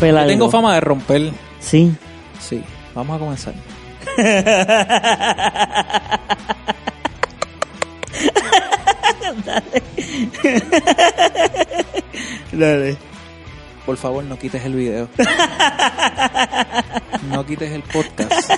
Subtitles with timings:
[0.00, 1.30] romper Yo tengo fama de romper.
[1.60, 1.92] Sí.
[2.40, 2.62] Sí,
[2.94, 3.54] vamos a comenzar.
[12.52, 12.96] Dale.
[13.86, 15.08] Por favor, no quites el video.
[17.28, 18.50] No quites el podcast.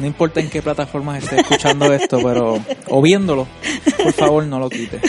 [0.00, 3.48] No importa en qué plataformas estés escuchando esto, pero o viéndolo,
[4.02, 5.02] por favor, no lo quites.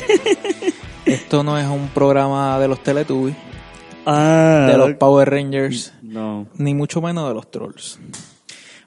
[1.05, 3.35] Esto no es un programa de los Teletubbies,
[4.11, 4.67] Ah.
[4.71, 6.47] de los Power Rangers, No.
[6.55, 7.99] ni mucho menos de los Trolls.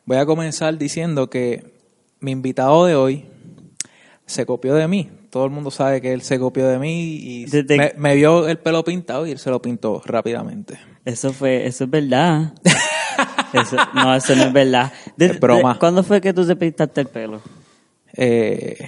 [0.04, 1.72] Voy a comenzar diciendo que
[2.20, 3.26] mi invitado de hoy
[4.26, 5.10] se copió de mí.
[5.30, 8.48] Todo el mundo sabe que él se copió de mí y Desde- me, me vio
[8.48, 10.78] el pelo pintado y él se lo pintó rápidamente.
[11.04, 12.52] Eso fue, eso es verdad.
[13.52, 14.92] Eso- no, eso no es verdad.
[15.16, 15.74] De- Es broma.
[15.74, 17.42] de- ¿Cuándo fue que tú te pintaste el pelo?
[18.14, 18.78] Eh,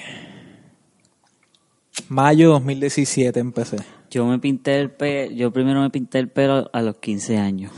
[2.09, 3.77] mayo 2017 empecé.
[4.15, 7.73] Yo me pinté el pelo, yo primero me pinté el pelo a los 15 años.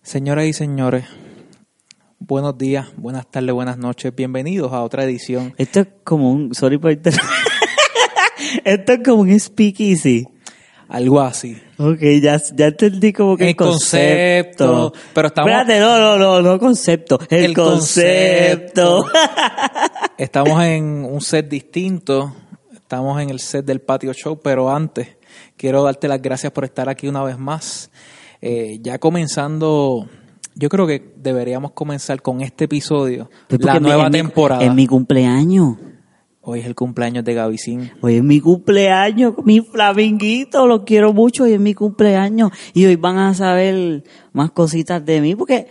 [0.00, 1.06] Señoras y señores,
[2.20, 4.14] buenos días, buenas tardes, buenas noches.
[4.14, 5.52] Bienvenidos a otra edición.
[5.58, 6.92] Esto es como un, sorry por
[8.64, 10.28] Esto es como un speakeasy.
[10.86, 11.60] Algo así.
[11.78, 16.42] Ok, ya, ya entendí como que el, El concepto, pero estamos- Espérate, no, no, no,
[16.42, 17.18] no concepto.
[17.28, 19.04] El, El concepto.
[20.16, 22.36] Estamos en un set distinto.
[22.72, 25.19] Estamos en el set del patio show, pero antes
[25.56, 27.90] quiero darte las gracias por estar aquí una vez más.
[28.42, 30.08] Eh, ya comenzando,
[30.54, 34.64] yo creo que deberíamos comenzar con este episodio, Pues la nueva es mi- temporada.
[34.64, 35.76] Es mi cumpleaños.
[36.42, 37.90] Hoy es el cumpleaños de Gavicín.
[38.00, 42.50] Hoy es mi cumpleaños, mi flaminguito, lo quiero mucho, hoy es mi cumpleaños.
[42.72, 45.66] Y hoy van a saber más cositas de mí, porque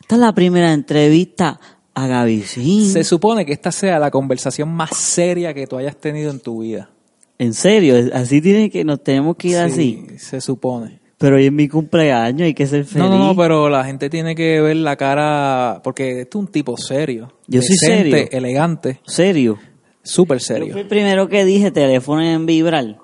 [0.00, 1.58] esta es la primera entrevista
[1.94, 2.86] a Gavicín.
[2.88, 6.60] Se supone que esta sea la conversación más seria que tú hayas tenido en tu
[6.62, 6.90] vida.
[7.38, 10.04] En serio, así tiene que, nos tenemos que ir así.
[10.08, 11.00] Sí, se supone.
[11.18, 13.08] Pero hoy es mi cumpleaños, hay que ser feliz.
[13.08, 16.48] No, no, no, pero la gente tiene que ver la cara, porque este es un
[16.48, 17.32] tipo serio.
[17.46, 18.28] Yo soy serio.
[18.30, 19.58] elegante, ¿Serio?
[20.02, 20.76] súper Yo fui serio.
[20.76, 22.98] el primero que dije teléfono en vibrar.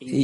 [0.00, 0.22] Y,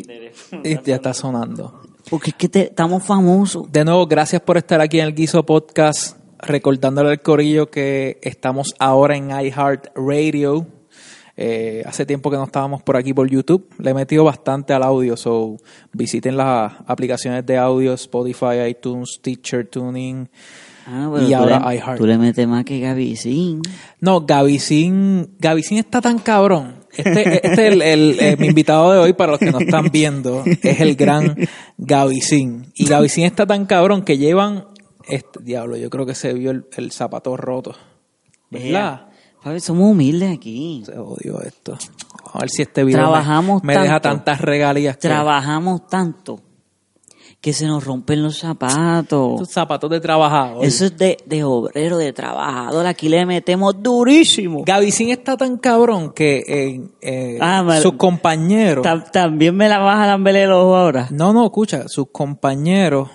[0.65, 1.81] y ya está sonando.
[2.11, 3.71] Porque es que te- estamos famosos.
[3.71, 8.75] De nuevo, gracias por estar aquí en el Guiso Podcast, recordándole al corillo que estamos
[8.79, 10.67] ahora en iHeartRadio.
[11.43, 13.67] Eh, hace tiempo que no estábamos por aquí por YouTube.
[13.79, 15.57] Le he metido bastante al audio, so
[15.93, 20.29] visiten las aplicaciones de audio, Spotify, iTunes, Teacher, Tuning.
[20.87, 21.99] Ah, Y ahora le, iHeart.
[21.99, 23.63] tú le metes más que Gavicín.
[24.01, 26.75] No, Gavicín, Gavicín está tan cabrón.
[26.95, 29.91] Este, este es el, el- eh, mi invitado de hoy, para los que no están
[29.93, 31.37] viendo, es el gran
[31.79, 32.67] Gavicín.
[32.75, 34.67] Y Gavicín está tan cabrón que llevan,
[35.09, 37.75] este diablo, yo creo que se vio el, el zapato roto.
[38.51, 39.07] ¿Verdad?
[39.43, 40.83] Fabi, somos humildes aquí.
[40.85, 41.77] Se odió esto.
[42.33, 44.25] A ver si este video me- Trabajamos me, deja tanto.
[44.25, 44.97] tantas regalías.
[44.97, 46.41] que- Trabajamos tanto
[47.41, 49.33] que se nos rompen los zapatos.
[49.41, 50.63] Estos zapatos de trabajador.
[50.63, 52.87] Eso es de, de obrero, de trabajador.
[52.87, 54.63] Aquí le metemos durísimo.
[54.67, 58.83] Gavicín está tan cabrón que eh, eh, Ah, sus compañeros...
[58.83, 61.09] Ta- También me la vas a lamberle el ojo ahora.
[61.11, 63.09] No, no, escucha, sus compañeros,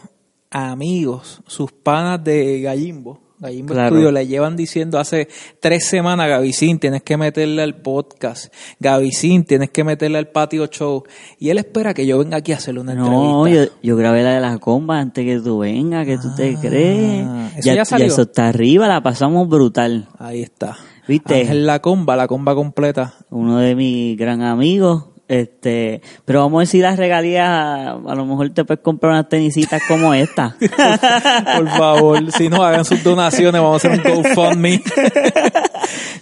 [0.50, 3.96] amigos, sus panas de Gallimbo, Gallimbo Claro.
[3.96, 5.28] Studio, le llevan diciendo hace
[5.59, 11.03] tres semanas, Gavicín, tienes que meterle al podcast, Gavicín, tienes que meterle al patio show,
[11.40, 13.73] y él espera que yo venga aquí a hacerle una No, entrevista.
[13.73, 16.59] yo, yo grabé la de la comba antes que tú vengas, que tú te Ah,
[16.62, 17.28] crees.
[17.57, 18.07] ¿eso ya salió?
[18.07, 20.07] eso está arriba, la pasamos brutal.
[20.17, 20.78] Ahí está.
[21.07, 21.41] ¿Viste?
[21.41, 23.13] Ángel La Comba, la comba completa.
[23.29, 25.06] Uno de mis gran amigos.
[25.28, 29.81] Este, pero vamos a decir las regalías, a lo mejor te puedes comprar unas tenisitas
[29.88, 30.56] como esta.
[31.58, 34.81] Por favor, si no hagan sus donaciones, vamos a hacer un GoFundMe.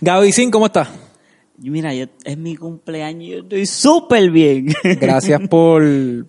[0.01, 0.89] Gavicín, ¿cómo estás?
[1.57, 4.67] Mira, yo, es mi cumpleaños y yo estoy súper bien.
[4.83, 5.83] Gracias por,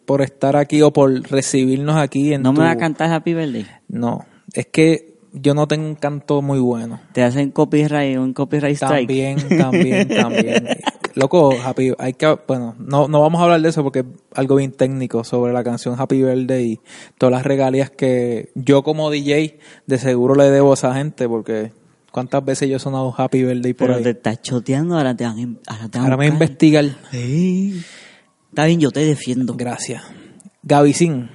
[0.05, 3.67] por estar aquí o por recibirnos aquí en ¿No me va a cantar Happy Birthday?
[3.89, 7.01] No, es que yo no tengo un canto muy bueno.
[7.13, 9.09] Te hacen copyright, un copyright strike.
[9.09, 10.69] También, también, también.
[11.15, 14.57] Loco, Happy, hay que, bueno, no, no vamos a hablar de eso porque es algo
[14.57, 16.81] bien técnico sobre la canción Happy Birthday y
[17.19, 21.73] todas las regalías que yo como DJ de seguro le debo a esa gente porque
[22.11, 24.05] cuántas veces yo he sonado Happy Birthday por Pero ahí.
[24.05, 26.85] te estás choteando, ahora te van, ahora te van Ahora me investigar.
[27.11, 27.81] Sí.
[28.51, 29.55] Está bien, yo te defiendo.
[29.55, 30.03] Gracias.
[30.63, 31.29] Gavicín,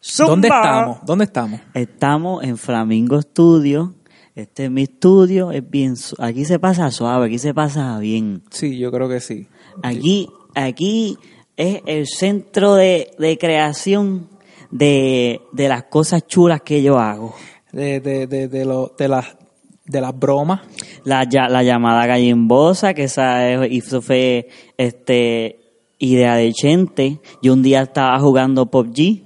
[0.00, 0.30] Zumba.
[0.30, 0.98] ¿dónde estamos?
[1.04, 1.60] ¿Dónde estamos?
[1.74, 3.94] Estamos en Flamingo Studio.
[4.34, 5.50] Este es mi estudio.
[5.50, 8.42] Es bien, su- aquí se pasa suave, aquí se pasa bien.
[8.50, 9.48] Sí, yo creo que sí.
[9.82, 11.16] Aquí, aquí
[11.56, 14.28] es el centro de, de creación
[14.70, 17.34] de, de las cosas chulas que yo hago.
[17.72, 19.36] De, de, de, de, lo- de las
[19.84, 20.60] de las bromas.
[21.04, 25.58] La, ya- la llamada gallimbosa, que esa es- eso fue este,
[25.98, 27.20] idea de Chente.
[27.42, 29.22] Yo un día estaba jugando PUBG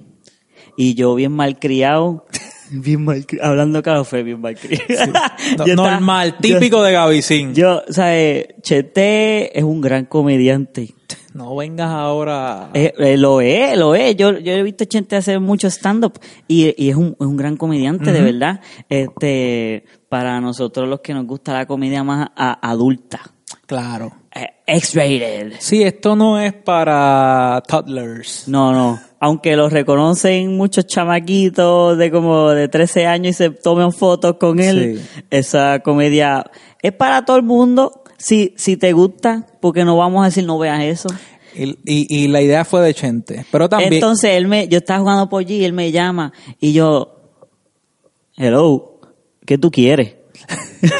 [0.77, 2.25] y yo bien malcriado,
[2.71, 4.83] bien mal hablando claro fue bien malcriado.
[5.57, 7.53] No- Yo estaba- normal, yo- típico de Gavicín.
[7.53, 8.47] Yo, ¿sabes?
[8.61, 10.93] Chete es un gran comediante.
[11.33, 12.69] no vengas ahora.
[12.73, 14.15] Eh, eh, lo es, lo es.
[14.15, 16.13] Yo, yo he visto a Chente hacer mucho stand-up
[16.47, 18.61] y, y es, un, es un gran comediante, de verdad.
[18.89, 23.19] Este, para nosotros los que nos gusta la comedia más a- adulta.
[23.65, 24.11] Claro.
[24.35, 25.53] Eh, X-rated.
[25.59, 28.47] Sí, esto no es para toddlers.
[28.47, 28.99] No, no.
[29.19, 34.59] Aunque lo reconocen muchos chamaquitos de como de 13 años y se toman fotos con
[34.59, 35.23] él, Sí.
[35.29, 36.45] esa comedia
[36.81, 38.03] es para todo el mundo.
[38.17, 41.09] Si, si te gusta, porque no vamos a decir no veas eso.
[41.55, 43.45] Y, y, y la idea fue de Chente.
[43.51, 43.93] Pero también.
[43.93, 47.31] Entonces él me, yo estaba jugando por allí, él me llama y yo,
[48.35, 48.99] hello,
[49.45, 50.15] ¿qué tú quieres?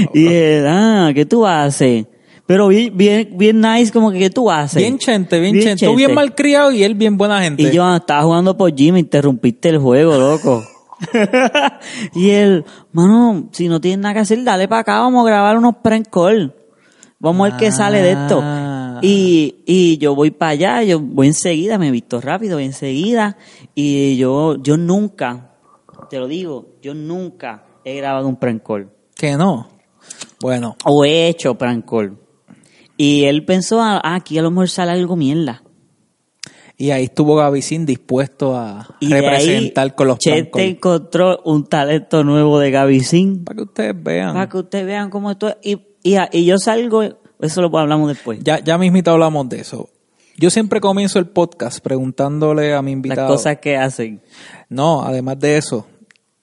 [0.14, 2.06] y él, ah, ¿qué tú haces?
[2.50, 4.82] Pero bien, bien, bien nice, como que ¿qué tú haces?
[4.82, 5.86] bien Chente, bien, Chente.
[5.86, 7.62] Tú bien malcriado y él bien buena gente.
[7.62, 10.60] Y yo ah, estaba jugando por Jim, interrumpiste el juego, loco.
[12.12, 15.58] y él, mano, si no tienes nada que hacer, dale para acá, vamos a grabar
[15.58, 16.52] unos prank call.
[17.20, 18.40] Vamos a ver qué sale de esto.
[18.42, 18.98] Ah.
[19.00, 23.36] Y, y yo voy para allá, yo voy enseguida, me he visto rápido, voy enseguida.
[23.76, 25.52] Y yo, yo nunca,
[26.10, 28.90] te lo digo, yo nunca he grabado un prank call.
[29.14, 29.68] Que no.
[30.40, 32.16] Bueno, O he hecho prank call.
[33.02, 35.62] Y él pensó, ah, aquí a lo mejor sale algo mierda.
[36.76, 42.24] y ahí estuvo Gavicín dispuesto a Y representar ahí, con los Chete encontró un talento
[42.24, 43.42] nuevo de Gavicín.
[43.44, 44.34] Para que ustedes vean.
[44.34, 45.56] Para que ustedes vean cómo esto es.
[45.62, 47.02] Y, y, y yo salgo,
[47.40, 48.38] eso lo hablamos después.
[48.42, 49.88] Ya, ya mismito hablamos de eso.
[50.36, 53.28] Yo siempre comienzo el podcast preguntándole a mi Las invitado.
[53.28, 54.20] cosas que hacen.
[54.68, 55.86] No, además de eso,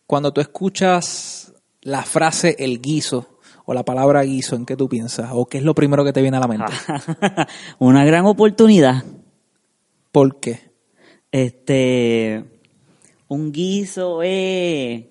[0.08, 3.37] cuando tú escuchas la frase el guiso
[3.70, 5.32] o la palabra guiso, ¿en qué tú piensas?
[5.34, 6.72] ¿O qué es lo primero que te viene a la mente?
[7.80, 9.04] Una gran oportunidad.
[10.14, 10.72] ¿Por qué?
[11.34, 12.46] Este,
[13.28, 15.04] un guiso es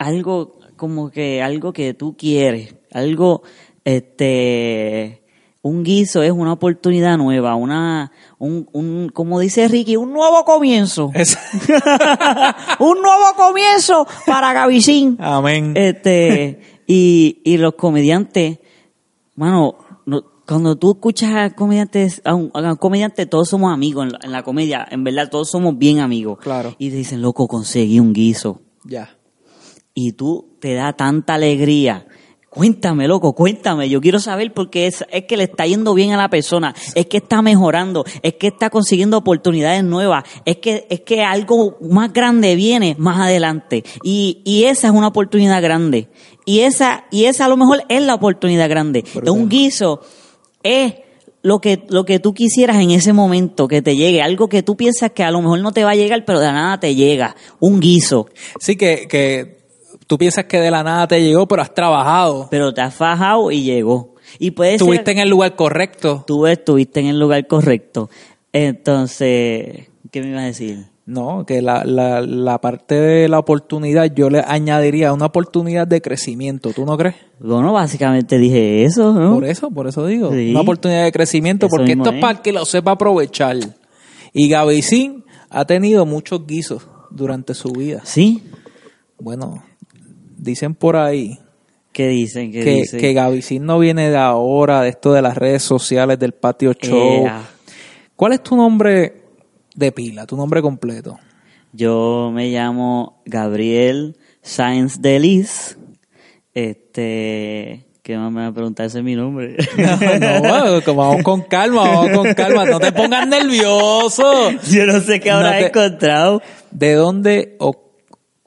[0.00, 3.44] algo como que algo que tú quieres, algo,
[3.84, 5.22] este,
[5.62, 11.12] un guiso es una oportunidad nueva, una, un, un, como dice Ricky, un nuevo comienzo.
[12.80, 15.16] Un nuevo comienzo para Gavicín.
[15.20, 15.72] Amén.
[15.76, 18.58] Este, y, y los comediantes,
[19.36, 19.76] mano,
[20.06, 24.12] no- cuando tú escuchas a comediantes, a un, a un comediante, todos somos amigos en
[24.12, 26.38] la, en la comedia, en verdad todos somos bien amigos.
[26.40, 26.74] Claro.
[26.78, 28.60] Y te dicen, loco, conseguí un guiso.
[28.84, 29.16] ya.
[29.94, 32.06] Y tú te da tanta alegría.
[32.54, 33.88] Cuéntame, loco, cuéntame.
[33.88, 37.06] Yo quiero saber porque es, es que le está yendo bien a la persona, es
[37.06, 42.12] que está mejorando, es que está consiguiendo oportunidades nuevas, es que, es que algo más
[42.12, 43.82] grande viene más adelante.
[44.04, 46.08] Y, y esa es una oportunidad grande.
[46.44, 49.04] Y esa, y esa a lo mejor es la oportunidad grande.
[49.12, 49.34] Brutal.
[49.34, 50.00] Un guiso
[50.62, 50.94] es
[51.42, 54.22] lo que, lo que tú quisieras en ese momento que te llegue.
[54.22, 56.46] Algo que tú piensas que a lo mejor no te va a llegar, pero de
[56.46, 57.34] nada te llega.
[57.58, 58.28] Un guiso.
[58.60, 59.53] Sí, que, que
[60.06, 62.48] tú piensas que de la nada te llegó, pero has trabajado.
[62.50, 64.14] pero te has fajado y llegó.
[64.38, 66.24] Y puede Estuviste ser, en el lugar correcto.
[66.26, 68.08] tú estuviste en el lugar correcto.
[68.52, 70.86] Entonces, ¿qué me ibas a decir?
[71.06, 76.00] No, que la, la, la parte de la oportunidad yo le añadiría una oportunidad de
[76.00, 77.16] crecimiento, ¿tú no crees?
[77.38, 79.34] Bueno, básicamente dije eso, ¿no?
[79.34, 80.50] Por eso, por eso digo, Sí.
[80.50, 82.20] una oportunidad de crecimiento, Eso porque esto es es.
[82.22, 83.56] para que lo sepa aprovechar.
[84.32, 88.00] Y Gavicín ha tenido muchos guisos durante su vida.
[88.04, 88.42] ¿Sí?
[89.18, 89.62] Bueno,
[90.44, 91.38] dicen por ahí
[91.92, 92.50] ¿Qué dicen?
[92.50, 93.00] ¿Qué que, dicen?
[93.00, 97.24] que Gavicín no viene de ahora, de esto de las redes sociales, del patio show.
[97.26, 97.42] Ea.
[98.16, 99.22] ¿Cuál es tu nombre
[99.76, 101.18] de pila, tu nombre completo?
[101.72, 105.78] Yo me llamo Gabriel Sáenz de Lis.
[106.52, 108.86] Este, ¿qué más me va a preguntar?
[108.86, 109.56] Ese es mi nombre.
[109.78, 114.50] No, no, vamos con calma, vamos con calma, no te pongas nervioso.
[114.70, 116.42] Yo no sé qué No habrá te- encontrado.
[116.72, 117.92] ¿De dónde o,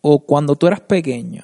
[0.01, 1.44] o cuando tú eras pequeño,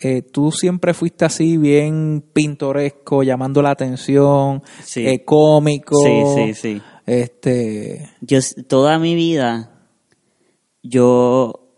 [0.00, 5.06] eh, tú siempre fuiste así bien pintoresco, llamando la atención, Sí.
[5.06, 5.96] eh, cómico?
[6.04, 6.82] Sí, sí, sí.
[7.06, 8.38] Este, Yo
[8.68, 9.72] toda mi vida,
[10.82, 11.68] yo,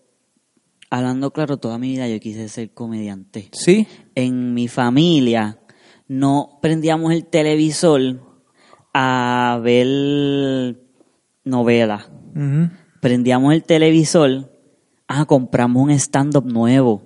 [0.91, 3.49] hablando claro, toda mi vida yo quise ser comediante.
[3.53, 5.59] sí, En mi familia
[6.09, 8.21] no prendíamos el televisor
[8.93, 10.77] a ver
[11.45, 12.11] novelas.
[12.35, 12.71] ujú.
[13.00, 14.53] Prendíamos el televisor,
[15.09, 17.03] ah, compramos un stand-up nuevo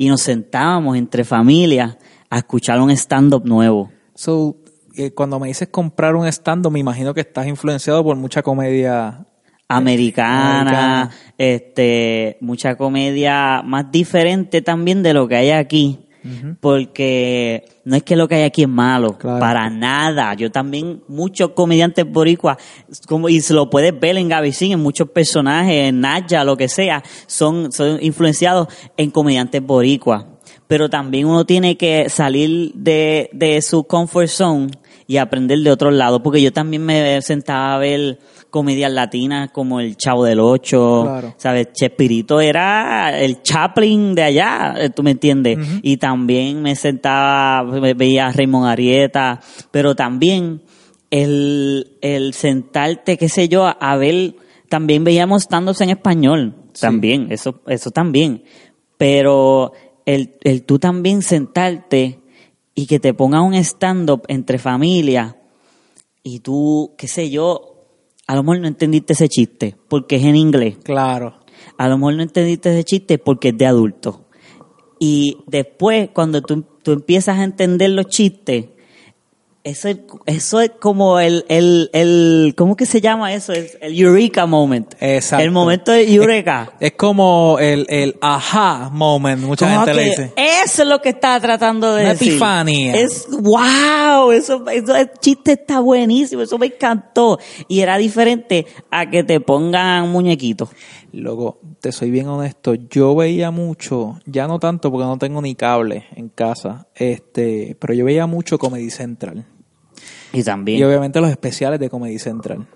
[0.00, 1.98] y nos sentábamos entre familias
[2.30, 3.92] a escuchar un stand-up nuevo.
[4.14, 4.56] So,
[4.96, 9.26] eh, cuando me dices comprar un stand me imagino que estás influenciado por mucha comedia.
[9.68, 11.10] americana, Americana.
[11.36, 16.08] este, mucha comedia más diferente también de lo que hay aquí.
[16.60, 19.40] Porque no es que lo que hay aquí es malo, Claro.
[19.40, 20.34] para nada.
[20.34, 22.58] Yo también, muchos comediantes boricuas,
[23.06, 26.68] como, y se lo puedes ver en Gavicín, en muchos personajes, en Naya, lo que
[26.68, 30.24] sea, son, son influenciados en comediantes boricuas.
[30.66, 34.68] Pero también uno tiene que salir de, de su comfort zone
[35.08, 39.80] y aprender de otros lados, porque yo también me sentaba a ver comedias latinas como
[39.80, 41.34] El Chavo del Ocho, Claro.
[41.38, 41.72] ¿sabes?
[41.72, 45.58] Chespirito era el Chaplin de allá, eh, ¿tú me entiendes?
[45.82, 49.40] Y también me sentaba, me veía a Raymond Arieta,
[49.70, 50.62] pero también
[51.10, 54.34] el, el sentarte, qué sé yo, a ver,
[54.68, 56.82] también veíamos stand-ups en español, Sí.
[56.82, 58.44] también, eso, eso también.
[58.96, 59.72] Pero
[60.06, 62.20] el, el tú también sentarte
[62.74, 65.36] y que te ponga un stand-up entre familia
[66.22, 67.69] y tú, qué sé yo,
[68.30, 70.76] a lo mejor no entendiste ese chiste porque es en inglés.
[70.84, 71.40] Claro.
[71.76, 74.24] A lo mejor no entendiste ese chiste porque es de adulto.
[75.00, 78.66] Y después, cuando tú, tú empiezas a entender los chistes,
[79.62, 83.52] eso es, eso es como el, el, el, ¿cómo que se llama eso?
[83.52, 84.94] Es el eureka moment.
[85.00, 85.44] Exacto.
[85.44, 86.72] El momento de eureka.
[86.80, 90.32] Es como el, el aha moment, mucha Como gente le dice.
[90.36, 92.28] Eso es lo que estaba tratando de Una decir.
[92.28, 92.94] epifanía.
[92.94, 97.38] Es wow, eso, eso el chiste está buenísimo, eso me encantó.
[97.68, 100.70] Y era diferente a que te pongan muñequitos.
[101.12, 105.54] Luego, te soy bien honesto, yo veía mucho, ya no tanto porque no tengo ni
[105.56, 109.44] cable en casa, este, pero yo veía mucho Comedy Central.
[110.32, 110.78] Y también.
[110.78, 112.68] Y obviamente los especiales de Comedy Central.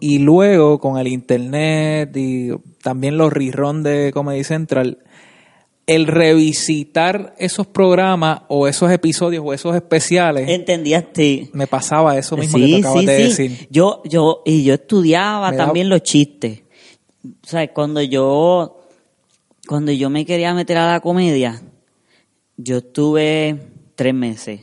[0.00, 2.50] Y luego con el internet y
[2.82, 4.98] también los rerun de Comedy Central,
[5.86, 11.04] el revisitar esos programas o esos episodios o esos especiales, ¿Entendías?
[11.12, 11.50] Sí.
[11.52, 13.68] me pasaba eso mismo que tú acabas sí, de decir.
[13.70, 16.61] Yo, yo, y yo estudiaba Me da- también los chistes.
[17.24, 18.80] O sea, cuando yo,
[19.68, 21.62] cuando yo me quería meter a la comedia,
[22.56, 24.62] yo estuve tres meses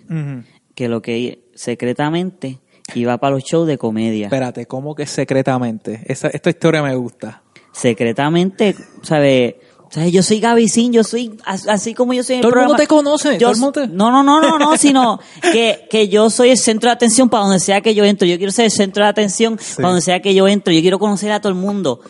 [0.76, 2.60] que lo que secretamente
[2.96, 4.26] iba para los shows de comedia.
[4.28, 6.04] Espérate, ¿cómo que secretamente?
[6.08, 7.44] Esa, esta historia me gusta.
[7.72, 9.56] secretamente, ¿sabes?
[9.92, 10.12] ¿Sabes?
[10.12, 12.76] Yo soy Gavicín, yo soy as- así como yo soy en el Todo el mundo
[12.76, 15.20] te conoce, Yo todo el mundo te- No, no, no, no, no, sino
[15.52, 18.28] que, que yo soy el centro de atención para donde sea que yo entro.
[18.28, 20.72] Yo quiero ser el centro de atención para donde sea que yo entro.
[20.72, 22.02] Yo quiero conocer a todo el mundo.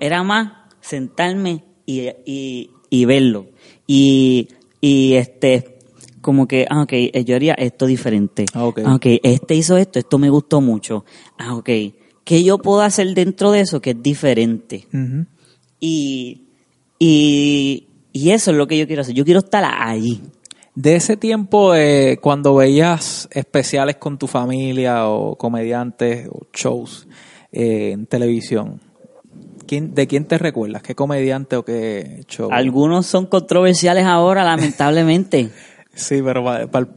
[0.00, 3.46] Era más sentarme y, y, y verlo.
[3.86, 4.48] Y,
[4.80, 5.78] y este,
[6.20, 8.46] como que, ah, ok, eh, yo haría esto diferente.
[8.54, 8.80] Ah, ok.
[8.84, 11.04] Ah, ok, este hizo esto, esto me gustó mucho.
[11.38, 11.68] Ah, ok.
[12.24, 14.86] ¿Qué yo puedo hacer dentro de eso que es diferente?
[15.80, 16.42] Y,
[16.98, 19.14] y, y eso es lo que yo quiero hacer.
[19.14, 20.22] Yo quiero estar allí.
[20.74, 27.08] De ese tiempo, eh, cuando veías especiales con tu familia o comediantes o shows
[27.50, 28.80] eh, en televisión,
[29.66, 30.82] ¿quién, ¿de quién te recuerdas?
[30.82, 32.48] ¿Qué comediante o qué show?
[32.52, 35.50] Algunos son controversiales ahora, lamentablemente.
[35.94, 36.88] Sí, pero pa-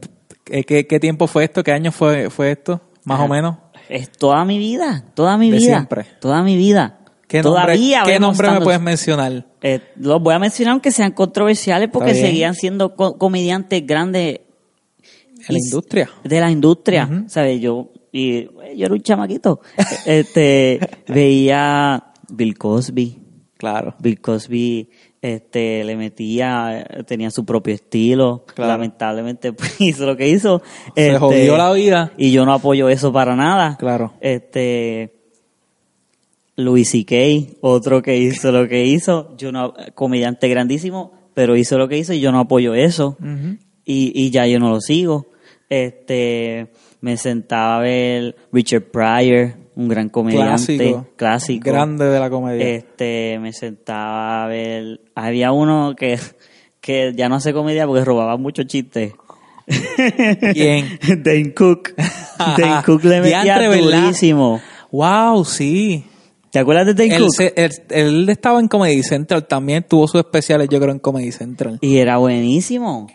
[0.42, 1.62] ¿qué, qué, qué tiempo fue esto?
[1.62, 2.80] ¿Qué año fue, fue esto?
[3.04, 3.56] Más o Ah, menos.
[3.90, 5.66] Es toda mi vida, toda mi De vida.
[5.76, 6.06] siempre.
[6.18, 7.00] Toda mi vida.
[7.28, 9.46] ¿Qué nombre, Todavía ¿qué vemos nombre me puedes mencionar?
[9.60, 14.40] Eh, los voy a mencionar aunque sean controversiales porque seguían siendo co- comediantes grandes
[15.46, 16.08] En la industria.
[16.24, 17.24] de la industria.
[17.26, 17.60] ¿sabes?
[17.60, 19.60] Yo, y, eh, yo era un chamaquito.
[20.06, 23.18] este, veía Bill Cosby.
[23.56, 23.94] Claro.
[23.98, 24.90] Bill Cosby
[25.22, 28.44] este, le metía, tenía su propio estilo.
[28.54, 28.72] Claro.
[28.72, 30.62] Lamentablemente pues, hizo lo que hizo.
[30.94, 32.12] Se Este, jodió la vida.
[32.16, 33.76] Y yo no apoyo eso para nada.
[33.78, 34.14] Claro.
[34.20, 35.14] Este,
[36.56, 39.34] Louis C.K., otro que hizo lo que hizo.
[39.36, 43.16] Yo no, comediante grandísimo, pero hizo lo que hizo y yo no apoyo eso.
[43.84, 45.26] Y, y ya yo no lo sigo.
[45.68, 46.68] Este,
[47.00, 50.76] me sentaba a ver Richard Pryor, un gran comediante.
[50.76, 51.06] Clásico.
[51.16, 51.70] Clásico.
[51.70, 52.66] Grande de la comedia.
[52.68, 55.00] Este, me sentaba a ver.
[55.14, 56.18] Había uno que,
[56.80, 59.12] que ya no hace comedia porque robaba muchos chistes.
[60.52, 60.98] ¿Quién?
[61.22, 61.94] Dane Cook.
[62.58, 64.60] Dane Cook le metía durísimo.
[64.90, 66.04] Wow, sí.
[66.50, 67.34] ¿Te acuerdas de Dane Él, Cook?
[67.34, 71.32] se- él- él estaba en Comedy Central, también tuvo sus especiales, yo creo, en Comedy
[71.32, 71.78] Central.
[71.82, 73.08] Y era buenísimo.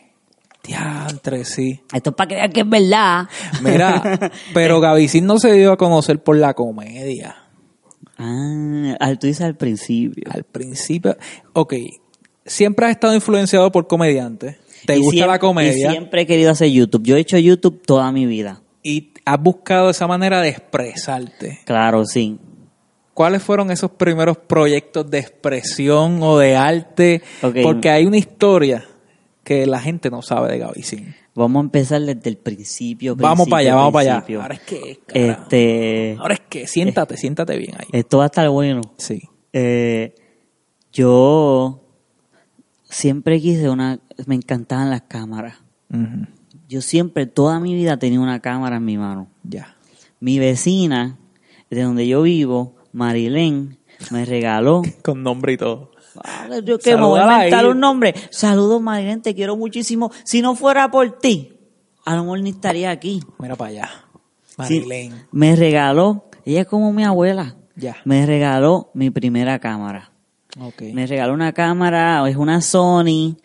[0.63, 1.81] Diantre, sí.
[1.93, 3.27] Esto es para que vean que es verdad.
[3.63, 7.35] Mira, pero Gavicín no se dio a conocer por la comedia.
[8.17, 10.23] Ah, tú dices al principio.
[10.31, 11.17] Al principio,
[11.53, 11.73] ok,
[12.45, 16.27] siempre has estado influenciado por comediantes, te Y gusta siempre- la comedia Y siempre he
[16.27, 17.03] querido hacer YouTube.
[17.03, 18.61] Yo he hecho YouTube toda mi vida.
[18.83, 21.59] y has buscado esa manera de expresarte.
[21.65, 22.39] Claro, sí.
[23.13, 27.21] ¿Cuáles fueron esos primeros proyectos de expresión o de arte?
[27.63, 28.85] Porque hay una historia
[29.43, 31.15] que la gente no sabe de Gavicín.
[31.33, 33.15] Vamos a empezar desde el principio.
[33.15, 34.41] Vamos para allá, vamos para allá.
[34.41, 35.41] Ahora es que, carajo.
[35.41, 37.87] Este, Ahora es que, siéntate, siéntate bien ahí.
[37.91, 38.81] esto va a estar bueno.
[38.97, 39.21] Sí.
[39.53, 40.15] Eh,
[40.91, 41.81] yo
[42.83, 45.55] siempre quise una, me encantaban las cámaras.
[46.69, 49.27] Yo siempre, toda mi vida tenía una cámara en mi mano.
[49.43, 49.75] Ya.
[50.19, 51.17] Mi vecina,
[51.69, 53.77] de donde yo vivo, Marilén,
[54.09, 54.81] me regaló.
[55.03, 55.90] Con nombre y todo.
[56.63, 58.13] Yo que me voy a inventar un nombre.
[58.29, 60.11] Saludos, Marilén, te quiero muchísimo.
[60.23, 61.53] Si no fuera por ti,
[62.05, 63.21] a lo mejor ni estaría aquí.
[63.39, 63.89] Mira para allá.
[64.67, 65.25] Sí, Marilén.
[65.31, 67.97] me regaló, ella es como mi abuela, Ya.
[68.05, 70.11] me regaló mi primera cámara.
[70.59, 70.81] Ok.
[70.93, 73.37] Me regaló una cámara, es una Sony,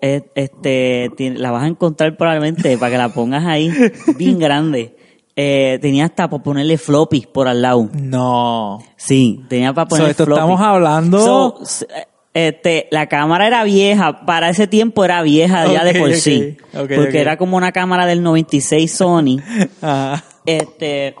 [0.00, 3.70] este, la vas a encontrar probablemente para que la pongas ahí,
[4.16, 4.96] bien grande.
[5.36, 7.88] Eh, tenía hasta para ponerle floppy por al lado.
[7.92, 8.78] No.
[8.96, 10.38] Sí, tenía para So, ponerle esto floppy.
[10.40, 11.18] estamos hablando.
[11.24, 11.86] So, s-
[12.34, 16.56] este, la cámara era vieja, para ese tiempo era vieja ya de por sí.
[16.72, 19.38] porque era como una cámara del 96 Sony.
[19.82, 20.22] Ajá.
[20.46, 21.14] Este,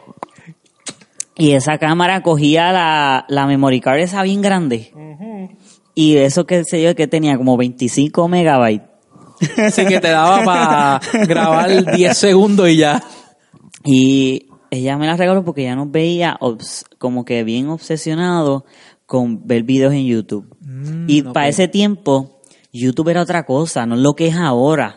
[1.36, 4.92] y esa cámara cogía la, la memory card esa bien grande.
[5.94, 8.86] Y eso que sé yo que tenía como 25 megabytes.
[9.56, 13.02] Así que te daba para grabar 10 segundos y ya.
[13.84, 18.64] Y ella me la regaló porque ya nos veía obs- como que bien obsesionado
[19.06, 20.46] con ver videos en YouTube.
[20.60, 22.40] Mm, y para ese tiempo,
[22.72, 24.96] YouTube era otra cosa, no es lo que es ahora.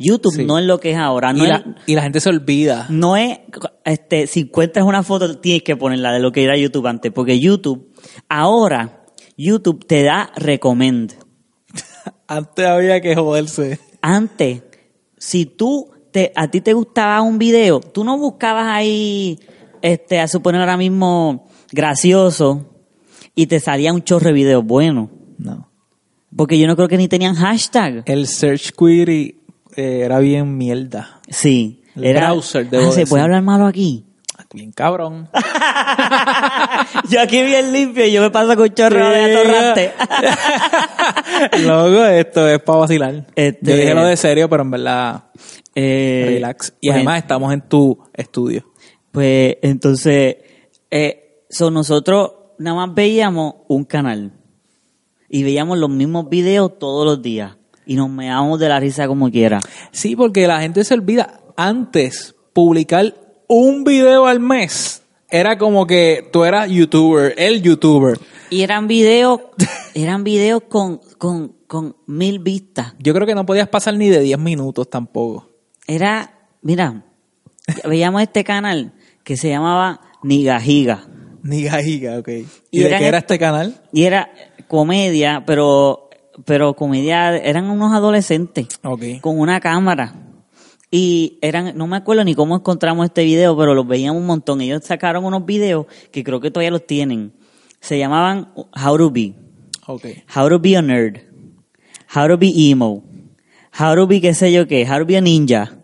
[0.00, 0.44] YouTube Sí.
[0.44, 1.32] no es lo que es ahora.
[1.32, 2.86] No y, es, la, y la gente se olvida.
[2.88, 3.38] no es,
[3.84, 7.40] este, si encuentras una foto, tienes que ponerla de lo que era YouTube antes, porque
[7.40, 7.92] YouTube,
[8.28, 9.04] ahora,
[9.36, 11.14] YouTube te da recommend.
[12.28, 13.78] Antes había que joderse.
[14.02, 14.62] Antes,
[15.16, 19.38] si tú, te, a ti te gustaba un video, tú no buscabas ahí,
[19.82, 22.66] este, a suponer ahora mismo, gracioso,
[23.34, 25.10] y te salía un chorro de videos buenos.
[25.38, 25.68] No.
[26.36, 28.02] Porque yo no creo que ni tenían hashtag.
[28.06, 29.40] El search query
[29.76, 31.20] eh, era bien mierda.
[31.28, 31.82] Sí.
[31.94, 33.08] El browser, debo Ah, ¿Se decir.
[33.10, 34.04] puede hablar malo aquí?
[34.54, 35.28] Bien cabrón.
[37.10, 39.92] yo aquí bien limpio y yo me paso con chorro de atorrante.
[41.64, 43.26] Luego esto es para vacilar.
[43.34, 45.24] Este- Yo dije lo de serio, pero en verdad,
[45.80, 46.74] Eh, relax.
[46.80, 48.64] Y pues, además estamos en tu estudio.
[49.12, 50.36] Pues entonces,
[50.90, 54.32] eh, so nosotros nada más veíamos un canal
[55.28, 59.30] y veíamos los mismos videos todos los días y nos meábamos de la risa como
[59.30, 59.60] quiera.
[59.92, 61.40] Sí, porque la gente se olvida.
[61.56, 63.14] Antes, publicar
[63.46, 68.18] un video al mes era como que tú eras youtuber, el youtuber.
[68.50, 69.42] Y eran videos,
[69.94, 72.94] eran videos con, con, con mil vistas.
[72.98, 75.47] Yo creo que no podías pasar ni de 10 minutos tampoco.
[75.88, 76.30] Era,
[76.62, 77.02] mira,
[77.84, 78.92] veíamos este canal
[79.24, 81.08] que se llamaba Nigajiga.
[81.42, 82.28] Ni gajiga, ok.
[82.28, 83.74] ¿Y, Y de qué era este canal?
[83.92, 84.30] Y era
[84.66, 86.10] comedia, pero,
[86.44, 88.66] pero comedia, eran unos adolescentes.
[88.84, 89.20] Ok.
[89.22, 90.14] con una cámara.
[90.90, 94.60] Y eran, no me acuerdo ni cómo encontramos este video, pero los veíamos un montón.
[94.60, 97.32] Ellos sacaron unos videos que creo que todavía los tienen.
[97.80, 99.34] Se llamaban How to Be.
[99.86, 100.04] Ok.
[100.34, 101.20] How to be a nerd.
[102.14, 103.04] How to be emo.
[103.78, 104.86] How to be qué sé yo qué.
[104.86, 105.77] How to be a ninja.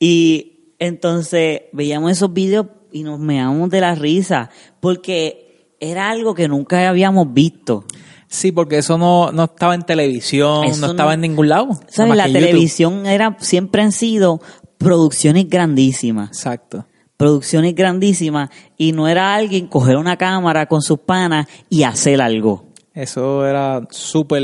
[0.00, 4.50] Y entonces veíamos esos videos y nos meamos de la risa.
[4.80, 7.84] Porque era algo que nunca habíamos visto.
[8.26, 11.68] Sí, porque eso no, no estaba en televisión, Eso no no- estaba en ningún lado.
[11.88, 12.16] ¿Sabes?
[12.16, 12.40] La YouTube.
[12.40, 14.40] televisión era, siempre han sido
[14.78, 16.28] producciones grandísimas.
[16.30, 16.86] Exacto.
[17.16, 22.64] producciones grandísimas y no era alguien coger una cámara con sus panas y hacer algo.
[22.94, 24.42] Eso era súper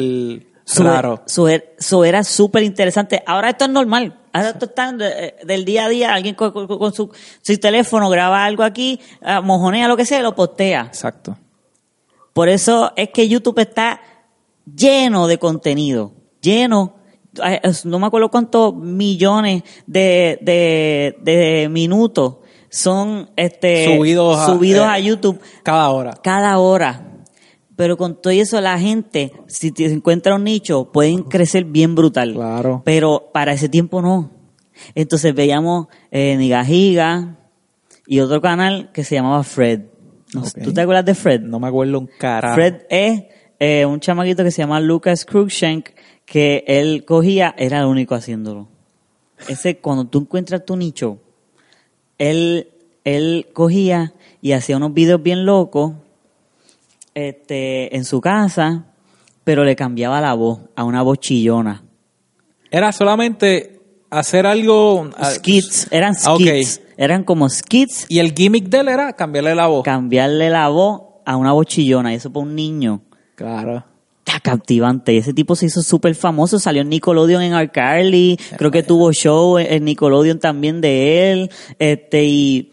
[1.48, 3.22] era- eso era súper interesante.
[3.26, 4.18] Ahora esto es normal.
[4.36, 6.14] Ahora esto está de- del día a día.
[6.14, 7.10] Alguien con, su,
[7.42, 10.82] su teléfono graba algo aquí, ah, mojonea lo que sea, lo postea.
[10.82, 11.36] Exacto.
[12.32, 14.00] Por eso es que YouTube está
[14.66, 16.96] lleno de contenido, lleno,
[17.84, 22.36] no me acuerdo cuántos millones de, de, de minutos
[22.70, 26.14] son este, Subidos a- subidos eh, a YouTube Cada hora.
[26.22, 27.12] cada hora.
[27.76, 32.32] Pero con todo eso la gente, si te encuentra un nicho, pueden crecer bien brutal.
[32.32, 32.82] Claro.
[32.84, 34.30] Pero para ese tiempo no.
[34.94, 37.36] Entonces veíamos eh, Nigajiga
[38.06, 39.82] y otro canal que se llamaba Fred.
[40.34, 40.64] No sé, Ok.
[40.64, 41.40] ¿Tú te acuerdas de Fred?
[41.42, 42.54] No me acuerdo un carajo.
[42.54, 43.24] Fred es
[43.58, 45.90] eh, un chamaquito que se llama Lucas Cruikshank,
[46.24, 48.68] que él cogía, era el único haciéndolo.
[49.48, 51.18] Ese, cuando tú encuentras tu nicho,
[52.18, 52.68] él,
[53.04, 55.94] él cogía y hacía unos videos bien locos
[57.16, 58.84] este, en su casa,
[59.42, 61.82] pero le cambiaba la voz a una voz chillona.
[62.70, 65.08] Era solamente hacer algo.
[65.16, 69.54] ah, Skits, eran ah, skits, eran como skits, Y el gimmick de él era cambiarle
[69.54, 69.82] la voz.
[69.82, 73.00] cambiarle la voz a una voz chillona, y eso para un niño.
[73.34, 73.82] Claro.
[74.26, 75.14] Está captivante.
[75.14, 76.58] Y ese tipo se hizo súper famoso.
[76.58, 78.38] Salió en Nickelodeon en iCarly.
[78.58, 81.50] Creo que tuvo show en Nickelodeon también de él.
[81.78, 82.72] Este, y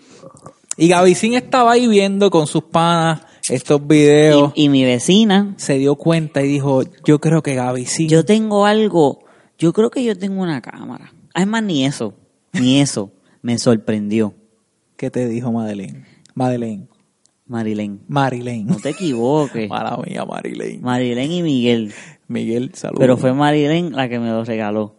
[0.76, 5.78] Y Gavicín estaba ahí viendo con sus panas estos videos, Y, y mi vecina, se
[5.78, 8.08] dio cuenta y dijo, yo creo que Gaby sí.
[8.08, 9.20] yo tengo algo,
[9.58, 11.14] yo creo que yo tengo una cámara.
[11.34, 12.14] Además, ni eso,
[12.54, 14.34] ni eso me sorprendió,
[14.96, 16.06] ¿Qué te dijo Madeleine?
[16.34, 16.88] Madeleine.
[17.46, 18.00] Marilén.
[18.08, 18.66] Marilyn.
[18.66, 19.70] No te equivoques.
[19.70, 20.82] Mala mía, Marilyn.
[20.82, 21.94] Marilén y Miguel.
[22.28, 23.00] Miguel, saludos.
[23.00, 24.96] Pero fue Marilén la que me lo regaló.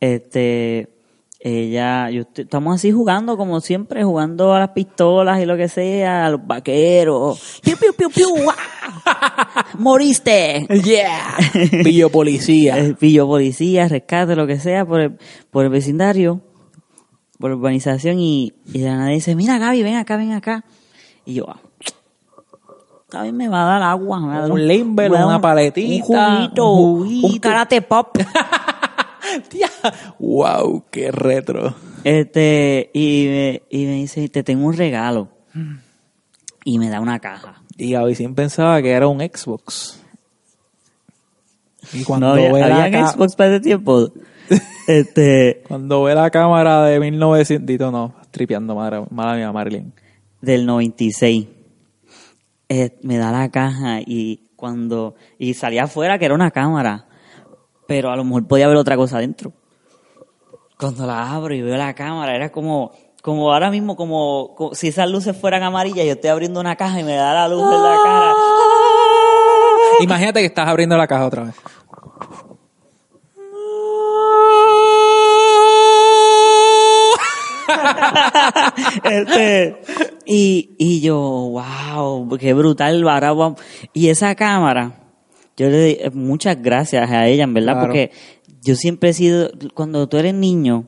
[0.00, 0.88] Este,
[1.46, 5.68] ella, yo estoy- estamos así jugando como siempre, jugando a las pistolas y lo que
[5.68, 7.60] sea, a los vaqueros.
[7.62, 8.28] Piu, piu, piu, piu.
[9.78, 10.66] Moriste.
[10.84, 11.36] Yeah.
[11.84, 12.78] Pillo policía.
[12.78, 15.18] Eh, Pillo policía, rescate, lo que sea, por el,
[15.50, 16.40] por el vecindario,
[17.38, 20.64] por la urbanización y, y de la nada dice, mira Gaby, ven acá, ven acá.
[21.26, 21.60] Y yo, ah,
[23.10, 25.42] Gaby me va a dar agua, me va a dar Un Limber, dar una un-
[25.42, 27.26] paletita, un juguito, un juguito.
[27.26, 28.16] un karate pop.
[29.48, 29.68] Tía.
[30.18, 31.74] wow, qué retro.
[32.04, 35.28] Este, y me, y me dice, te tengo un regalo.
[36.64, 37.62] Y me da una caja.
[37.76, 40.00] Y Gaby siempre pensaba que era un Xbox.
[41.92, 44.10] Y cuando no había, ve la había ca- Xbox para ese tiempo.
[44.88, 49.92] este, Cuando ve la cámara de 1900, Dito, no, tripeando, madre, mala mía, Marilyn.
[50.40, 51.46] del 96.
[52.68, 57.06] Eh, me da la caja y cuando, y salía afuera que era una cámara.
[57.86, 59.52] Pero a lo mejor podía haber otra cosa dentro.
[60.78, 62.92] Cuando la abro y veo la cámara, era como,
[63.22, 67.00] como ahora mismo, como, como si esas luces fueran amarillas, yo estoy abriendo una caja
[67.00, 68.32] y me da la luz en la cara.
[70.00, 71.54] Imagínate que estás abriendo la caja otra vez.
[79.04, 79.76] Este,
[80.26, 83.60] y, y yo, wow, qué brutal, vamos-
[83.92, 84.92] Y esa cámara,
[85.56, 87.86] yo le doy muchas gracias a ella, en verdad, Claro.
[87.86, 88.10] porque
[88.62, 90.86] yo siempre he sido, cuando tú eres niño,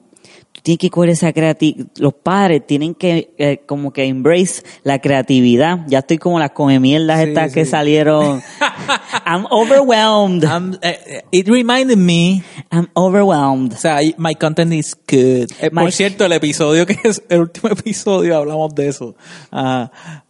[0.52, 4.98] tú tienes que coger esa creatividad, los padres tienen que eh, como que embrace la
[5.00, 5.81] creatividad.
[5.87, 8.40] Ya estoy como las come mierdas Sí, estas que salieron.
[9.26, 10.44] I'm overwhelmed.
[10.83, 13.74] Eh, eh, it reminded me, I'm overwhelmed.
[13.74, 15.50] o sea, my content is good.
[15.61, 19.14] Eh, My- por cierto, el episodio que es el último episodio hablamos de eso.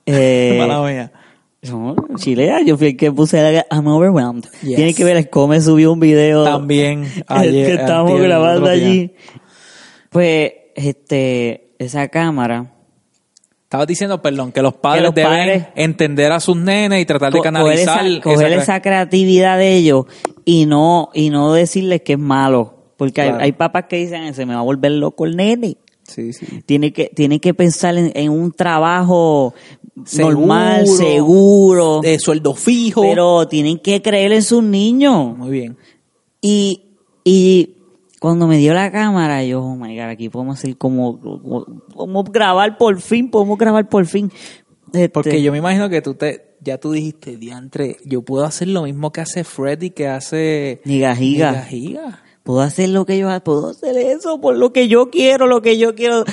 [0.07, 1.13] Eh, mala mía.
[1.71, 4.45] No, chilea, yo fui el que puse la, I'm overwhelmed.
[4.63, 4.77] Yes.
[4.77, 6.45] Tiene que ver, el Come subió un video.
[6.45, 9.13] También el ayer, que estábamos grabando allí.
[10.11, 12.73] Pues, este, esa cámara.
[13.65, 17.33] Estabas diciendo, perdón, que los padres los deben padres- entender a sus nenes y tratar
[17.33, 20.05] de co- coger canalizar esa, coger esa- esa creatividad de ellos
[20.45, 22.75] y no, y no decirles que es malo.
[22.97, 23.45] Porque hay- Claro.
[23.45, 25.77] hay, papás que dicen, se me va a volver loco el nene.
[26.07, 26.47] Sí, sí.
[26.65, 29.55] Tiene que, tiene que pensar en, en un trabajo
[30.05, 32.01] Seguro, normal, seguro.
[32.03, 33.03] De sueldo fijo.
[33.03, 35.37] pero tienen que creer en sus niños.
[35.37, 35.77] Muy bien.
[36.41, 36.83] Y,
[37.25, 37.77] y
[38.21, 41.19] cuando me dio la cámara, yo, oh my God, aquí podemos hacer como,
[41.95, 44.31] como grabar por fin, podemos grabar por fin.
[44.87, 48.69] Este, Porque yo me imagino que tú te, ya tú dijiste, diantre, yo puedo hacer
[48.69, 52.23] lo mismo que hace Freddy, que hace Giga, giga.
[52.47, 55.79] Puedo hacer lo que yo puedo hacer eso por lo que yo quiero, lo que
[55.79, 56.25] yo quiero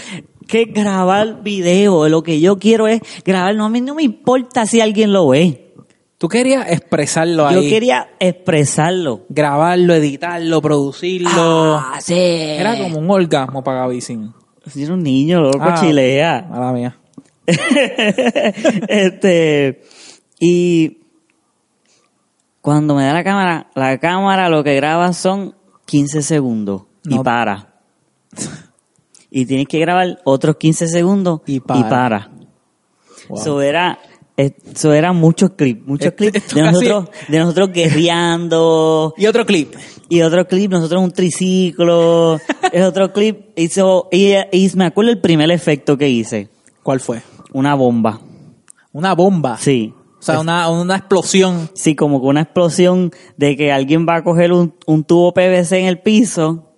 [0.47, 4.67] que grabar video, lo que yo quiero es grabar, no, a mí no me importa
[4.67, 5.73] si alguien lo ve.
[6.19, 7.67] Tú querías expresarlo Yo ahí.
[7.69, 9.21] quería expresarlo.
[9.27, 11.77] grabarlo, editarlo, producirlo.
[11.77, 12.13] Ah, sí.
[12.15, 14.33] Era como un orgasmo para Gaby Sin.
[14.67, 15.77] Si era un niño, loco, Ah.
[15.81, 16.47] chilea.
[16.47, 16.97] Mala mía.
[18.87, 19.81] este,
[20.39, 20.99] y
[22.61, 27.73] cuando me da la cámara, la cámara lo que graba son 15 segundos y para.
[29.29, 32.31] Y tienes que grabar otros 15 segundos Y y para.
[33.29, 33.39] Wow.
[33.39, 33.99] Eso era,
[34.37, 39.45] eso eran muchos clips, muchos clips esto de casi- nosotros, de nosotros guerreando, Y otro
[39.45, 39.73] clip.
[40.09, 42.39] y otro clip, nosotros un triciclo,
[42.73, 46.49] el otro clip hizo, y, y me acuerdo el primer efecto que hice,
[46.83, 47.21] ¿Cuál fue?
[47.53, 48.19] una bomba,
[48.91, 49.57] Una bomba.
[49.57, 49.93] sí.
[50.23, 51.69] O sea, una, una explosión.
[51.75, 55.73] Sí, como que una explosión de que alguien va a coger un, un tubo PVC
[55.79, 56.71] en el piso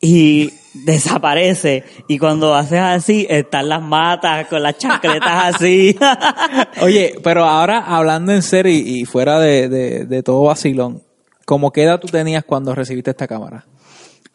[0.00, 0.52] y
[0.84, 1.84] desaparece.
[2.06, 5.96] Y cuando haces así, están las matas con las chancletas así.
[6.82, 11.02] Oye, pero ahora hablando en serio y, y fuera de, de, de todo vacilón,
[11.46, 13.66] ¿cómo qué edad tú tenías cuando recibiste esta cámara?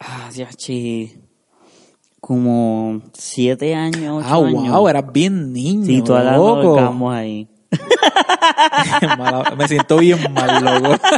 [0.00, 1.14] ah, ya, chi.
[2.20, 4.70] Como siete años, ocho Ah, años.
[4.72, 5.84] wow, eras bien niño.
[5.84, 6.38] Sí, todas las
[7.12, 7.48] ahí.
[9.56, 10.96] Me siento bien mal, loco.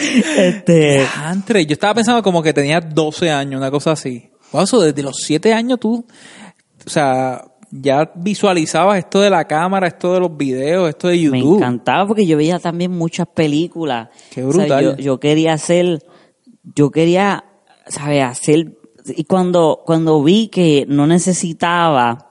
[0.00, 4.30] Este, Antre, yo estaba pensando como que tenías 12 años, una cosa así.
[4.52, 6.06] Wow, eso desde los 7 años tú,
[6.86, 11.38] o sea, ya visualizabas esto de la cámara, esto de los videos, esto de me
[11.40, 11.56] YouTube.
[11.58, 14.08] encantaba porque yo veía también muchas películas.
[14.30, 14.84] Qué O sea, brutal.
[14.84, 16.02] yo, yo quería hacer,
[16.74, 17.44] yo quería,
[17.86, 18.24] ¿sabes?
[18.24, 22.29] Hacer, y cuando, cuando vi que no necesitaba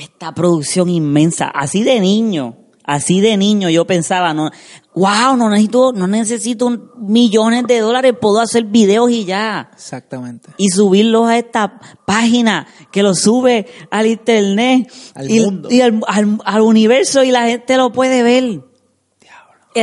[0.00, 4.50] esta producción inmensa, así de niño, Así de niño yo pensaba, no,
[4.96, 9.70] wow, no necesito, no necesito millones de dólares, puedo hacer videos y ya.
[9.72, 10.48] Exactamente.
[10.56, 15.68] Y subirlos a esta página que lo sube al internet Al y, mundo.
[15.70, 18.62] y al, al- al universo y la gente lo puede ver.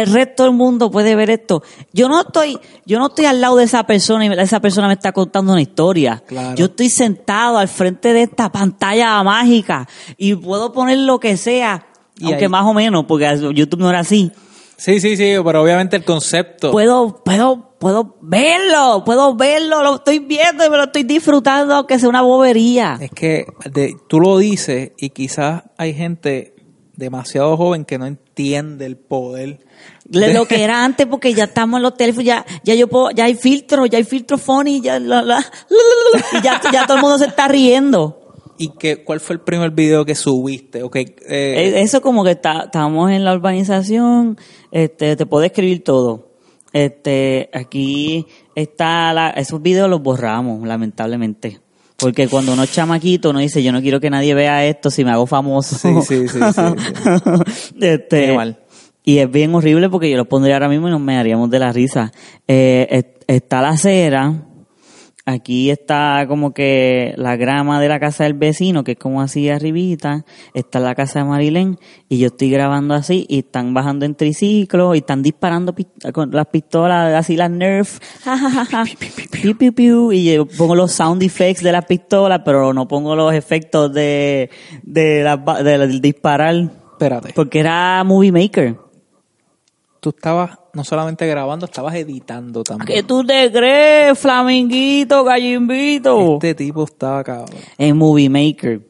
[0.01, 1.61] El resto del mundo puede ver esto.
[1.93, 4.93] Yo no estoy, yo no estoy al lado de esa persona y esa persona me
[4.93, 6.23] está contando una historia.
[6.25, 6.55] Claro.
[6.55, 11.87] Yo estoy sentado al frente de esta pantalla mágica y puedo poner lo que sea,
[12.19, 14.31] Y aunque ahí- más o menos, porque YouTube no era así.
[14.79, 16.71] Sí, sí, sí, pero obviamente el concepto.
[16.71, 21.97] Puedo, puedo, puedo verlo, puedo verlo, lo estoy viendo y me lo estoy disfrutando, aunque
[21.97, 22.95] sea una bobería.
[23.01, 26.53] Es que de- tú lo dices y quizás hay gente
[26.97, 29.59] demasiado joven que no entiende el poder.
[30.03, 32.89] De de- lo que era antes, porque ya estamos en los teléfonos, ya, ya yo
[32.89, 36.43] puedo, ya hay filtros, ya hay filtros funny, ya, la, la, la, la, la, y
[36.43, 38.21] ya, ya todo el mundo se está riendo.
[38.57, 40.81] ¿Y que, cuál fue el primer video que subiste?
[40.81, 44.37] Ok, eh, Eh, Eso como que está, estamos en la urbanización,
[44.71, 46.31] este, te puedo escribir todo.
[46.73, 51.59] Este, aquí está la, esos videos los borramos, lamentablemente.
[51.97, 55.03] Porque cuando uno es chamaquito, uno dice, yo no quiero que nadie vea esto si
[55.03, 55.75] me hago famoso.
[55.77, 56.61] Sí, sí, sí, sí,
[57.81, 58.59] este, mal.
[59.03, 61.59] Y es bien horrible porque yo lo pondría ahora mismo y nos me daríamos de
[61.59, 62.11] la risa.
[62.47, 64.33] Eh, es- está la acera,
[65.29, 69.49] Aquí está como que la grama de la casa del vecino, que es como así
[69.49, 70.23] arribita.
[70.53, 74.95] Está la casa de Marilén y yo estoy grabando así y están bajando en triciclo
[74.95, 75.75] y están disparando
[76.13, 77.99] con las pistolas, así las Nerf.
[80.13, 84.49] Y yo pongo los sound effects de las pistolas, pero no pongo los efectos de,
[84.83, 86.55] de, las ba- de- del disparar.
[86.93, 87.33] espérate.
[87.35, 88.77] Porque era Movie Maker.
[90.07, 93.07] Tú estabas no solamente grabando, estabas editando ¿Qué también.
[93.07, 96.35] tú te crees, flaminguito, gallimbito?
[96.35, 97.57] Este tipo estaba cabrón.
[97.77, 98.87] En Movie Maker.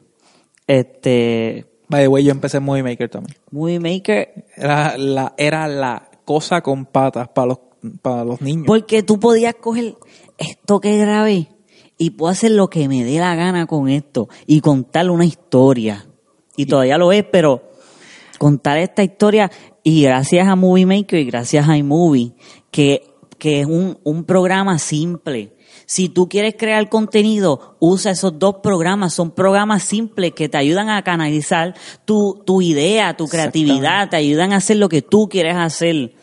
[0.64, 3.36] Este, By the way, yo empecé en Movie Maker también.
[3.50, 7.58] Movie Maker, Era la, era la cosa con patas para los,
[8.00, 8.66] para los niños.
[8.68, 9.96] porque tú podías coger
[10.36, 11.48] esto que grabé
[11.96, 16.06] y puedo hacer lo que me dé la gana con esto y contar una historia.
[16.56, 17.62] Y todavía lo es, pero
[18.38, 19.50] contar esta historia
[19.82, 22.32] y gracias a Movie Maker y gracias a iMovie,
[22.70, 23.02] que,
[23.38, 25.56] que es un, un programa simple.
[25.84, 29.14] Si tú quieres crear contenido, usa esos dos programas.
[29.14, 31.74] Son programas simples que te ayudan a canalizar
[32.04, 36.14] tu, tu idea, tu creatividad, te ayudan a hacer lo que tú quieres hacer.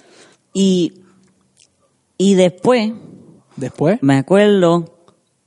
[0.54, 1.02] Y,
[2.18, 2.94] y después,
[3.56, 5.00] Después, me acuerdo,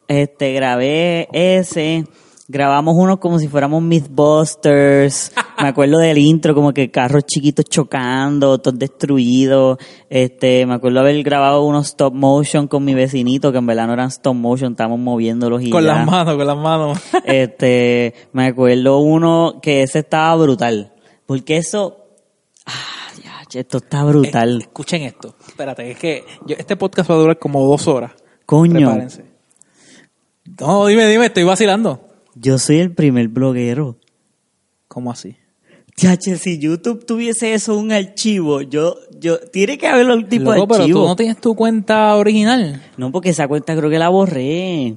[0.09, 2.07] este, grabé ese,
[2.51, 8.59] grabamos uno como si fuéramos Mythbusters, me acuerdo del intro, como que carros chiquitos chocando,
[8.59, 9.77] todos destruidos,
[10.09, 13.93] este, me acuerdo haber grabado unos stop motion con mi vecinito, que en verdad no
[13.93, 15.95] eran stop motion, estábamos moviéndolos y con ya.
[15.95, 16.99] las manos, con las manos.
[17.25, 20.95] Este, me acuerdo uno que ese estaba brutal,
[21.27, 21.99] porque eso,
[22.65, 22.73] ah,
[23.51, 25.35] ya, esto está brutal, Eh, escuchen esto.
[25.47, 28.13] Espérate, es que yo- este podcast va a durar como dos horas.
[28.47, 28.73] coño.
[28.89, 29.25] Prepárense.
[30.61, 32.08] No, dime, dime, estoy vacilando.
[32.41, 33.97] Yo soy el primer bloguero.
[34.89, 35.37] ¿Cómo así?
[35.97, 40.61] Chache, si YouTube tuviese eso un archivo, yo, yo, tiene que haberlo un tipo Loco,
[40.61, 41.01] de pero archivo.
[41.03, 42.81] tú no tienes tu cuenta original.
[42.97, 44.97] No, porque esa cuenta creo que la borré.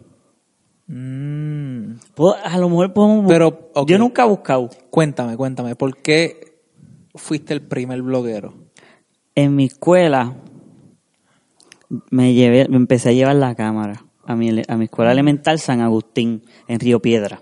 [0.87, 1.93] Mm.
[2.13, 3.89] Puedo- a lo mejor podemos Pero, ok.
[3.89, 4.69] Yo nunca he buscado.
[4.91, 6.59] Cuéntame, cuéntame, ¿por qué
[7.15, 8.53] fuiste el primer bloguero?
[9.33, 10.35] En mi escuela
[12.11, 14.05] me llevé, me empecé a llevar la cámara.
[14.31, 17.41] A mi, a mi escuela elemental San Agustín, en Río Piedra.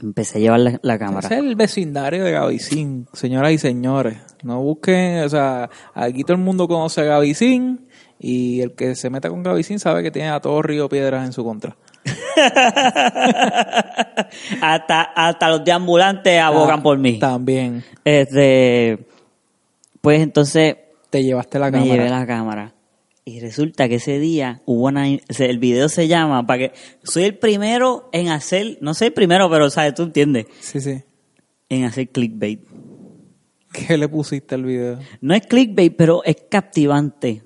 [0.00, 1.26] Empecé a llevar la, la cámara.
[1.26, 4.18] Ese es el vecindario de Gavicín, señoras y señores.
[4.44, 7.88] No busquen, o sea, aquí todo el mundo conoce a Gavicín
[8.20, 11.32] y el que se meta con Gavicín sabe que tiene a todo Río Piedras en
[11.32, 11.76] su contra.
[14.62, 17.18] hasta, hasta los deambulantes abogan Ah, por mí.
[17.18, 19.06] También Este,
[20.00, 20.76] pues entonces
[21.10, 21.92] te llevaste la me cámara.
[21.94, 22.72] llevé la cámara.
[23.28, 27.36] Y resulta que ese día hubo una, el video se llama, para que, soy el
[27.36, 31.02] primero en hacer, no sé el primero, pero sabes, tú entiendes, Sí, sí.
[31.68, 32.60] en hacer clickbait.
[33.70, 34.98] ¿Qué le pusiste al video?
[35.20, 37.42] No es clickbait, pero es captivante.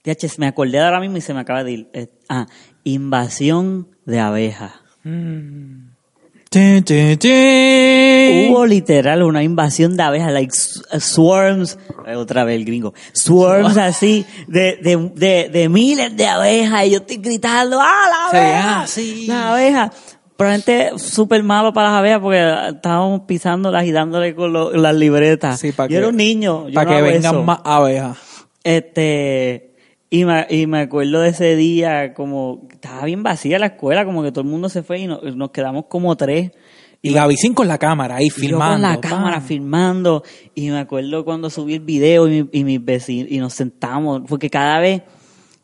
[0.00, 1.90] TH, me acordé de ahora mismo y se me acaba de ir.
[2.30, 2.46] Ah,
[2.82, 4.72] invasión de abejas.
[8.50, 10.52] Hubo literal una invasión de abejas, like
[11.00, 16.86] swarms, eh, otra vez el gringo, swarms así, de, de, de, de miles de abejas,
[16.86, 18.80] y yo estoy gritando, ¡ah, la Sí, abeja!
[18.80, 19.26] ah, sí.
[19.26, 19.92] La abeja.
[20.36, 25.60] Probablemente súper malo para las abejas porque estábamos pisándolas y dándole con lo- las libretas.
[25.60, 27.42] Sí, para yo que, era un niño, para no que vengan eso.
[27.44, 28.16] más abejas.
[28.64, 29.71] Este,
[30.12, 34.22] y me, y me acuerdo de ese día, como estaba bien vacía la escuela, como
[34.22, 36.50] que todo el mundo se fue y no- nos quedamos como tres.
[37.00, 38.74] Y Gavicín con la cámara ahí Y filmando.
[38.74, 40.22] con la cámara filmando.
[40.54, 44.22] Y me acuerdo cuando subí el video y, mi- y mis vecinos, y nos sentamos,
[44.28, 45.02] porque cada vez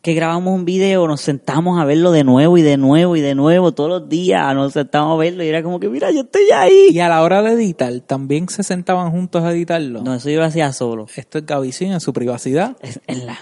[0.01, 3.35] que grabamos un video nos sentamos a verlo de nuevo y de nuevo y de
[3.35, 6.45] nuevo, todos los días nos sentamos a verlo y era como que, mira, yo estoy
[6.55, 6.89] ahí.
[6.93, 10.03] Y a la hora de editar, también se sentaban juntos a editarlo.
[10.03, 11.07] No, eso yo lo hacía solo.
[11.15, 12.77] Esto es Gavicín en su privacidad.
[12.81, 13.39] Es- En la,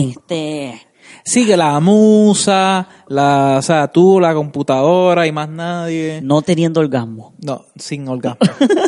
[0.00, 0.80] este,
[1.24, 6.20] Sigue la musa, la, o sea, tú, la computadora y más nadie.
[6.22, 7.34] no teniendo orgasmo.
[7.44, 8.38] No, sin orgasmo.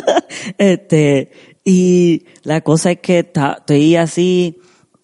[0.57, 1.31] este,
[1.63, 4.57] y la cosa es que ta- estoy así,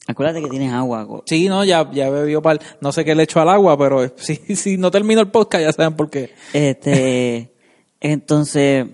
[0.08, 1.08] acuérdate que tienes agua.
[1.26, 2.60] Sí, no, ya, ya bebió pal.
[2.82, 5.72] No sé qué le echo al agua, pero si, si no termino el podcast ya
[5.72, 6.32] saben por qué.
[6.54, 7.54] Este,
[8.00, 8.88] entonces,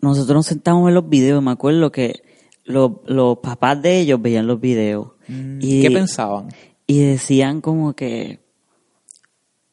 [0.00, 2.22] nosotros nos sentamos en los videos, me acuerdo que
[2.64, 5.12] los, los papás de ellos veían los videos.
[5.60, 6.48] Y, ¿Qué pensaban?
[6.86, 8.40] y decían como que,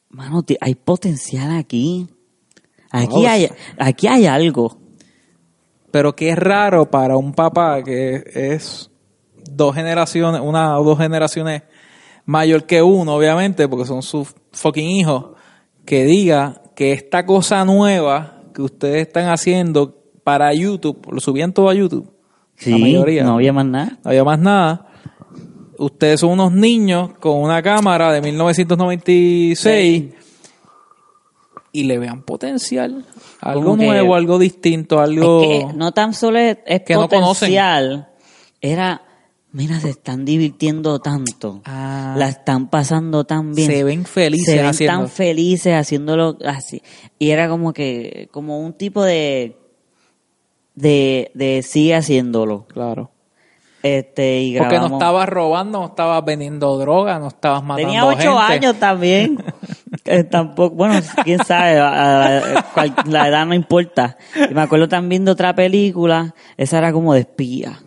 [0.09, 2.07] mano, hay potencial aquí.
[2.91, 4.77] Aquí hay, aquí hay algo.
[5.91, 8.91] Pero qué raro para un papá que es
[9.49, 11.63] dos generaciones, una o dos generaciones
[12.25, 15.31] mayor que uno, obviamente, porque son sus fucking hijos,
[15.85, 21.69] que diga que esta cosa nueva que ustedes están haciendo para YouTube, lo subían todo
[21.69, 22.13] a YouTube.
[22.57, 23.23] Sí, la mayoría.
[23.23, 23.97] no había más nada.
[24.03, 24.86] No había más nada.
[25.77, 30.05] Ustedes son unos niños con una cámara de 1996
[31.71, 33.05] y le vean potencial.
[33.41, 35.41] Algo Como que- nuevo, algo distinto, algo...
[35.43, 38.09] Es que no tan solo es, es Que no potencial,
[38.61, 39.03] era,
[39.51, 41.61] mira, se están divirtiendo tanto.
[41.65, 42.15] Ah.
[42.17, 43.69] La están pasando tan bien.
[43.69, 46.81] Se ven felices Se ven haciendo- tan felices haciéndolo así.
[47.19, 49.57] Y era como que, como un tipo de,
[50.73, 52.65] de, de sigue haciéndolo.
[52.67, 53.11] Claro.
[53.83, 58.05] Este, y Porque no grabamos- estabas robando, no estabas vendiendo droga, no estabas matando Tenía
[58.05, 58.53] ocho gente.
[58.53, 59.43] años también.
[60.09, 64.17] Eh, tampoco, bueno, quién sabe, a- a- cual- la edad no importa.
[64.49, 67.79] Y me acuerdo también de otra película, esa era como de espía.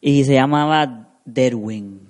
[0.00, 2.00] Y se llamaba Derwin.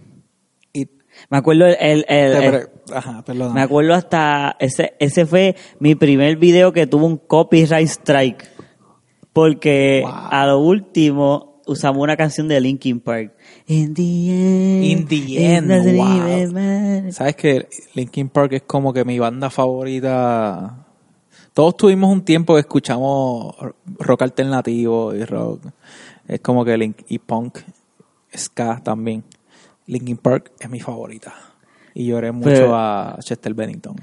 [0.72, 0.86] Y-
[1.28, 6.36] Me acuerdo el, el- el- el- ajá, me acuerdo hasta ese ese fue mi primer
[6.36, 8.48] video que tuvo un copyright strike.
[9.32, 10.12] Porque Wow.
[10.30, 13.32] a lo último usamos una canción de Linkin Park.
[13.66, 14.84] In the end.
[14.84, 17.12] In the end, wow.
[17.12, 20.86] ¿Sabes que Linkin Park es como que mi banda favorita?
[21.52, 23.54] Todos tuvimos un tiempo que escuchamos
[23.98, 25.62] rock alternativo y rock.
[26.26, 27.58] Es como que Link y punk,
[28.36, 29.22] ska también.
[29.86, 31.32] Linkin Park es mi favorita.
[31.94, 33.96] Y lloré mucho Pero- a Chester Bennington.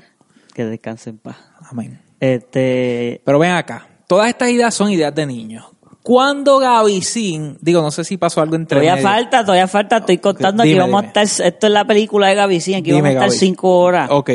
[0.54, 1.38] Que descanse en paz.
[1.70, 2.00] Amén.
[2.20, 5.66] Este, Pero ven acá, todas estas ideas son ideas de niños.
[6.12, 9.08] ¿Cuándo Gavicín, digo, no sé si pasó algo entre todavía medio.
[9.08, 9.98] falta, todavía falta.
[10.00, 10.80] Estoy contando Dime, aquí.
[10.92, 11.14] Vamos dime.
[11.20, 13.38] a estar, esto es la película de Gaby Aquí vamos a Dime, estar Gaby.
[13.40, 14.10] cinco horas.
[14.12, 14.30] Ok,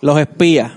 [0.00, 0.72] los espías.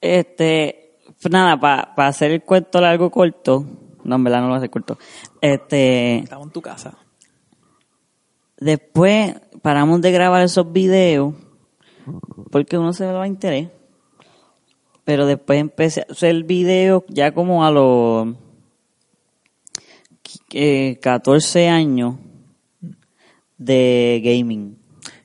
[0.00, 3.66] Este, pues nada, para hacer el cuento largo corto.
[4.04, 4.98] No, en verdad no lo voy a hacer corto.
[5.40, 6.96] Este, Estaba en tu casa.
[8.56, 11.34] después paramos de grabar esos videos
[12.52, 13.68] porque uno se va a interés.
[15.04, 18.28] Pero después empecé a hacer videos ya como a los
[20.52, 22.16] eh, 14 años
[23.58, 24.76] de gaming.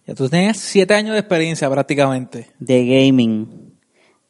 [0.07, 2.51] Ya tú tenías siete años de experiencia prácticamente.
[2.59, 3.73] de gaming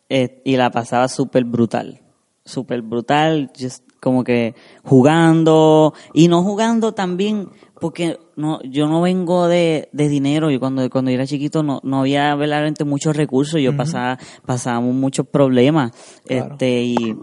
[0.10, 2.02] eh, y la pasaba súper brutal.
[2.46, 4.54] Súper brutal, just como que
[4.84, 7.50] jugando y no jugando también
[7.82, 11.80] porque no yo no vengo de, de dinero yo cuando cuando yo era chiquito no,
[11.84, 15.92] no había verdaderamente muchos recursos yo pasaba pasábamos muchos problemas
[16.28, 16.52] Claro.
[16.52, 17.16] este y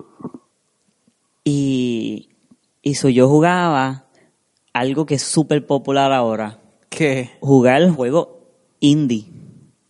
[1.44, 2.28] y
[2.82, 4.06] y so yo jugaba
[4.72, 7.30] algo que es súper popular ahora ¿Qué?
[7.40, 8.40] jugar el juego
[8.80, 9.26] indie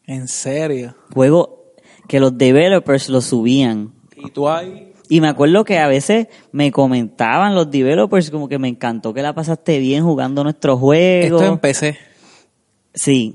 [0.07, 0.94] ¿En serio?
[1.12, 1.62] juego
[2.09, 3.94] que los developers lo subían.
[4.16, 4.92] Y tú ahí...
[5.09, 9.22] Y me acuerdo que a veces me comentaban los developers como que me encantó que
[9.22, 11.38] la pasaste bien jugando nuestro juego.
[11.38, 11.98] Esto empecé.
[12.94, 13.35] Sí.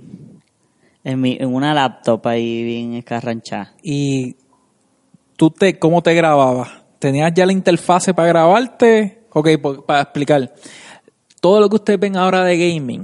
[1.03, 3.73] En, mi, en una laptop ahí bien escarranchada.
[3.83, 4.35] ¿Y
[5.35, 6.69] tú te, cómo te grababas?
[6.99, 9.16] ¿Tenías ya la interfase para grabarte?
[9.37, 10.53] Ok, por- para explicar.
[11.41, 13.03] Todo lo que ustedes ven ahora de gaming,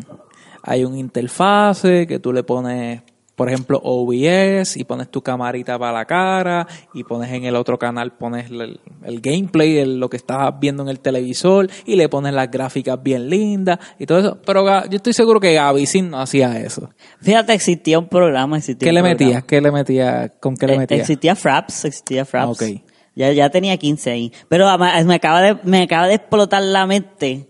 [0.63, 3.01] hay un interfase que tú le pones,
[3.35, 7.77] por ejemplo, OBS y pones tu camarita para la cara y pones en el otro
[7.77, 12.09] canal, pones el, el gameplay, el- lo que estás viendo en el televisor y le
[12.09, 14.37] pones las gráficas bien lindas y todo eso.
[14.45, 16.89] Pero yo estoy seguro que sí no hacía eso.
[17.21, 18.57] Fíjate, existía un programa.
[18.57, 19.25] Existía ¿Qué un le programa.
[19.25, 19.43] metías?
[19.45, 20.31] ¿Qué le metías?
[20.39, 21.01] ¿Con qué le Eh, metías?
[21.01, 22.61] Existía Fraps, existía Fraps.
[22.61, 22.81] Ok.
[23.15, 24.31] Ya, ya tenía 15 ahí.
[24.49, 27.47] Pero ama- me acaba de, me acaba de explotar la mente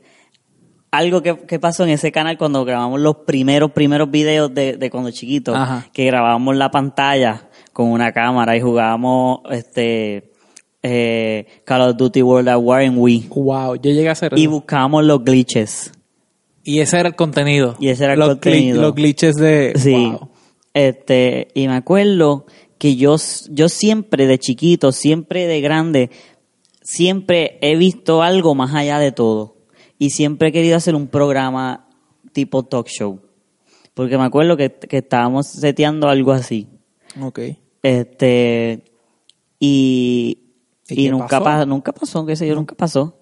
[0.91, 4.89] algo que, que pasó en ese canal cuando grabamos los primeros, primeros videos de, de
[4.91, 5.55] cuando chiquito.
[5.55, 5.87] Ajá.
[5.91, 10.31] Que grabábamos la pantalla con una cámara y jugábamos, este,
[10.83, 13.29] eh, Call of Duty World at War en Wii.
[13.33, 14.51] Wow, yo llegué a hacer Y eso.
[14.51, 15.91] buscábamos los glitches.
[16.63, 17.75] Y ese era el contenido.
[17.79, 18.79] Y ese era el los contenido.
[18.81, 19.73] los glitches de...
[19.75, 19.93] Sí.
[20.11, 20.29] Wow.
[20.75, 22.45] Este, y me acuerdo
[22.83, 23.15] que yo,
[23.49, 26.09] yo siempre de chiquito, siempre de grande,
[26.81, 29.55] siempre he visto algo más allá de todo.
[29.97, 31.87] Y siempre he querido hacer un programa
[32.33, 33.21] tipo talk show.
[33.93, 36.67] Porque me acuerdo que, que estábamos seteando algo así.
[37.21, 37.39] Ok.
[37.83, 38.83] Este,
[39.61, 40.39] y,
[40.89, 41.43] ¿Y nunca, pasó?
[41.45, 43.17] pa- nunca pasó, qué sé yo, nunca pasó.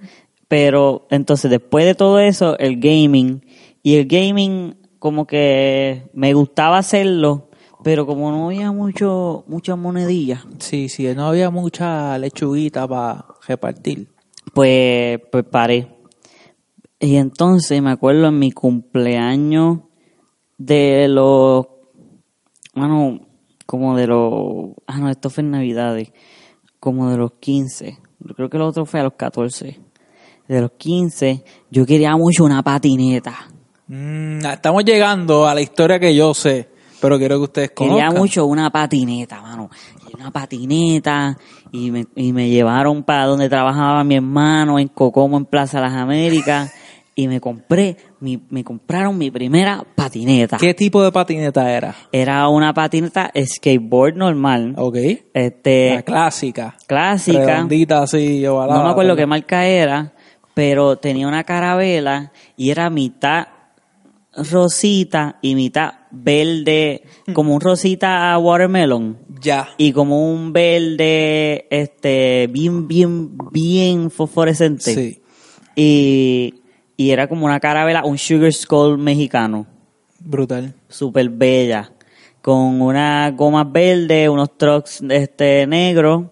[0.47, 3.45] Pero entonces después de todo eso, el gaming,
[3.83, 7.50] y el gaming como que me gustaba hacerlo,
[7.83, 14.07] pero como no había mucho, muchas monedillas, Sí, sí, no había mucha lechuguita para repartir.
[14.53, 15.87] pues, pues paré.
[16.99, 19.79] Y entonces me acuerdo en mi cumpleaños
[20.57, 21.65] de los,
[22.75, 23.19] bueno,
[23.65, 26.11] como de los, ah no, esto fue en Navidades,
[26.79, 29.79] como de los 15, yo creo que el otro fue a los 14.
[30.47, 33.47] De los 15, yo quería mucho una patineta.
[33.87, 36.69] Mm, estamos llegando a la historia que yo sé,
[37.01, 38.17] pero quiero que ustedes Quería conozcan.
[38.17, 39.69] mucho una patineta, mano.
[40.13, 41.37] Una patineta.
[41.71, 45.93] Y me, y me llevaron para donde trabajaba mi hermano, en Cocomo, en Plaza Las
[45.93, 46.73] Américas.
[47.13, 50.57] Y me compré, mi, me compraron mi primera patineta.
[50.57, 51.93] ¿Qué tipo de patineta era?
[52.11, 54.75] Era una patineta skateboard normal.
[54.77, 54.95] Ok.
[55.33, 56.75] Este, la clásica.
[56.87, 57.45] clásica.
[57.45, 58.79] Redondita así, ovalada.
[58.79, 60.13] No me acuerdo qué marca era,
[60.53, 63.47] pero tenía una carabela y era mitad
[64.35, 67.03] rosita y mitad verde,
[67.33, 69.69] como un rosita watermelon Ya.
[69.77, 74.93] y como un verde este bien bien bien fosforescente.
[74.93, 75.21] Sí.
[75.75, 76.55] Y
[76.97, 79.65] y era como una carabela, un sugar skull mexicano,
[80.19, 80.75] Brutal.
[80.87, 81.91] súper bella,
[82.41, 86.25] con unas gomas verdes, unos trucks este negros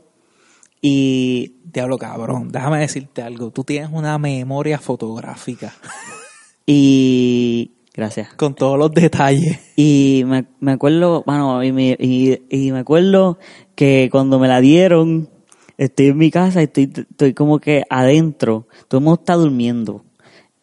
[0.82, 3.52] y Diablo cabrón, déjame decirte algo.
[3.52, 5.74] Tú tienes una memoria fotográfica
[6.66, 8.34] y gracias.
[8.36, 9.60] con todos los detalles.
[9.76, 13.38] Y me, me acuerdo, bueno, y me, y, y me acuerdo
[13.76, 15.30] que cuando me la dieron,
[15.78, 20.04] estoy en mi casa y estoy, estoy como que adentro, todo el mundo está durmiendo.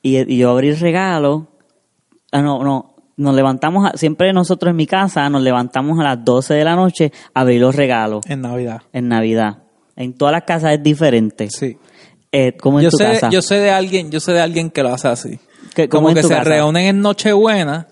[0.03, 1.49] Y, y yo abrí el regalo,
[2.33, 6.25] ah, no, no, nos levantamos, a- siempre nosotros en mi casa nos levantamos a las
[6.25, 8.83] 12 de la noche a abrir los regalos En Navidad.
[8.93, 9.63] en Navidad.
[9.97, 11.49] En todas las casas es diferente.
[11.51, 11.79] Sí.
[12.31, 13.31] Eh, como en Yo tu sé, casa.
[13.31, 15.39] yo sé de alguien, yo sé de alguien que lo hace así.
[15.77, 16.43] ¿Qué- cómo Como que se casa?
[16.45, 17.87] reúnen en Nochebuena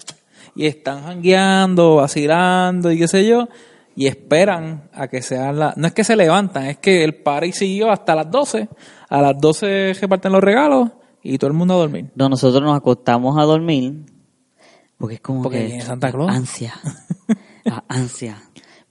[0.57, 3.49] y están jangueando, vacilando y qué sé yo,
[3.95, 5.77] y esperan a que sean las...
[5.77, 8.69] No es que se levantan, es que el party siguió hasta las 12.
[9.09, 10.91] A las 12 reparten los regalos
[11.23, 12.11] y todo el mundo a dormir.
[12.15, 14.07] No, nosotros nos acostamos a dormir
[14.97, 16.31] porque es como Porque que Santa Claus.
[16.31, 16.73] ansia,
[17.71, 18.43] a- ansia,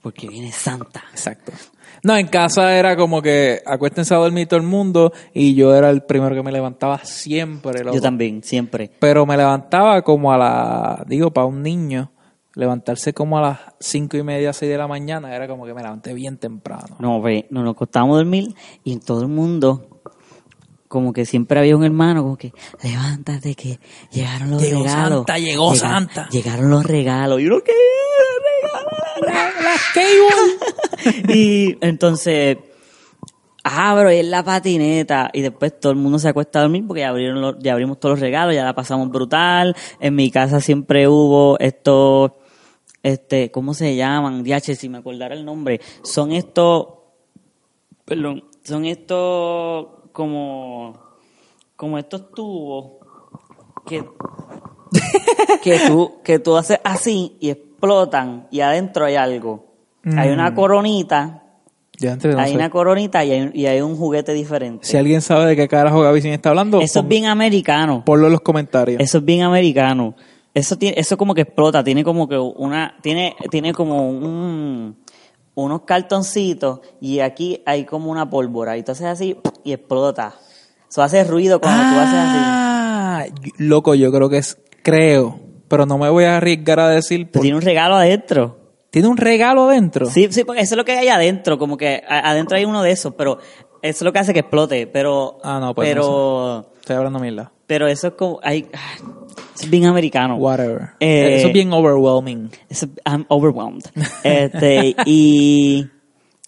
[0.04, 1.04] porque viene Santa.
[1.12, 1.52] Exacto.
[2.04, 5.90] No, en casa era como que acuéstense a dormir todo el mundo y yo era
[5.90, 7.82] el primero que me levantaba siempre.
[7.84, 7.96] loco.
[7.96, 8.92] Yo también, siempre.
[9.00, 12.12] Pero me levantaba como a la, digo, para un niño,
[12.56, 15.82] levantarse como a las cinco y media, seis de la mañana, era como que me
[15.82, 16.98] levanté bien temprano.
[17.00, 19.88] No, ve, no, nos acostábamos a dormir y en todo el mundo
[20.90, 23.80] como que siempre había un hermano como que levántate que
[24.12, 25.18] llegaron los Llegó regalos.
[25.20, 26.30] Santa, llegó Llega- Santa.
[26.30, 27.40] Llegaron los regalos.
[27.42, 27.62] Y uno
[29.94, 32.58] que y entonces
[33.64, 37.02] abro y es la patineta y después todo el mundo se acuesta a dormir porque
[37.02, 39.76] ya abrieron los- ya abrimos todos los regalos, ya la pasamos brutal.
[40.00, 42.32] En mi casa siempre hubo estos
[43.04, 44.44] este, ¿cómo se llaman?
[44.44, 45.82] DH, si me acordara el nombre.
[46.04, 46.88] Son estos
[48.06, 51.02] perdón, son estos como
[51.76, 53.02] como estos tubos
[53.86, 54.04] que
[55.62, 57.50] que tú que tú haces así y
[57.84, 59.66] explotan y adentro hay algo.
[60.18, 61.44] Hay una coronita,
[62.00, 62.56] Ya antes no hay sé.
[62.56, 64.86] una coronita y hay, y hay un juguete diferente.
[64.86, 68.04] Si alguien sabe de qué carajo Gaby está hablando, Eso es bien americano.
[68.06, 69.02] ponlo en los comentarios.
[69.02, 70.16] Eso es bien americano.
[70.54, 74.98] Eso tiene, eso como que explota, tiene como que una, tiene, tiene como un,
[75.56, 80.36] unos cartoncitos y aquí hay como una pólvora y tú haces así y explota.
[80.90, 82.38] Eso hace ruido cuando tú haces así.
[82.40, 83.26] Ah,
[83.58, 87.30] loco, yo creo que es, creo, pero no me voy a arriesgar a decir.
[87.32, 88.60] Por- tiene un regalo adentro.
[88.90, 90.06] ¿Tiene un regalo dentro?
[90.06, 92.92] Sí, sí, porque eso es lo que hay adentro, como que adentro hay uno de
[92.92, 93.50] esos, pero eso
[93.82, 97.52] es lo que hace que explote, pero, Ah, no, pues pero, Estoy hablando mierda.
[97.66, 98.68] pero eso es como, hay,
[99.56, 100.36] eso es bien americano.
[100.36, 100.90] Whatever.
[101.00, 102.52] Eh, Eso es bien overwhelming.
[102.70, 103.84] Eso- I'm overwhelmed.
[104.24, 105.88] Este, y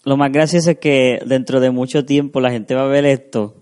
[0.04, 3.54] lo más gracioso es que dentro de mucho tiempo la gente va a ver esto.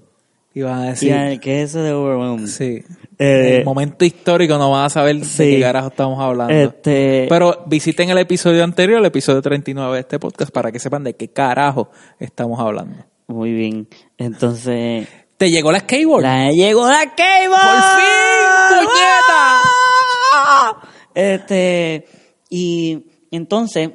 [0.54, 1.12] Y van a decir.
[1.12, 2.46] decir, ¿qué es eso de overwhelmed?
[2.46, 2.84] Sí.
[3.18, 5.44] Eh, el momento histórico no van a saber sí.
[5.44, 6.54] de qué carajo estamos hablando.
[6.54, 11.02] Este, Pero visiten el episodio anterior, el episodio 39 de este podcast, para que sepan
[11.02, 11.90] de qué carajo
[12.20, 13.04] estamos hablando.
[13.26, 13.88] Muy bien.
[14.16, 16.22] Entonces, ¿Te llegó la skateboard?
[16.22, 17.48] la llegó la cable.
[17.48, 19.60] ¡Por fin, puñeta!
[21.14, 22.06] Este,
[22.50, 23.90] y entonces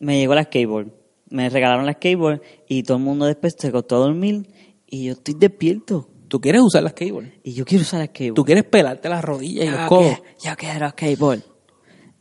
[0.00, 0.88] me llegó la skateboard.
[1.30, 4.48] Me regalaron la skateboard y todo el mundo después se acostó a dormir
[4.94, 6.08] y yo estoy despierto.
[6.28, 7.32] ¿Tú quieres usar la skateboard?
[7.42, 8.36] Y yo quiero usar la skateboard.
[8.36, 10.20] ¿Tú quieres pelarte las rodillas y los codos?
[10.20, 11.42] quiero, yo quiero skateboard.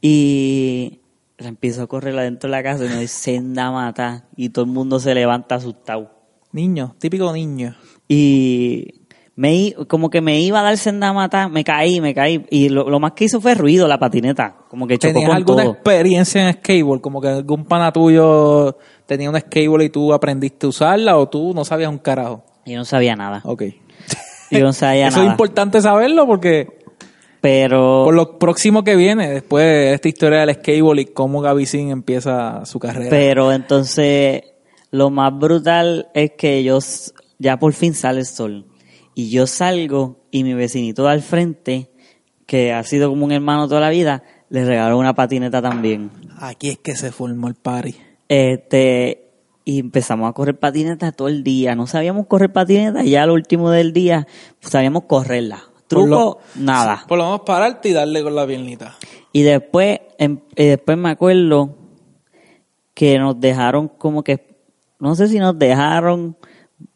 [0.01, 1.01] Y
[1.37, 4.65] la empiezo a correr adentro de la casa y me dice senda mata y todo
[4.65, 6.09] el mundo se levanta asustado.
[6.51, 7.75] Niño, típico niño.
[8.07, 9.05] Y
[9.35, 12.43] me, como que me iba a dar senda mata, me caí, me caí.
[12.49, 14.57] Y lo, lo más que hizo fue ruido la patineta.
[14.67, 15.73] Como que chocó ¿Tenías con alguna todo.
[15.73, 17.01] experiencia en skateboard?
[17.01, 21.53] Como que algún pana tuyo tenía una skateboard y tú aprendiste a usarla o tú
[21.53, 22.43] no sabías un carajo.
[22.65, 23.41] Yo no sabía nada.
[23.43, 23.63] Ok.
[24.51, 25.29] Yo no sabía Eso nada.
[25.29, 26.79] es importante saberlo porque
[27.41, 31.65] Pero por lo próximo que viene, después de esta historia del skateboard y cómo Gaby
[31.65, 33.09] Sin empieza su carrera.
[33.09, 34.43] Pero entonces,
[34.91, 36.79] lo más brutal es que yo,
[37.39, 38.65] ya por fin sale el sol.
[39.15, 41.89] Y yo salgo y mi vecinito de al frente,
[42.45, 46.11] que ha sido como un hermano toda la vida, le regaló una patineta también.
[46.39, 47.95] Aquí es que se formó el party.
[48.27, 49.22] Este,
[49.65, 51.75] y empezamos a correr patineta todo el día.
[51.75, 54.27] No sabíamos correr patineta y ya al último del día
[54.59, 55.63] pues, sabíamos correrla.
[55.87, 57.05] Por lo- Truco, nada.
[57.07, 58.95] Por lo menos pararte y darle con la piernita.
[59.31, 61.77] Y después, em- y después me acuerdo
[62.93, 64.57] que nos dejaron como que,
[64.99, 66.37] no sé si nos dejaron,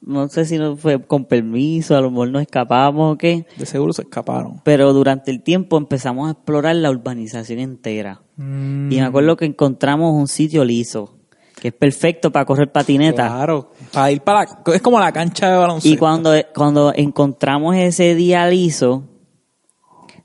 [0.02, 3.66] no sé si nos fue con permiso, a lo mejor nos escapamos o qué, De
[3.66, 4.62] seguro se escaparon.
[4.64, 8.22] pero durante el tiempo empezamos a explorar la urbanización entera.
[8.38, 11.17] Mm, Y me acuerdo que encontramos un sitio liso,
[11.60, 13.28] que es perfecto para correr patineta.
[13.28, 13.72] Claro.
[13.92, 15.94] Para ir para la- es como la cancha de baloncesto.
[15.94, 19.04] Y cuando, cuando encontramos ese día liso,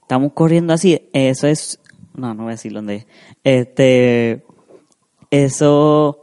[0.02, 1.80] estamos corriendo así, eso es,
[2.14, 3.06] no, no voy a decir dónde es.
[3.44, 4.44] Este,
[5.30, 6.18] eso,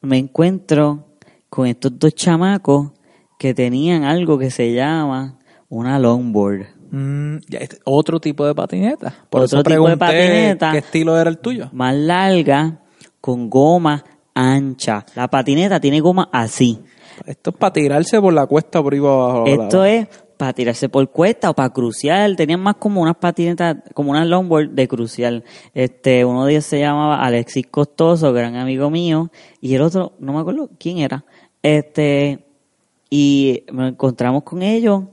[0.00, 1.04] me encuentro
[1.50, 2.92] con estos dos chamacos
[3.38, 5.38] que tenían algo que se llama
[5.68, 6.66] una longboard.
[6.90, 9.12] Mm, este- otro tipo de patineta.
[9.28, 10.72] Por Otro eso tipo de patineta.
[10.72, 11.68] qué estilo era el tuyo.
[11.72, 12.80] Más larga,
[13.20, 14.04] con goma
[14.34, 15.06] ancha.
[15.14, 16.80] La patineta tiene goma así.
[17.26, 19.44] Esto es para tirarse por la cuesta por ahí abajo.
[19.46, 22.36] Esto es para tirarse por cuesta o para crucial.
[22.36, 25.44] Tenían más como unas patinetas, como unas longboard de crucial.
[25.72, 29.30] Este, uno de ellos se llamaba Alexis Costoso, gran amigo mío,
[29.60, 31.24] y el otro, no me acuerdo quién era.
[31.62, 32.44] Este,
[33.08, 35.04] y nos encontramos con ellos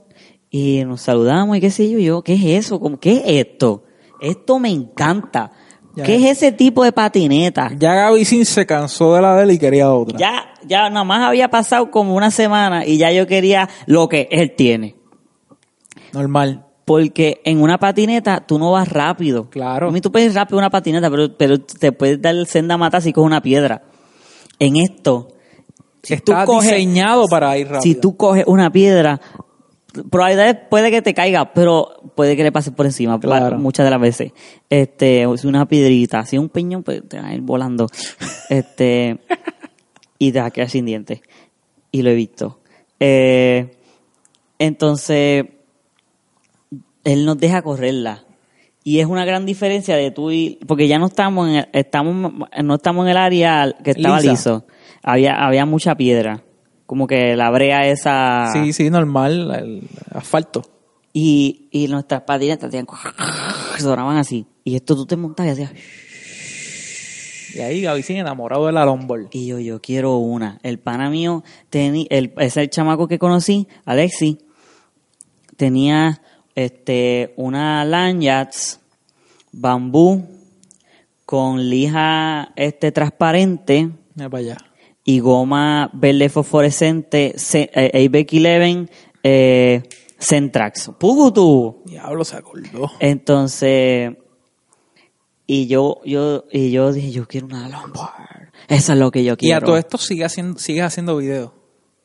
[0.50, 2.80] y nos saludamos y qué sé yo, yo, ¿qué es eso?
[2.80, 3.84] ¿Cómo, ¿Qué es esto?
[4.20, 5.52] Esto me encanta.
[5.94, 6.04] Ya.
[6.04, 7.70] ¿Qué es ese tipo de patineta?
[7.78, 10.18] Ya Gaby Sin se cansó de la de él y quería otra.
[10.18, 14.26] Ya, ya nada más había pasado como una semana y ya yo quería lo que
[14.30, 14.96] él tiene.
[16.12, 16.66] Normal.
[16.84, 19.48] Porque en una patineta tú no vas rápido.
[19.48, 19.88] Claro.
[19.88, 22.76] A mí tú puedes ir rápido en una patineta, pero, pero te puedes dar senda
[22.76, 23.82] mata si coges una piedra.
[24.58, 25.28] En esto,
[26.02, 27.82] si Está tú coges, diseñado para ir rápido.
[27.82, 29.20] si tú coges una piedra,
[30.10, 33.58] probabilidades puede que te caiga, pero puede que le pase por encima Claro.
[33.58, 34.32] muchas de las veces.
[34.70, 37.86] Este, si una piedrita, si es un peñón, pues te va a ir volando.
[38.48, 39.18] Este,
[40.18, 41.20] y te va a quedar sin dientes.
[41.90, 42.60] Y lo he visto.
[43.00, 43.76] Eh,
[44.58, 45.46] entonces,
[47.04, 48.24] él nos deja correrla.
[48.84, 52.32] Y es una gran diferencia de tú y, porque ya no estamos en, el- estamos,
[52.62, 54.30] no estamos en el área que estaba Lisa.
[54.32, 54.66] liso.
[55.02, 56.42] Había, había mucha piedra.
[56.92, 58.50] Como que la brea esa.
[58.52, 59.50] Sí, sí, normal.
[59.54, 60.60] El asfalto.
[61.14, 62.86] Y, y nuestras patinetas hacían,
[63.78, 64.44] sonaban así.
[64.62, 65.72] Y esto tú te montas y hacías,
[67.54, 69.28] Y ahí Gaby Sin enamorado de la longboard.
[69.32, 70.58] y yo, yo quiero una.
[70.62, 74.40] El pana mío, tenía, el, ese chamaco que conocí, Alexi,
[75.56, 76.20] tenía
[76.54, 78.80] este una lanyards
[79.50, 80.26] bambú
[81.24, 84.56] con lija este transparente Mira para allá.
[85.04, 88.88] Y goma verde fosforescente ce- eh, ABEC 11
[89.24, 89.82] eh,
[90.18, 90.92] Centrax.
[90.98, 91.82] ¡Pugutu!
[91.86, 92.90] Diablo se acordó.
[93.00, 94.12] Entonces,
[95.46, 98.50] y yo, yo, y yo dije, yo quiero una longboard.
[98.68, 99.58] Eso es lo que yo Y quiero.
[99.58, 101.50] a todo esto sigue haciendo, sigues haciendo videos.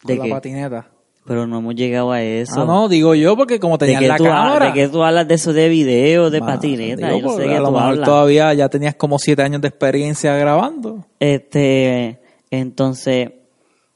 [0.04, 0.30] ¿De con qué?
[0.30, 0.92] la patineta.
[1.26, 2.62] Pero no hemos llegado a eso.
[2.62, 4.68] Ah, no, digo yo porque como ¿De tenías la cámara.
[4.68, 7.10] ¿De qué tú hablas de eso de video, de Ah, patineta?
[7.12, 8.06] digo, Yo sé qué a lo tú mejor hablas.
[8.06, 11.06] todavía ya tenías como siete años de experiencia grabando.
[11.20, 12.22] Este,
[12.52, 13.32] entonces,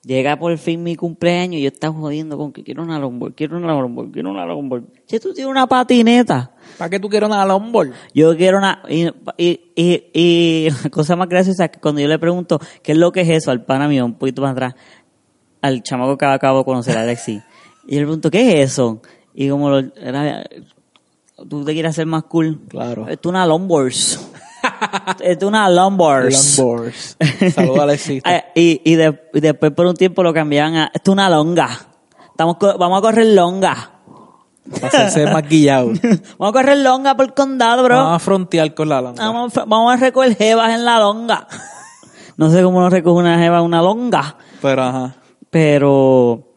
[0.03, 3.57] llega por fin mi cumpleaños y yo estaba jodiendo con que quiero una longboard, quiero
[3.57, 4.83] una longboard, quiero una longboard.
[5.05, 6.51] Che, tú tienes una patineta.
[6.77, 7.91] ¿Para qué tú quieres una longboard?
[8.13, 8.81] Yo quiero una...
[8.89, 12.93] Y, y, y, y la cosa más graciosa es que cuando yo le pregunto qué
[12.93, 14.75] es lo que es eso al pana mío, un poquito más atrás,
[15.61, 17.41] al chamaco que acabo de conocer, a Alexi,
[17.87, 19.01] y yo le pregunto, ¿qué es eso?
[19.33, 20.43] Y como lo, era,
[21.49, 22.59] tú te quieres hacer más cool.
[22.67, 23.07] Claro.
[23.07, 23.93] Es una longboard.
[25.21, 26.31] Es de una longboard.
[26.31, 27.17] Longboards.
[27.53, 28.23] Saludos a Alexis.
[28.25, 31.29] Eh, y, y, de- y después por un tiempo lo cambiaban a, esto es una
[31.29, 31.69] longa.
[32.29, 33.91] Estamos, vamos a correr longa.
[34.79, 35.87] Para hacerse más guillado.
[36.37, 37.95] Vamos a correr longa por el condado, bro.
[37.97, 39.25] Vamos a frontear con la longa.
[39.25, 41.47] Vamos, a- vamos a recoger jevas en la longa.
[42.37, 44.37] No sé cómo no recoge una jeva en una longa.
[44.61, 45.15] Pero ajá.
[45.49, 46.47] Pero,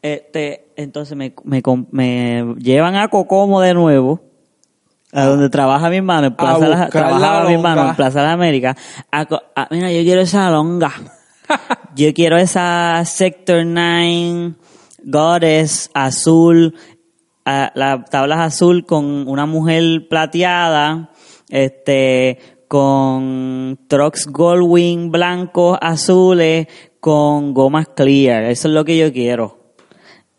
[0.00, 4.20] este, entonces me, me, me llevan a Cocomo de nuevo,
[5.14, 8.34] a donde trabaja mi hermano, en Plaza trabajaba la mi hermano en Plaza de las
[8.34, 8.76] Américas.
[9.10, 10.92] A co- a- mira, yo quiero esa longa.
[11.96, 14.54] yo quiero esa Sector 9
[15.04, 16.74] Goddess azul,
[17.44, 21.10] a- la tablas azul con una mujer plateada,
[21.50, 22.38] este,
[22.68, 26.66] con trucks Goldwing blancos, azules,
[27.00, 28.44] con gomas clear.
[28.44, 29.74] Eso es lo que yo quiero.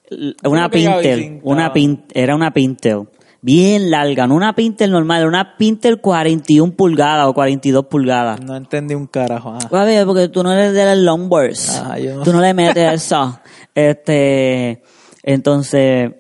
[0.10, 1.72] Es Una Pintel, una
[2.14, 3.08] era una Pintel.
[3.46, 8.42] Bien larga, no una Pintel normal, una Pintel 41 pulgadas o 42 pulgadas.
[8.42, 9.52] No entendí un carajo.
[9.54, 9.68] Ajá.
[9.72, 11.70] A ver, porque tú no eres de las longboards.
[11.78, 13.40] Ah, no Tú no le metes eso.
[13.76, 14.82] Este,
[15.22, 16.12] entonces,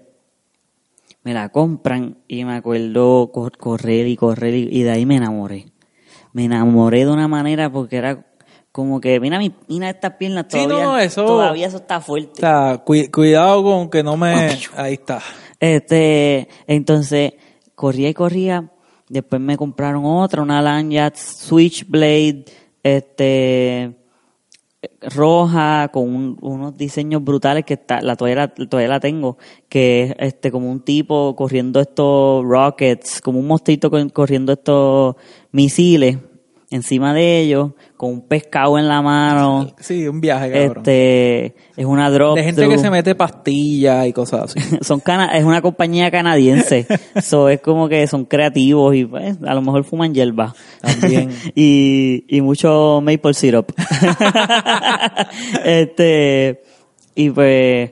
[1.23, 5.15] me la compran y me acuerdo co- correr y correr y, y de ahí me
[5.15, 5.65] enamoré.
[6.31, 8.23] Me enamoré de una manera porque era
[8.75, 12.01] como que, mira, mi, mira estas piernas Sí, todavía, no, eso- todavía eso está O
[12.01, 12.41] fuerte.
[12.41, 14.33] sea, cuidado con que no me...
[14.75, 15.21] Ahí está.
[15.61, 17.35] Este, entonces,
[17.73, 18.69] corría y corría.
[19.07, 22.43] Después me compraron otra, una Lanyard Switchblade,
[22.83, 23.95] este,
[25.01, 29.37] roja, con un- unos diseños brutales que está, la todavía la, todavía la tengo,
[29.69, 35.15] que es este, como un tipo corriendo estos rockets, como un mostrito corriendo estos
[35.53, 36.17] misiles
[36.75, 39.73] encima de ellos, con un pescado en la mano.
[39.79, 40.77] Sí, un viaje, cabrón.
[40.77, 44.59] Este, es una drop de gente que se mete pastillas y cosas así.
[44.81, 46.85] son cana es una compañía canadiense.
[47.21, 50.53] so es como que son creativos y pues, a lo mejor fuman hierba.
[50.81, 51.31] También.
[51.55, 53.71] y, y mucho maple syrup.
[55.63, 56.61] este,
[57.15, 57.91] y pues,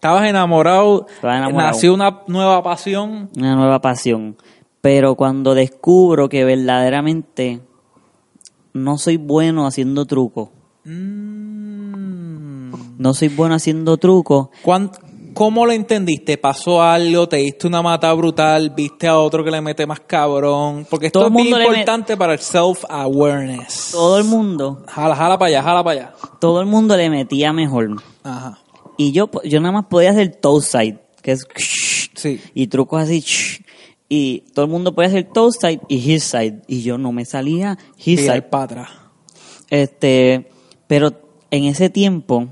[0.00, 1.72] Estabas enamorado, Estaba enamorado.
[1.72, 3.28] nació una nueva pasión.
[3.36, 4.38] una nueva pasión.
[4.80, 7.60] Pero cuando descubro que verdaderamente
[8.72, 10.48] no soy bueno haciendo trucos,
[10.84, 12.72] Mm.
[12.98, 14.90] no soy bueno haciendo trucos, ¿Cuán-
[15.32, 16.36] ¿Cómo lo entendiste?
[16.38, 17.28] ¿Pasó algo?
[17.28, 18.70] ¿Te diste una mata brutal?
[18.70, 20.84] ¿Viste a otro que le mete más cabrón?
[20.90, 23.90] Porque esto Todo es met- importante para el self-awareness.
[23.92, 26.14] todo el mundo, Jala, jala para allá, jala para allá.
[26.40, 28.02] todo el mundo le metía mejor.
[28.24, 28.58] Ajá.
[28.98, 31.46] Y yo, yo nada más podía hacer toe side, que es
[32.16, 32.40] Sí.
[32.52, 33.24] y trucos así.
[34.12, 36.62] Y todo el mundo podía hacer toe side y his side.
[36.66, 38.42] Y yo no me salía his Tirar side.
[38.42, 38.88] para atrás.
[39.70, 40.50] Este,
[40.88, 41.12] pero
[41.52, 42.48] en ese tiempo,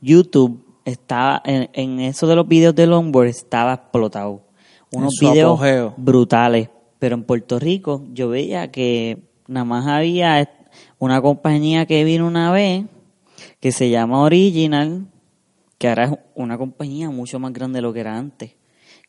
[0.00, 4.42] YouTube estaba, en, en eso de los videos de longboard estaba explotado.
[4.90, 5.94] Unos videos apogeo.
[5.96, 6.68] brutales.
[6.98, 10.50] Pero en Puerto Rico yo veía que nada más había
[10.98, 12.86] una compañía que vino una vez
[13.60, 15.06] que se llama Original,
[15.78, 18.52] que ahora es una compañía mucho más grande de lo que era antes,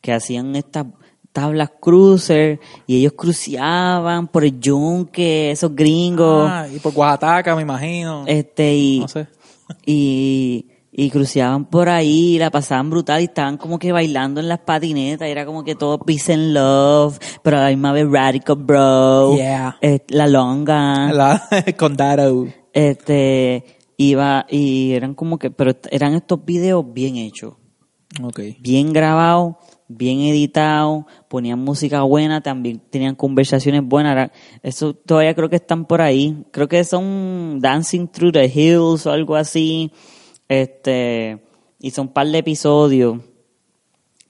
[0.00, 0.86] que hacían estas
[1.34, 7.62] tablas cruiser y ellos cruceaban por el yunque, esos gringos, Ah, y por Oaxaca, me
[7.62, 8.24] imagino.
[8.26, 9.26] este y, no sé.
[9.86, 10.66] y
[10.96, 15.26] y cruceaban por ahí, la pasaban brutal y estaban como que bailando en las patinetas,
[15.26, 19.34] y era como que todo peace and love, pero a la misma vez radical bro,
[19.36, 19.76] Yeah.
[19.82, 21.42] eh, la longa, La,
[21.76, 22.46] condado.
[22.72, 23.64] este
[23.96, 27.54] iba y eran como que, pero eran estos videos bien hechos.
[28.22, 28.38] Ok.
[28.60, 29.58] bien grabado,
[29.88, 34.30] bien editado, ponían música buena, también tenían conversaciones buenas.
[34.62, 36.44] Eso todavía creo que están por ahí.
[36.50, 39.92] Creo que son Dancing Through the Hills o algo así.
[40.48, 41.42] Este,
[41.80, 43.18] y son un par de episodios.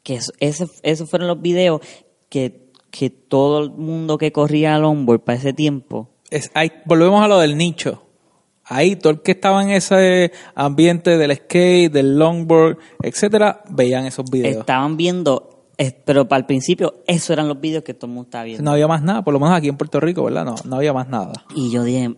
[0.02, 1.80] Que es- ese, esos fueron los videos
[2.28, 7.22] que, que todo el mundo que corría al longboard para ese tiempo Es, ahí, volvemos
[7.24, 8.02] a lo del nicho.
[8.66, 14.30] Ahí todo el que estaba en ese ambiente del skate, del longboard, etcétera, veían esos
[14.30, 14.58] videos.
[14.60, 15.66] estaban viendo,
[16.04, 18.62] pero para el principio, esos eran los videos que todo el mundo estaba viendo.
[18.62, 20.44] No había más nada, por lo menos aquí en Puerto Rico, ¿verdad?
[20.44, 21.32] No, no había más nada.
[21.54, 22.14] Y yo dije,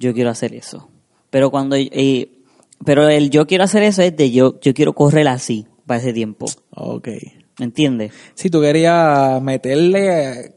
[0.00, 0.88] yo quiero hacer eso.
[1.30, 1.76] Pero cuando,
[2.84, 6.12] pero el yo quiero hacer eso es de yo, yo quiero correr así para ese
[6.12, 6.46] tiempo.
[6.70, 7.08] Ok.
[7.58, 8.12] ¿Me entiendes?
[8.34, 10.54] Si tú querías meterle,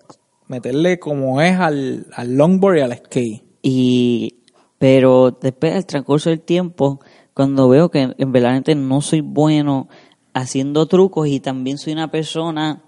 [0.48, 3.51] meterle como es al, al longboard y al skate.
[3.62, 4.36] Y,
[4.78, 7.00] pero después del transcurso del tiempo,
[7.34, 9.88] cuando veo que en verdad no soy bueno
[10.34, 12.84] haciendo trucos y también soy una persona,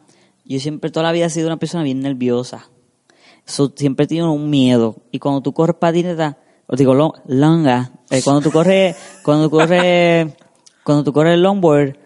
[0.46, 2.70] yo siempre toda la vida he sido una persona bien nerviosa.
[3.46, 4.98] Siempre he un miedo.
[5.12, 9.58] Y cuando tú corres patineta, o digo lo- longa, eh, cuando tú corres, cuando tú
[9.58, 10.34] corres,
[10.84, 11.98] cuando tú corres el longboard,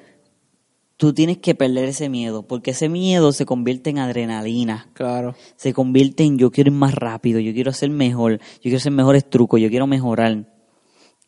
[0.97, 5.35] tú tienes que perder ese miedo, porque ese miedo se convierte en adrenalina, Claro.
[5.55, 8.91] se convierte en yo quiero ir más rápido, yo quiero ser mejor, yo quiero hacer
[8.91, 10.45] mejores trucos, yo quiero mejorar.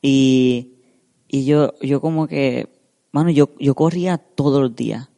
[0.01, 0.73] Y,
[1.27, 2.69] y yo, yo como que,
[3.11, 5.09] mano, yo, yo corría todos los días,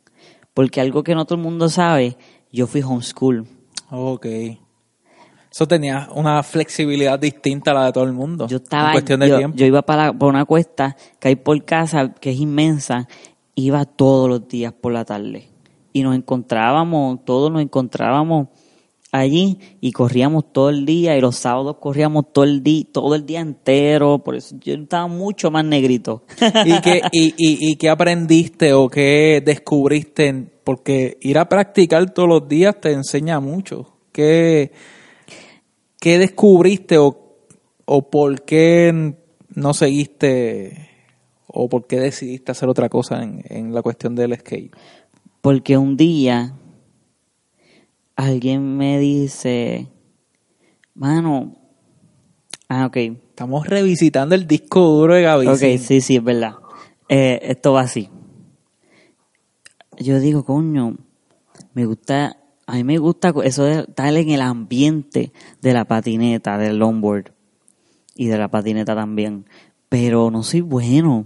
[0.54, 2.18] porque algo que no todo el mundo sabe,
[2.52, 3.46] yo fui homeschool.
[3.90, 4.26] Ok.
[5.54, 8.48] Eso tenía una flexibilidad distinta a la de todo el mundo.
[8.48, 9.58] Yo estaba, En cuestión de yo, tiempo.
[9.58, 13.08] yo iba para, por una cuesta que hay por casa, que es inmensa,
[13.56, 15.48] iba todos los días por la tarde.
[15.94, 18.48] Y nos encontrábamos, todos nos encontrábamos
[19.12, 23.26] allí y corríamos todo el día y los sábados corríamos todo el día, todo el
[23.26, 26.24] día entero, por eso yo estaba mucho más negrito.
[26.66, 30.48] ¿Y qué, y, y, qué aprendiste o qué descubriste?
[30.64, 33.98] Porque ir a practicar todos los días te enseña mucho.
[34.12, 34.72] ¿Qué,
[36.00, 37.36] qué descubriste o,
[37.86, 39.16] o por qué
[39.54, 40.91] no seguiste
[41.54, 44.76] o por qué decidiste hacer otra cosa en, en la cuestión del skate?
[45.42, 46.54] Porque un día
[48.16, 49.88] alguien me dice,
[50.94, 51.56] mano,
[52.70, 52.98] ah, ok,
[53.42, 55.48] Estamos revisitando el disco duro de Gaby.
[55.48, 56.58] Ok, sí, sí, es verdad.
[57.10, 58.08] Eh, esto va así.
[59.98, 60.96] Yo digo, coño,
[61.74, 62.38] me gusta,
[62.68, 67.32] a mí me gusta eso de estar en el ambiente de la patineta, del longboard
[68.14, 69.48] y de la patineta también,
[69.90, 71.26] pero no soy bueno.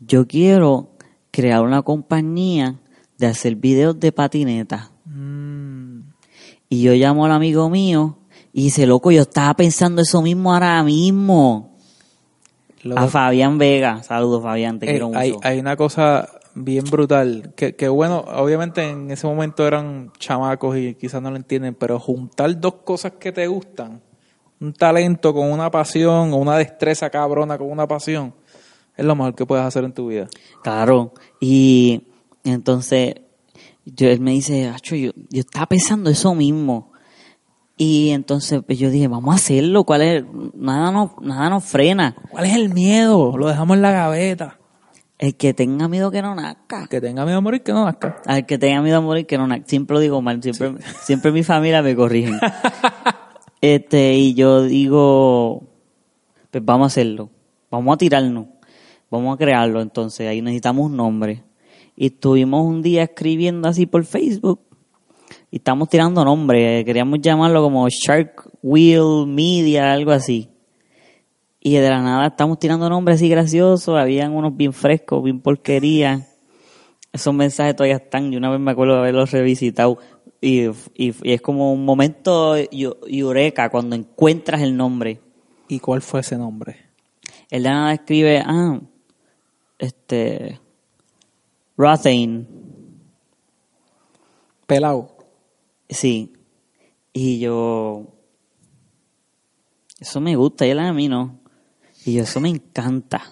[0.00, 0.90] Yo quiero
[1.30, 2.76] crear una compañía
[3.18, 4.90] de hacer videos de patineta.
[5.04, 6.00] Mm,
[6.70, 8.18] Y yo llamo al amigo mío
[8.52, 11.76] y dice, loco, yo estaba pensando eso mismo ahora mismo.
[12.82, 14.02] lo- A Fabián Vega.
[14.02, 15.18] Saludos, Fabián, te Eh, quiero mucho.
[15.18, 20.76] hay, hay una cosa bien brutal, que, que bueno, obviamente en ese momento eran chamacos
[20.76, 24.00] y quizás no lo entienden, pero juntar dos cosas que te gustan,
[24.60, 28.32] un talento con una pasión o una destreza cabrona con una pasión,
[28.98, 30.28] es lo mejor que puedes hacer en tu vida.
[30.62, 31.14] Claro.
[31.40, 32.02] Y
[32.44, 33.14] entonces,
[33.86, 36.92] yo, él me dice, "Acho, yo, yo estaba pensando eso mismo.
[37.78, 39.84] Y entonces pues, yo dije, vamos a hacerlo.
[39.84, 40.24] ¿Cuál es?
[40.54, 42.16] Nada nos, nada nos frena.
[42.28, 43.38] ¿Cuál es el miedo?
[43.38, 44.58] Lo dejamos en la gaveta.
[45.16, 46.88] El que tenga miedo que no nazca.
[46.88, 48.20] Que tenga miedo a morir, que no nazca.
[48.26, 49.64] Al que tenga miedo a morir que no nazca.
[49.68, 50.42] Siempre lo digo mal.
[50.42, 52.40] Siempre, siempre mi familia me corrigen.
[53.60, 55.62] este, y yo digo,
[56.50, 57.30] pues vamos a hacerlo.
[57.70, 58.46] Vamos a tirarnos.
[59.10, 59.80] Vamos a crearlo.
[59.80, 61.44] Entonces ahí necesitamos un nombre.
[61.96, 64.60] Y estuvimos un día escribiendo así por Facebook.
[65.50, 66.84] Y estamos tirando nombres.
[66.84, 70.48] Queríamos llamarlo como Shark Wheel Media, algo así.
[71.60, 73.98] Y de la nada estamos tirando nombres así graciosos.
[73.98, 76.26] Habían unos bien frescos, bien porquería.
[77.12, 78.30] Esos mensajes todavía están.
[78.30, 79.98] Yo una vez me acuerdo de haberlos revisitado.
[80.40, 85.20] Y, y- y es como un momento eu- eureka cuando encuentras el nombre.
[85.66, 86.76] ¿Y cuál fue ese nombre?
[87.50, 88.80] El de la nada escribe, ah,
[89.78, 90.60] este,
[91.76, 92.46] Rothane.
[94.66, 95.16] Pelao.
[95.88, 96.32] Sí.
[97.12, 98.14] Y yo,
[99.98, 101.40] eso me gusta, y él a mí no.
[102.04, 103.22] Y yo, eso me encanta.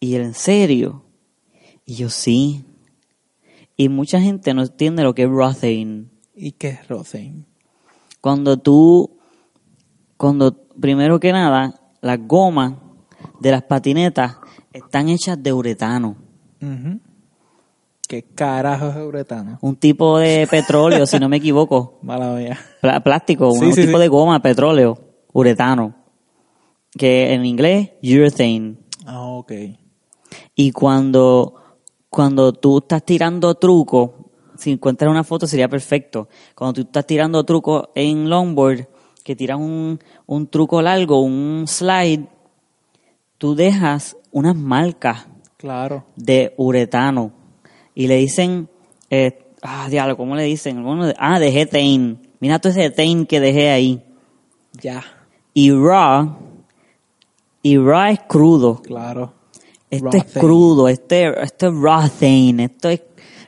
[0.00, 1.04] Y él, en serio.
[1.86, 2.64] Y yo, sí.
[3.76, 6.06] Y mucha gente no entiende lo que es Rothane.
[6.34, 7.46] ¿Y qué es Rosen?
[8.20, 9.18] Cuando tú,
[10.16, 12.74] cuando, primero que nada, las gomas
[13.40, 14.36] de las patinetas
[14.72, 16.16] están hechas de uretano.
[18.08, 19.58] ¿Qué carajo es uretano?
[19.62, 21.98] Un tipo de petróleo, si no me equivoco.
[22.02, 22.58] Mala mía.
[23.02, 24.02] Plástico, Sí, un sí, tipo sí.
[24.02, 24.98] de goma, petróleo,
[25.32, 25.94] uretano.
[26.96, 28.76] Que en inglés, urethane.
[29.06, 29.52] Ah, ok.
[30.54, 31.54] Y cuando,
[32.10, 36.28] cuando tú estás tirando truco, si encuentras una foto sería perfecto.
[36.54, 38.86] Cuando tú estás tirando truco en longboard,
[39.24, 42.26] que tiras un, un truco largo, un slide,
[43.38, 45.26] tú dejas unas marcas
[45.56, 46.04] Claro.
[46.16, 47.32] de uretano.
[47.94, 48.68] Y le dicen,
[49.10, 50.82] eh, ah, diablo, ¿cómo le dicen?
[50.82, 52.18] Bueno, de- ah, dejé tain.
[52.40, 54.02] Mira todo ese tain que dejé ahí.
[54.80, 55.04] Ya.
[55.54, 56.36] Y raw,
[57.62, 58.80] y raw es crudo.
[58.82, 59.34] Claro.
[59.90, 63.02] Esto Raw es crudo, este, esto es raw thing, esto es,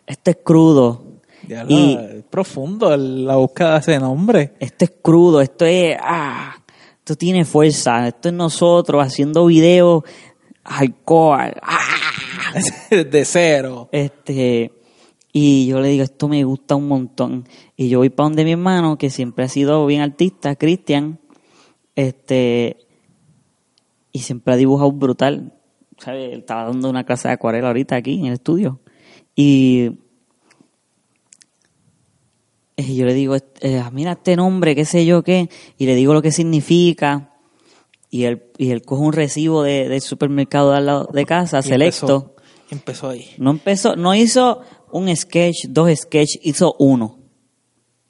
[0.07, 1.03] esto es crudo.
[1.69, 4.53] Y- es profundo la búsqueda de ese nombre.
[4.61, 6.55] Esto es crudo, esto es, ah,
[6.99, 10.05] esto tiene fuerza, esto es nosotros haciendo videos
[10.65, 11.79] alcohol, ah,
[12.91, 13.89] de cero.
[13.93, 14.73] este,
[15.33, 17.49] y yo le digo, esto me gusta un montón.
[17.77, 21.19] Y yo voy para donde mi hermano, que siempre ha sido bien artista, Cristian,
[21.97, 22.77] este,
[24.13, 25.53] y siempre ha dibujado brutal.
[25.99, 26.33] ¿Sabe?
[26.33, 28.81] Él estaba dando una clase de acuarela ahorita aquí en el estudio.
[29.35, 29.99] Y,
[32.77, 35.49] y yo le digo, eh, mira este nombre, qué sé yo qué,
[35.79, 37.34] y le digo lo que significa.
[38.15, 41.59] Y él, y él coge un recibo de, del supermercado de al lado de casa,
[41.59, 42.35] Y selecto, empezó.
[42.71, 43.31] Empezó ahí.
[43.39, 44.61] No empezó, no hizo
[44.93, 47.19] un sketch, dos sketches, hizo uno.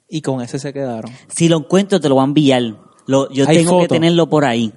[0.07, 1.11] Y con ese se quedaron.
[1.27, 2.61] Si lo encuentro, te lo voy a enviar.
[3.07, 4.71] Lo, yo tengo que tenerlo por ahí.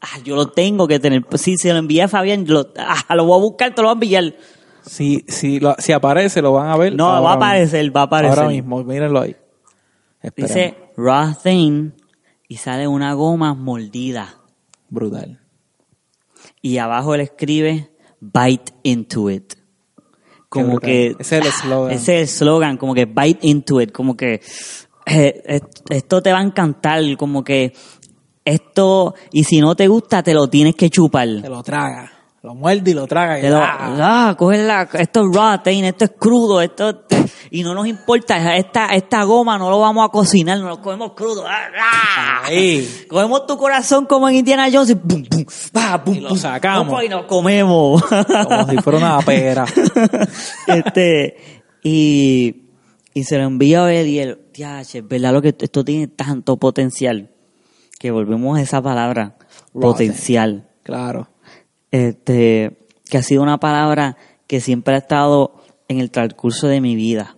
[0.00, 1.24] Ah, yo lo tengo que tener.
[1.36, 3.92] Si se lo envía a Fabián, lo, ah, lo voy a buscar, te lo voy
[3.92, 4.34] a enviar.
[4.84, 6.96] Si, si, lo- si aparece, lo van a ver.
[6.96, 7.28] No, va a mismo.
[7.34, 8.36] aparecer, va a aparecer.
[8.36, 9.36] Ahora mismo, mírenlo ahí.
[10.36, 11.92] Dice raw thing
[12.48, 14.41] y sale una goma mordida.
[14.92, 15.40] Brutal.
[16.60, 17.90] Y abajo él escribe
[18.20, 19.54] bite into it.
[20.50, 21.92] Como que Ese es el eslogan.
[21.92, 24.34] Ese es el slogan, como que bite into it, como que
[25.06, 27.72] eh, est- esto te va a encantar, como que
[28.44, 31.28] esto y si no te gusta te lo tienes que chupar.
[31.40, 32.12] Te lo traga.
[32.42, 33.38] Lo muerde y lo traga.
[33.38, 34.28] Y lo- ¡ah!
[34.30, 37.04] ah, coge la- esto es thing, esto es crudo, esto
[37.52, 41.12] y no nos importa, esta esta goma no lo vamos a cocinar, nos lo comemos
[41.12, 41.44] crudo.
[41.46, 42.42] Ah, ah.
[42.46, 42.88] Ahí.
[43.08, 46.88] Cogemos tu corazón como en Indiana Jones y pum, pum, pa, pum, Y lo sacamos.
[46.88, 48.02] pum, y nos comemos.
[48.48, 49.64] Como si fuera una pera.
[50.66, 51.36] este,
[51.84, 52.62] y,
[53.14, 56.08] y se lo envía a él y él, "Tiache, es verdad lo que esto tiene
[56.08, 57.30] tanto potencial.
[58.00, 59.36] Que volvemos a esa palabra,
[59.72, 60.68] potencial.
[60.82, 61.28] Claro.
[61.92, 62.76] Este,
[63.08, 64.16] que ha sido una palabra
[64.48, 65.54] que siempre ha estado
[65.88, 67.36] en el transcurso de mi vida.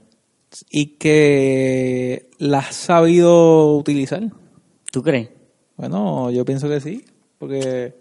[0.70, 4.22] Y que la has sabido utilizar.
[4.90, 5.28] ¿Tú crees?
[5.76, 7.05] Bueno, yo pienso que sí.
[7.38, 7.94] Porque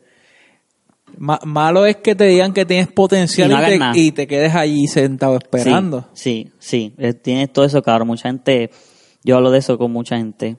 [1.17, 3.97] ma- malo es que te digan que tienes potencial Y no y, hagas te, nada.
[3.97, 6.07] y te quedes allí sentado esperando.
[6.13, 6.93] Sí, sí, sí.
[6.99, 8.05] Eh, Tienes todo eso, claro.
[8.05, 8.69] Mucha gente,
[9.23, 10.57] yo hablo de eso con mucha gente.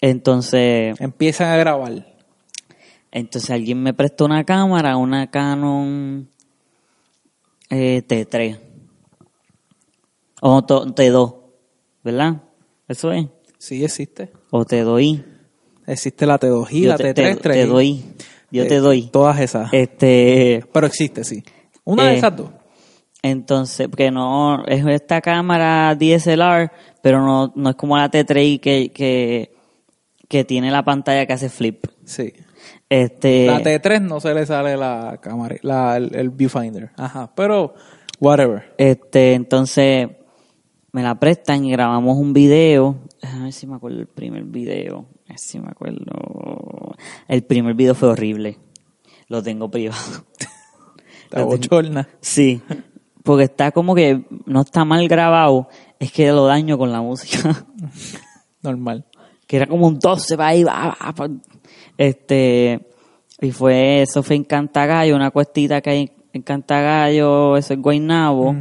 [0.00, 2.06] Entonces, Empiezan a grabar.
[3.12, 6.28] Entonces alguien me prestó una cámara, una Canon
[7.70, 8.58] eh, T3.
[10.40, 11.34] O to- T2,
[12.04, 12.42] ¿verdad?
[12.86, 13.26] Eso es.
[13.58, 14.30] Sí existe.
[14.50, 15.24] O te doy.
[15.86, 18.04] Existe la T2i, Yo la te, T3, te- te doy.
[18.50, 19.02] Yo te Eh, doy.
[19.10, 19.72] Todas esas.
[19.72, 21.42] Este, Pero existe, sí.
[21.84, 22.50] Una de Eh, esas dos.
[23.22, 26.70] entonces, porque no, es esta cámara DSLR,
[27.02, 29.52] pero no, no es como la T3 que, que,
[30.28, 31.86] que tiene la pantalla que hace flip.
[32.04, 32.32] Sí.
[32.88, 36.90] Este, La T3 no se le sale la cámara, la, el, el viewfinder.
[36.96, 37.30] Ajá.
[37.34, 37.74] Pero,
[38.18, 38.74] whatever.
[38.78, 40.08] este, entonces,
[40.92, 42.96] me la prestan y grabamos un video.
[43.22, 45.06] A ver si me acuerdo el primer video.
[45.26, 46.96] A ver si me acuerdo.
[47.26, 48.58] El primer video fue horrible.
[49.28, 50.24] Lo tengo privado.
[51.30, 52.08] La bochorna.
[52.20, 52.62] Sí,
[53.22, 55.68] porque está como que no está mal grabado,
[55.98, 57.66] es que lo daño con la música.
[58.62, 59.04] Normal.
[59.46, 61.28] que era como un 12 para ahí, va, va, pa.
[61.98, 62.80] Este,
[63.40, 68.54] y fue, eso fue en Cantagallo, una cuestita que hay en Cantagallo, eso es Guaynabo,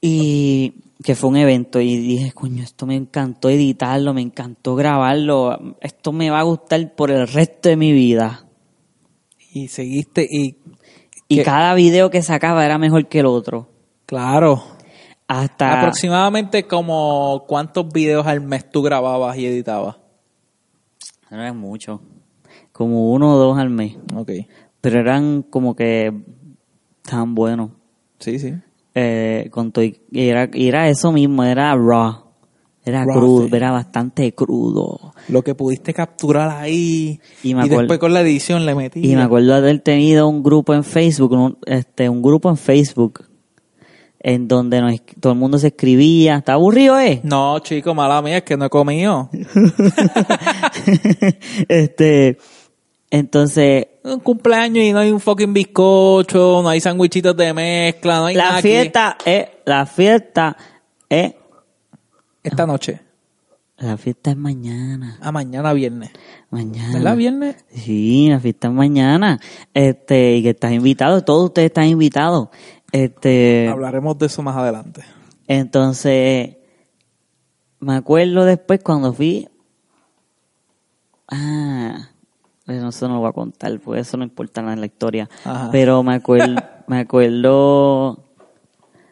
[0.00, 0.72] y
[1.04, 6.12] que fue un evento, y dije, coño, esto me encantó editarlo, me encantó grabarlo, esto
[6.12, 8.46] me va a gustar por el resto de mi vida.
[9.52, 10.56] Y seguiste y...
[11.28, 13.68] Y cada video que sacaba era mejor que el otro.
[14.06, 14.62] Claro.
[15.26, 15.80] Hasta...
[15.80, 19.96] Aproximadamente como cuántos videos al mes tú grababas y editabas.
[21.30, 22.00] No eran mucho.
[22.72, 23.96] Como uno o dos al mes.
[24.14, 24.30] Ok.
[24.80, 26.12] Pero eran como que
[27.02, 27.70] tan buenos.
[28.18, 28.54] Sí, sí.
[28.94, 32.24] Eh, con todo y era, y era eso mismo, era raw.
[32.84, 33.56] Era crudo, sí.
[33.56, 35.12] era bastante crudo.
[35.28, 37.20] Lo que pudiste capturar ahí.
[37.42, 39.00] Y Y, me acuerdo- después con la edición le metí.
[39.10, 42.56] Y me acuerdo de haber tenido un grupo en Facebook, un, este, un grupo en
[42.56, 43.24] Facebook,
[44.26, 46.38] en donde nos, todo el mundo se escribía.
[46.38, 47.20] ¿Está aburrido, eh?
[47.22, 49.30] No, chico, mala mía, es que no he comido.
[51.68, 52.36] este,
[53.08, 58.26] entonces, un cumpleaños y no hay un fucking bizcocho, no hay sandwichitos de mezcla, no
[58.26, 58.68] hay nada la aquí.
[58.68, 60.56] fiesta es, la fiesta
[61.08, 61.34] es,
[62.42, 62.98] Esta noche.
[63.78, 65.18] la fiesta es mañana.
[65.22, 66.10] A mañana viernes.
[66.50, 66.94] Mañana.
[66.94, 67.64] ¿Verdad, viernes?
[67.72, 69.38] Sí, la fiesta es mañana.
[69.72, 72.48] Este, y que estás invitado, todos ustedes están invitados.
[72.96, 75.02] Este, Hablaremos de eso más adelante.
[75.46, 76.56] entonces,
[77.78, 79.48] me acuerdo después cuando fui,
[81.28, 82.08] ah,
[82.66, 85.28] eso no lo voy a contar, porque eso no importa nada en la historia.
[85.44, 85.68] Ajá.
[85.72, 86.54] Pero me acuerdo,
[86.86, 88.24] me acuerdo,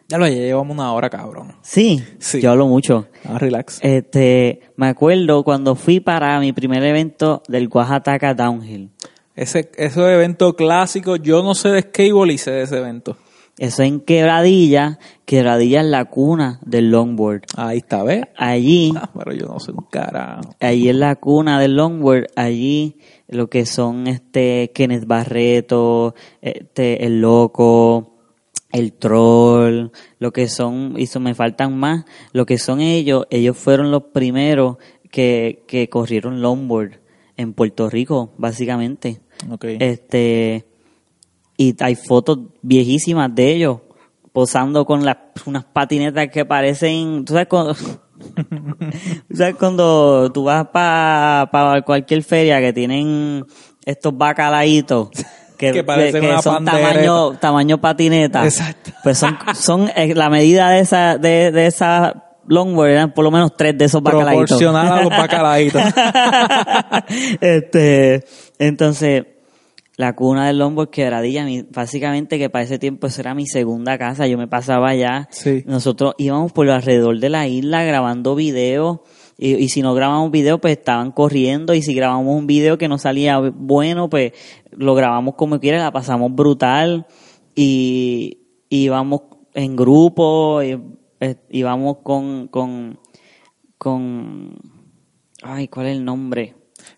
[0.09, 1.53] Ya lo llevamos una hora, cabrón.
[1.63, 2.41] sí, Sí.
[2.41, 3.07] yo hablo mucho.
[3.25, 3.81] Ah, relax.
[3.83, 8.91] Este, me acuerdo cuando fui para mi primer evento del Oaxaca Downhill.
[9.37, 13.17] Ese, ese evento clásico, yo no sé de skateboard y sé de ese evento.
[13.57, 17.43] Eso en Quebradilla, Quebradilla es la cuna del longboard.
[17.57, 18.25] Ahí está, ¿ves?
[18.37, 20.55] Allí, Ah, pero yo no sé un carajo.
[20.61, 22.97] allí es la cuna del longboard, allí
[23.29, 28.15] lo que son este Kenneth Barreto, este el loco,
[28.73, 33.57] el troll, lo que son, y eso me faltan más, lo que son ellos, ellos
[33.57, 34.79] fueron los primeros
[35.13, 36.99] que, que corrieron longboard
[37.37, 39.21] en Puerto Rico, básicamente.
[39.49, 39.65] Ok.
[39.79, 40.67] Este,
[41.57, 43.79] Y hay fotos viejísimas de ellos
[44.33, 47.75] posando con las, unas patinetas que parecen, ¿tú sabes cuando,
[49.29, 53.45] ¿tú sabes cuando tú vas para cualquier feria que tienen
[53.85, 55.11] estos bacalaitos?
[55.57, 56.91] Que, Que parecen que una son pandereta.
[56.91, 58.45] tamaño, tamaño patineta.
[58.45, 58.91] Exacto.
[59.05, 63.31] Pues son, son eh, la medida de esa, de, de esa longboard eran por lo
[63.31, 64.59] menos tres de esos bacalaitos.
[64.59, 65.81] Proporcional a los bacalaitos.
[67.41, 68.25] este,
[68.59, 69.27] entonces,
[69.97, 73.97] la cuna del longboard quebradilla, mi- básicamente que para ese tiempo eso era mi segunda
[73.99, 75.29] casa, yo me pasaba allá.
[75.31, 75.63] Sí.
[75.67, 79.01] Nosotros íbamos por alrededor de la isla grabando videos.
[79.37, 81.75] Y, y si no grabamos video, pues estaban corriendo.
[81.75, 84.33] Y si grabamos un video que no salía bueno, pues
[84.71, 87.07] lo grabamos como quiera, la pasamos brutal.
[87.55, 88.39] Y
[88.69, 89.23] y íbamos
[89.53, 90.77] en grupo, y,
[91.21, 92.99] eh, íbamos con, con,
[93.79, 94.57] con,
[95.43, 96.55] ay, ¿cuál es el nombre?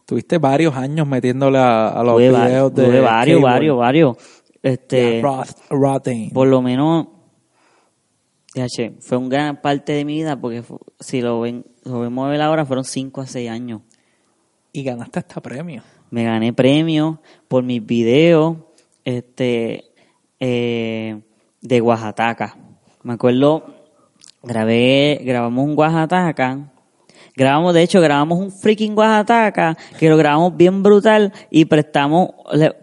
[0.06, 3.52] Tuviste varios años metiéndole a, a los Tuve, va- videos de tuve varios, Cable.
[3.52, 4.16] varios, varios.
[4.62, 6.30] Este, Roth- Rotten.
[6.30, 7.08] por lo menos,
[9.00, 10.62] fue una gran parte de mi vida porque
[11.00, 13.82] si lo ven, lo vemos ver ahora fueron 5 a 6 años.
[14.72, 15.82] Y ganaste hasta premio.
[16.10, 18.56] Me gané premios por mis videos
[19.04, 19.84] este,
[20.40, 21.20] eh,
[21.60, 22.56] de Oaxaca.
[23.02, 23.74] Me acuerdo,
[24.42, 26.72] grabé, grabamos un Oaxaca.
[27.36, 32.30] Grabamos, de hecho, grabamos un freaking Oaxaca que lo grabamos bien brutal y prestamos,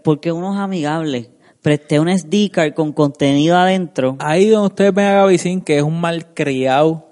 [0.03, 1.31] porque uno es amigable.
[1.63, 4.15] Presté un SD card con contenido adentro.
[4.19, 7.07] Ahí donde ustedes ven a Gavicín, que es un malcriado,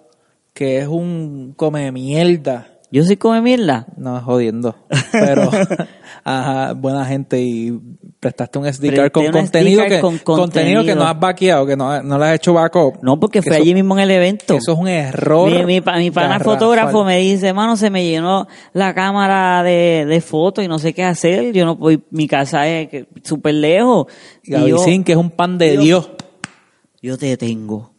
[0.53, 2.70] que es un come mierda.
[2.91, 3.85] Yo soy come mierda.
[3.95, 4.75] No, jodiendo.
[5.13, 5.49] Pero,
[6.25, 7.71] ajá, buena gente y
[8.19, 12.03] prestaste un SD card con contenido, que, con contenido que no has vaqueado, que no,
[12.03, 13.01] no le has hecho backup.
[13.01, 14.55] No, porque Que fue eso- allí mismo en el evento.
[14.55, 15.49] Eso es un error.
[15.49, 16.39] Mi, mi, mi pana garrafal.
[16.41, 20.93] fotógrafo me dice, mano, se me llenó la cámara de, de fotos y no sé
[20.93, 21.53] qué hacer.
[21.53, 24.07] Yo no voy, mi casa es súper lejos.
[24.43, 26.11] Y yo, Gavicín, que es un pan de yo- Dios.
[27.01, 27.90] yo te tengo.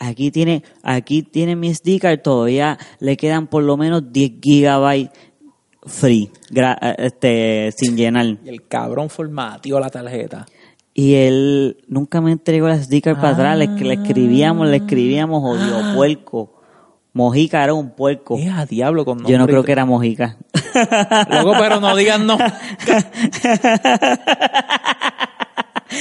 [0.00, 5.10] Aquí tiene, aquí tiene mi SD card, todavía le quedan por lo menos 10 gigabytes
[5.84, 8.24] free, eh, este, sin llenar.
[8.44, 10.46] Y el cabrón formativo la tarjeta.
[10.94, 13.58] Y él nunca me entregó las stickers para atrás.
[13.58, 15.48] Le, le escribíamos, le escribíamos, Ah.
[15.48, 16.54] odio puerco.
[17.12, 18.36] Mojica era un puerco.
[18.36, 20.36] Es a diablo con Yo no creo que era Mojica.
[21.28, 22.38] Luego, pero no digan no.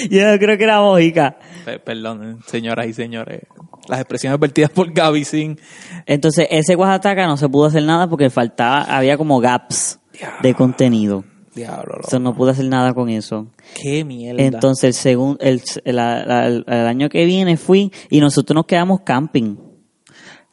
[0.09, 1.37] Yo no creo que era Mojica.
[1.67, 3.41] Pe- Perdón, señoras y señores.
[3.89, 5.59] Las expresiones vertidas por Gavicín.
[6.05, 9.99] Entonces, ese Oaxaca no se pudo hacer nada porque faltaba, había como gaps
[10.41, 11.25] de contenido.
[11.53, 11.95] Diablo.
[11.95, 13.47] Entonces no pude hacer nada con eso.
[13.75, 14.41] Qué mierda.
[14.41, 15.61] Entonces, el, segun- el,
[15.93, 19.57] la- la- el- el año que viene fui y nosotros nos quedamos camping.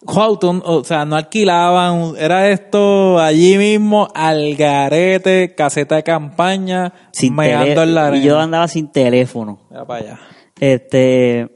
[0.06, 7.84] O sea, no alquilaban, era esto allí mismo, al garete, caseta de campaña, Sin meando
[7.84, 9.60] en la y yo andaba sin teléfono.
[9.70, 10.20] Mira para allá.
[10.60, 11.48] Este,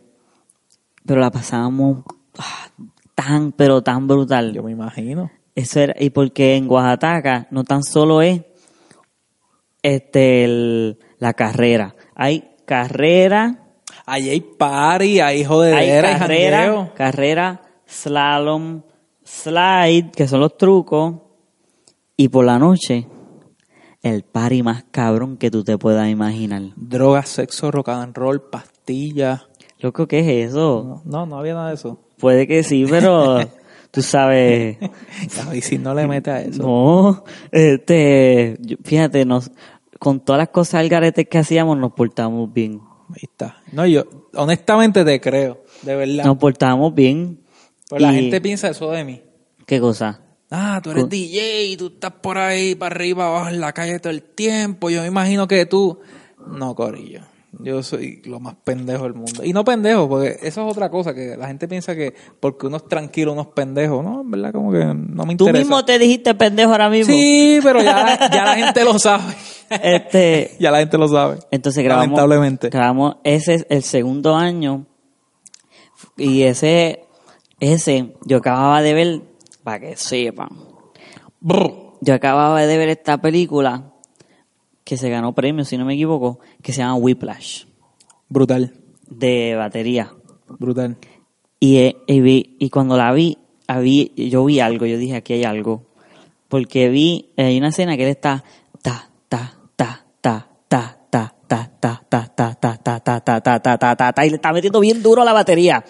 [1.06, 2.04] pero la pasábamos
[2.38, 2.68] ah,
[3.14, 4.52] tan, pero tan brutal.
[4.52, 5.30] Yo me imagino.
[5.54, 8.42] Eso era, y porque en Oaxaca no tan solo es
[9.82, 13.64] este el- la carrera, hay carrera,
[14.06, 16.94] Allí hay party, hay hay jodedera, hay carrera, jangueo.
[16.94, 18.82] carrera, slalom,
[19.24, 21.16] slide, que son los trucos,
[22.16, 23.06] y por la noche
[24.02, 26.62] el party más cabrón que tú te puedas imaginar.
[26.76, 28.40] Drogas, sexo, rock and roll,
[28.88, 29.42] pastillas.
[29.80, 31.02] Loco, ¿qué es eso?
[31.04, 32.00] No, no, no había nada de eso.
[32.18, 33.38] Puede que sí, pero
[33.90, 34.76] tú sabes,
[35.36, 36.62] Gavicín no le mete a eso.
[36.62, 39.50] no, este, fíjate, nos,
[39.98, 42.80] con todas las cosas al garete que hacíamos nos portamos bien.
[43.10, 43.62] Ahí está.
[43.72, 46.24] No, yo, honestamente te creo, de verdad.
[46.24, 47.40] Nos portamos bien.
[47.88, 49.22] Pues la Y- gente piensa eso de mí.
[49.64, 50.22] ¿Qué cosa?
[50.50, 54.10] Ah, tú eres DJ, tú estás por ahí, para arriba, abajo en la calle todo
[54.10, 54.88] el tiempo.
[54.90, 56.00] Yo me imagino que tú...
[56.50, 57.20] No, Corillo.
[57.60, 59.42] Yo soy lo más pendejo del mundo.
[59.42, 62.76] Y no pendejo, porque eso es otra cosa, que la gente piensa que porque uno
[62.76, 64.02] es tranquilo, uno es pendejo.
[64.02, 65.52] No, en verdad, como que no me Tú interesa.
[65.58, 67.12] mismo te dijiste pendejo ahora mismo.
[67.12, 69.34] Sí, pero ya, ya la gente lo sabe.
[69.70, 71.38] Este, ya la gente lo sabe.
[71.50, 72.68] entonces grabamos, Lamentablemente.
[72.68, 74.86] grabamos, ese es el segundo año
[76.16, 77.04] y ese,
[77.60, 79.20] ese, yo acababa de ver,
[79.64, 80.48] para que sepan,
[81.40, 81.94] Brr.
[82.00, 83.92] yo acababa de ver esta película
[84.88, 87.64] que se ganó premio, si no me equivoco, que se llama Whiplash,
[88.30, 88.72] Brutal.
[89.10, 90.14] de batería.
[90.58, 90.96] Brutal.
[91.60, 93.36] Y, eh, y, vi- y cuando la vi,
[93.66, 95.82] habí- yo vi algo, yo dije, aquí hay algo.
[96.48, 98.42] Porque vi, eh, hay una escena que él está
[98.80, 103.60] ta, ta, ta, ta, ta, ta, ta, ta, ta, ta, ta, ta, ta, ta, ta,
[103.60, 105.84] ta, ta, ta, ta, y le está metiendo bien duro a la batería.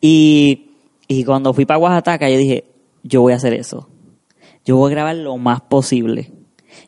[0.00, 0.70] Y,
[1.06, 2.64] y cuando fui para Oaxaca, yo dije,
[3.04, 3.88] yo voy a hacer eso.
[4.64, 6.32] Yo voy a grabar lo más posible.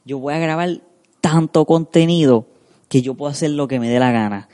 [0.05, 0.81] Yo voy a grabar
[1.25, 2.47] tanto contenido
[2.91, 4.49] que yo puedo hacer lo que me dé la gana.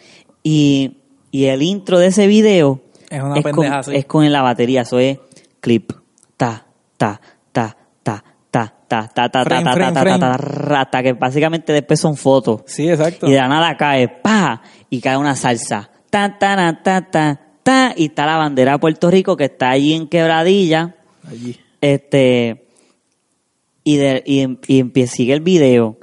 [0.45, 0.99] Y,
[1.33, 5.01] y el intro de ese video Es una con, pendeja es con la batería, eso
[5.01, 5.19] es
[5.61, 5.91] clip,
[6.37, 6.65] ta,
[6.97, 10.05] ta, ta, ta, ta, ta, ta, ta, ta, Frame, ta, frame, ta, ta,
[10.39, 10.69] frame.
[10.71, 12.63] ta, ta, que básicamente después son fotos.
[12.67, 13.27] Sí, exacto.
[13.27, 15.91] Y de la nada cae, pa, y cae una salsa.
[16.09, 19.71] Ta, ta, na, ta, ta, ta, y está la bandera de Puerto Rico que está
[19.71, 20.95] allí en quebradilla.
[21.29, 21.59] Allí.
[21.81, 22.65] Este,
[23.83, 25.99] y, de, y, em- y empie- sigue el video.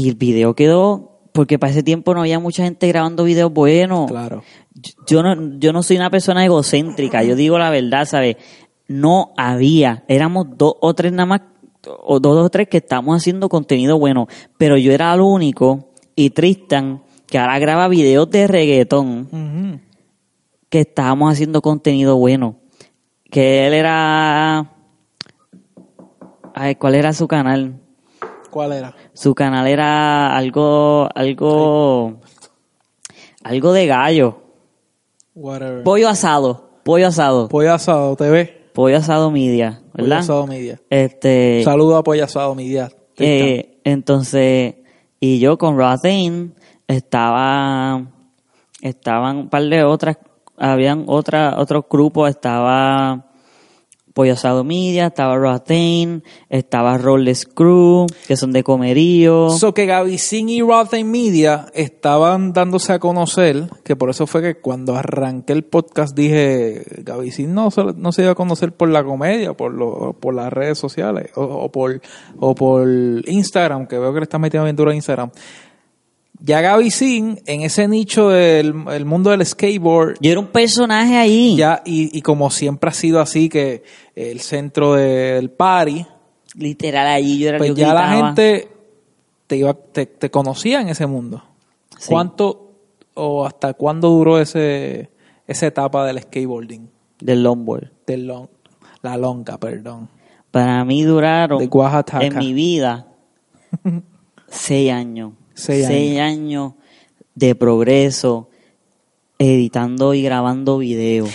[0.00, 4.10] Y el video quedó, porque para ese tiempo no había mucha gente grabando videos buenos.
[4.10, 4.42] Claro.
[5.06, 8.36] Yo no, yo no soy una persona egocéntrica, yo digo la verdad, ¿sabes?
[8.88, 11.42] No había, éramos dos o tres nada más,
[12.02, 14.26] o dos o tres que estamos haciendo contenido bueno,
[14.56, 19.82] pero yo era el único, y Tristan, que ahora graba videos de reggaetón,
[20.70, 22.56] que estábamos haciendo contenido bueno.
[23.30, 24.72] Que él era...
[26.54, 27.80] Ay, ¿cuál era su canal?
[28.50, 28.94] ¿Cuál era?
[29.14, 32.20] Su canal era algo, algo,
[33.42, 34.42] algo de gallo.
[35.34, 35.82] Whatever.
[35.84, 38.70] Pollo asado, pollo asado, Pollo Asado TV.
[38.74, 40.18] pollo asado media, Pollo ¿verdad?
[40.18, 40.80] Asado Media.
[40.90, 42.90] Este, Saludo a Pollo Asado Media.
[43.18, 44.74] eh, entonces,
[45.20, 46.50] y yo con Rothane
[46.88, 48.06] estaba,
[48.82, 50.18] estaban un par de otras,
[50.58, 53.29] habían otra, otros grupos, estaba
[54.14, 59.50] Pollo Asado Media, estaba Rothane, estaba Rolles Crew, que son de comerío.
[59.50, 64.60] So que Gavicin y Rotten Media estaban dándose a conocer, que por eso fue que
[64.60, 69.54] cuando arranqué el podcast dije, Gavicin no, no se iba a conocer por la comedia,
[69.54, 72.00] por, lo, por las redes sociales, o, o por,
[72.38, 72.88] o por
[73.26, 75.30] Instagram, que veo que le está metiendo bien duro a Instagram.
[76.42, 81.56] Ya Gavicin, en ese nicho del el mundo del skateboard, Yo era un personaje ahí.
[81.56, 83.82] ya, y, y como siempre ha sido así, que
[84.14, 86.06] el centro del party,
[86.56, 88.68] Literal, allí yo era pues yo ya la gente
[89.46, 91.44] te, iba, te, te conocía en ese mundo.
[91.96, 92.08] Sí.
[92.08, 92.72] ¿Cuánto
[93.14, 95.10] o hasta cuándo duró ese
[95.46, 96.88] esa etapa del skateboarding?
[97.20, 97.90] del longboard.
[98.06, 98.48] Del long,
[99.02, 100.08] la longa, perdón.
[100.50, 101.68] Para mí duraron De
[102.20, 103.06] en mi vida
[104.48, 105.32] seis años.
[105.64, 106.74] Seis años
[107.34, 108.48] de progreso,
[109.38, 111.30] editando y grabando videos.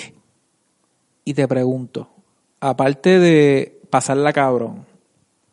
[1.24, 2.10] Y te pregunto,
[2.60, 4.86] aparte de pasarla cabrón,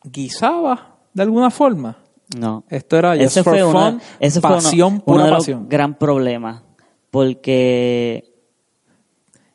[0.04, 0.80] ¿guisabas
[1.14, 1.98] de alguna forma?
[2.36, 2.64] No.
[2.68, 5.68] Esto era just Ese for fue, fun, ese fue uno- pasión, uno, los pasión.
[5.68, 6.62] gran problemas.
[7.10, 8.32] Porque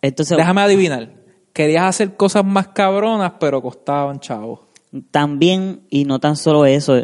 [0.01, 1.11] entonces Déjame adivinar.
[1.53, 4.59] Querías hacer cosas más cabronas, pero costaban chavos.
[5.11, 6.95] también, y no tan solo eso,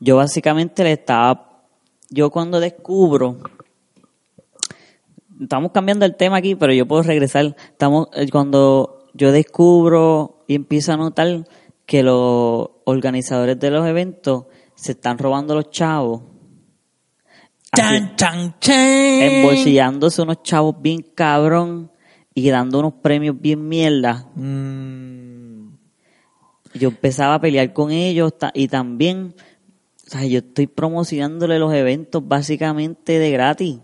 [0.00, 1.45] yo básicamente le estaba,
[2.10, 3.38] yo cuando descubro,
[5.40, 10.54] estamos cambiando el tema aquí, pero yo puedo regresar, estamos, eh, cuando yo descubro y
[10.54, 11.46] empiezo a notar
[11.86, 16.22] que los organizadores de los eventos se están robando los chavos,
[17.74, 18.74] Chan, chan, chan.
[18.74, 21.90] embolsillándose unos chavos bien cabrón
[22.34, 24.28] y dando unos premios bien mierda.
[24.34, 25.74] Mm,
[26.74, 29.34] yo empezaba a pelear con ellos y también,
[30.06, 33.78] o sea, yo estoy promocionándole los eventos básicamente de gratis.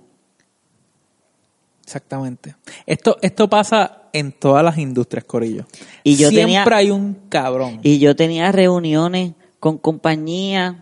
[1.85, 2.55] exactamente.
[2.87, 5.67] Esto, esto pasa en todas las industrias, Corillo.
[6.05, 7.81] Y yo Siempre tenía- hay un cabrón.
[7.83, 10.77] Y yo tenía reuniones con compañías,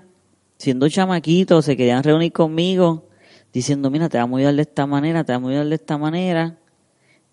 [0.58, 3.08] siendo chamaquitos, se querían reunir conmigo,
[3.52, 5.98] diciendo, mira, te vamos a ayudar de esta manera, te vamos a ayudar de esta
[5.98, 6.58] manera,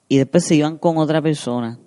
[0.08, 1.78] y después se iban con otra persona.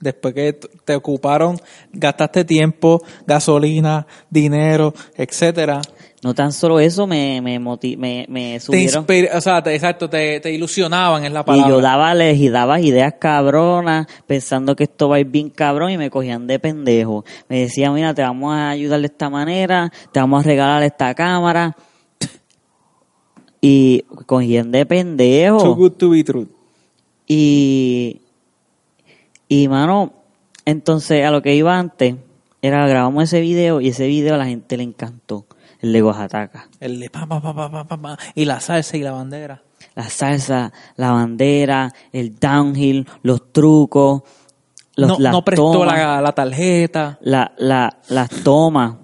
[0.00, 0.52] Después que
[0.84, 1.58] te ocuparon,
[1.92, 5.80] gastaste tiempo, gasolina, dinero, etcétera.
[6.22, 9.06] No tan solo eso, me, me, me, me Te subieron.
[9.34, 11.68] o sea, te- exacto, te, te ilusionaban es la Y palabra.
[11.68, 15.90] yo daba, les y daba ideas cabronas, pensando que esto va a ir bien cabrón,
[15.92, 17.24] y me cogían de pendejo.
[17.48, 21.14] Me decían, mira, te vamos a ayudar de esta manera, te vamos a regalar esta
[21.14, 21.76] cámara.
[23.60, 25.74] Y cogían de Too pendejo.
[25.74, 26.46] good to be true.
[27.26, 28.20] Y,
[29.48, 30.12] y mano,
[30.64, 32.16] entonces a lo que iba antes,
[32.62, 35.46] era grabamos ese video, y ese video a la gente le encantó.
[35.80, 36.68] El de Oaxaca.
[36.80, 39.62] El de pa, pa, pa, pa, pa, pa, pa, y la salsa y la bandera.
[39.94, 44.22] la salsa, la bandera, el downhill, los trucos,
[44.96, 47.18] los, no, las no prestó tomas, la, la tarjeta.
[47.22, 48.96] la- la- las tomas.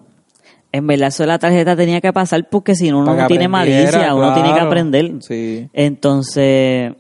[0.73, 3.47] En verdad, eso de la tarjeta tenía que pasar porque si no, uno no tiene
[3.47, 5.13] malicia, uno tiene que aprender.
[5.21, 5.69] Sí.
[5.73, 6.93] Entonces,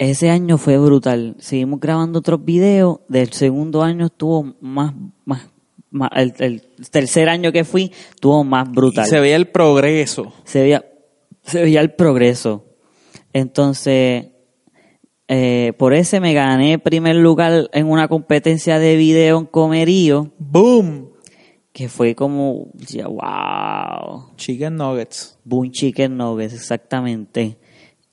[0.00, 1.36] ese año fue brutal.
[1.38, 3.00] Seguimos grabando otros videos.
[3.08, 4.94] Del segundo año estuvo más,
[5.26, 5.50] más,
[5.90, 9.06] más- el, el tercer año que fui estuvo más brutal.
[9.06, 10.32] Y se veía el progreso.
[10.44, 10.84] se veía,
[11.42, 12.64] se veía el progreso.
[13.34, 14.28] Entonces,
[15.28, 21.10] eh, por ese me gané primer lugar en una competencia de video en Comerío ¡Boom!
[21.72, 25.38] que fue como, decía, wow, Chicken nuggets.
[25.44, 27.58] Boom Chicken Nuggets, exactamente.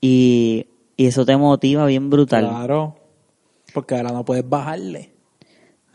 [0.02, 0.68] Y,
[0.98, 2.50] y eso te motiva bien brutal.
[2.50, 2.96] Claro.
[3.74, 5.14] Porque ahora no puedes bajarle.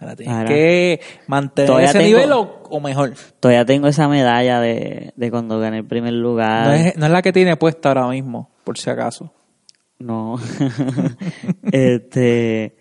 [0.01, 3.13] Ahora tienes Ahora- que mantener ese tengo- nivel o, o mejor.
[3.39, 6.67] Todavía tengo esa medalla de, de cuando gané el primer lugar.
[6.69, 9.33] No es, no es la que tiene puesta ahora mismo, por si acaso.
[9.99, 10.37] No.
[11.73, 12.77] este,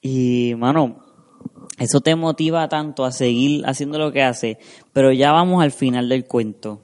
[0.00, 0.98] y mano,
[1.78, 4.58] eso te motiva tanto a seguir haciendo lo que hace.
[4.92, 6.82] Pero ya vamos al final del cuento.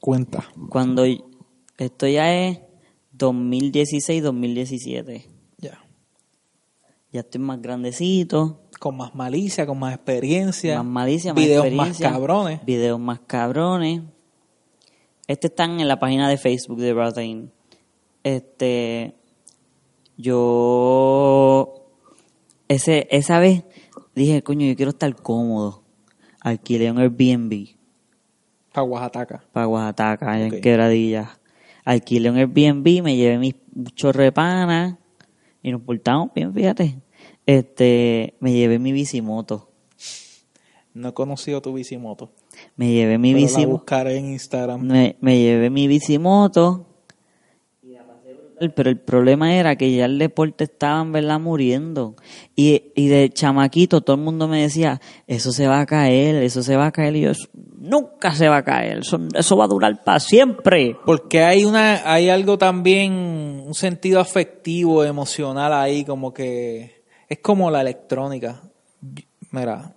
[0.00, 0.44] Cuenta.
[0.68, 1.04] Cuando
[1.78, 2.60] esto ya es
[3.18, 5.26] 2016-2017.
[5.58, 5.78] Ya.
[7.12, 10.82] Ya estoy más grandecito, Con más malicia, con más experiencia.
[10.82, 12.64] más malicia, más Videos experiencia, más cabrones.
[12.64, 14.02] Videos más cabrones.
[15.26, 17.50] Este están en la página de Facebook de Bratain.
[18.24, 19.14] Este,
[20.16, 21.86] yo,
[22.68, 23.64] ese, esa vez
[24.14, 25.82] dije, coño, yo quiero estar cómodo.
[26.40, 27.68] Alquilé un Airbnb
[28.72, 29.44] Para Oaxaca.
[29.52, 30.52] para Oaxaca, allá Ok.
[30.54, 31.28] en Quebradillas.
[31.84, 33.54] Alquilé un Airbnb, me llevé mis
[33.94, 34.96] chorrepanas
[35.62, 36.98] y nos portamos bien, fíjate.
[37.46, 39.70] Este, me llevé mi bicimoto.
[40.94, 42.30] No he conocido tu bicimoto.
[42.76, 43.70] Me llevé mi bicimoto.
[43.70, 44.80] buscaré en Instagram.
[44.80, 46.86] Me, me llevé mi bicimoto.
[47.82, 48.42] y la pasé brutal,
[48.74, 52.14] Pero el problema era que ya el deporte estaba, en verdad, muriendo.
[52.56, 56.62] Y, y de chamaquito todo el mundo me decía, eso se va a caer, eso
[56.62, 57.16] se va a caer.
[57.16, 57.48] Y yo, "Eso
[57.78, 60.96] nunca se va a caer, eso, eso va a durar para siempre.
[61.04, 67.70] Porque hay una, hay algo también, un sentido afectivo, emocional ahí, como que es como
[67.70, 68.62] la electrónica.
[69.50, 69.94] Mira,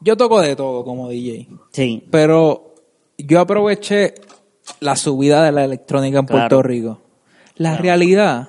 [0.00, 2.74] yo toco de todo como DJ, Sí, pero
[3.18, 4.14] yo aproveché
[4.80, 6.48] la subida de la electrónica en Claro.
[6.48, 7.00] Puerto Rico.
[7.56, 8.48] La realidad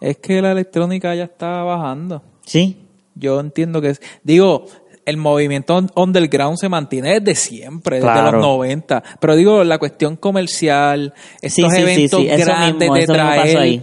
[0.00, 2.22] es que la electrónica ya está bajando.
[2.44, 2.78] sí,
[3.16, 4.66] Yo entiendo que es, digo,
[5.06, 8.32] el movimiento un- underground se mantiene desde siempre, desde Claro.
[8.32, 9.02] los 90.
[9.20, 13.82] Pero digo, la cuestión comercial, estos sí, sí, eventos sí, grandes mismo, de traer ahí.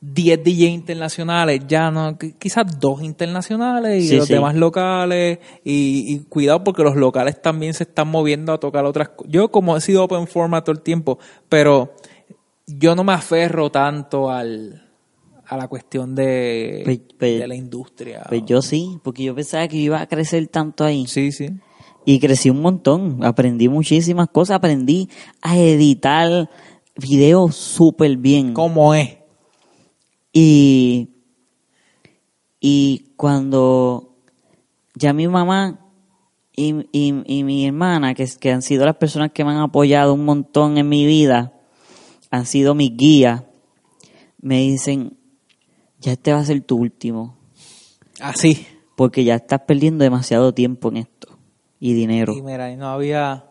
[0.00, 5.38] 10 DJ internacionales, ya no, qui- quizás dos internacionales y los demás locales.
[5.64, 9.32] Y, y cuidado porque los locales también se están moviendo a tocar otras cosas.
[9.32, 11.18] Yo como he sido open format todo el tiempo,
[11.48, 11.94] pero
[12.78, 14.88] yo no me aferro tanto al
[15.46, 18.24] a la cuestión de, Pues- pues- de la industria.
[18.28, 21.06] Pues yo sí, porque yo pensaba que iba a crecer tanto ahí.
[21.06, 21.48] Sí, sí.
[22.06, 25.08] Y crecí un montón, aprendí muchísimas cosas, aprendí
[25.42, 26.48] a editar
[26.96, 28.54] videos súper bien.
[28.54, 29.18] ¿Cómo es?
[30.32, 31.10] Y,
[32.60, 34.16] y cuando
[34.94, 35.80] ya mi mamá
[36.56, 40.14] y, y- y mi hermana, que, que han sido las personas que me han apoyado
[40.14, 41.52] un montón en mi vida,
[42.32, 43.42] han sido mis guías,
[44.40, 45.18] me dicen,
[46.00, 47.36] ya este va a ser tu último,
[48.20, 48.66] Así.
[48.96, 51.38] porque ya estás perdiendo demasiado tiempo en esto
[51.78, 52.32] y dinero.
[52.34, 53.44] Y mira, y no había,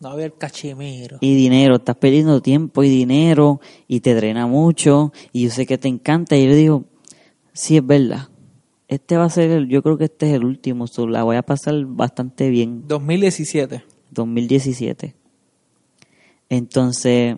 [0.00, 1.18] no había el cachimiro.
[1.20, 5.78] y dinero, estás perdiendo tiempo y dinero y te drena mucho y yo sé que
[5.78, 6.84] te encanta y yo le digo,
[7.52, 8.28] sí es verdad,
[8.88, 11.36] este va a ser, el, yo creo que este es el último, so la voy
[11.36, 13.84] a pasar bastante bien, 2017.
[14.10, 15.14] 2017.
[16.48, 17.36] Entonces,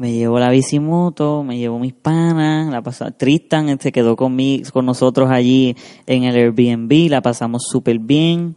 [0.00, 4.86] me llevo la bicimoto, me llevo mis panas, la pasa, Tristan se quedó conmigo, con
[4.86, 8.56] nosotros allí en el Airbnb, la pasamos súper bien,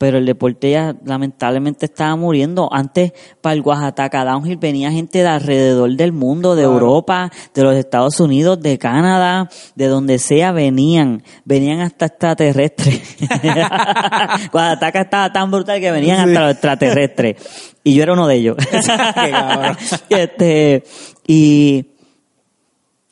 [0.00, 2.72] pero el deporte ya lamentablemente estaba muriendo.
[2.72, 3.12] Antes,
[3.42, 6.72] para el Oaxaca Downhill venía gente de alrededor del mundo, de Claro.
[6.72, 13.18] Europa, de los Estados Unidos, de Canadá, de donde sea venían, venían hasta extraterrestres.
[14.54, 17.36] Oaxaca estaba tan brutal que venían hasta los extraterrestres.
[17.84, 18.56] Y yo era uno de ellos.
[20.08, 20.82] Este,
[21.26, 21.88] y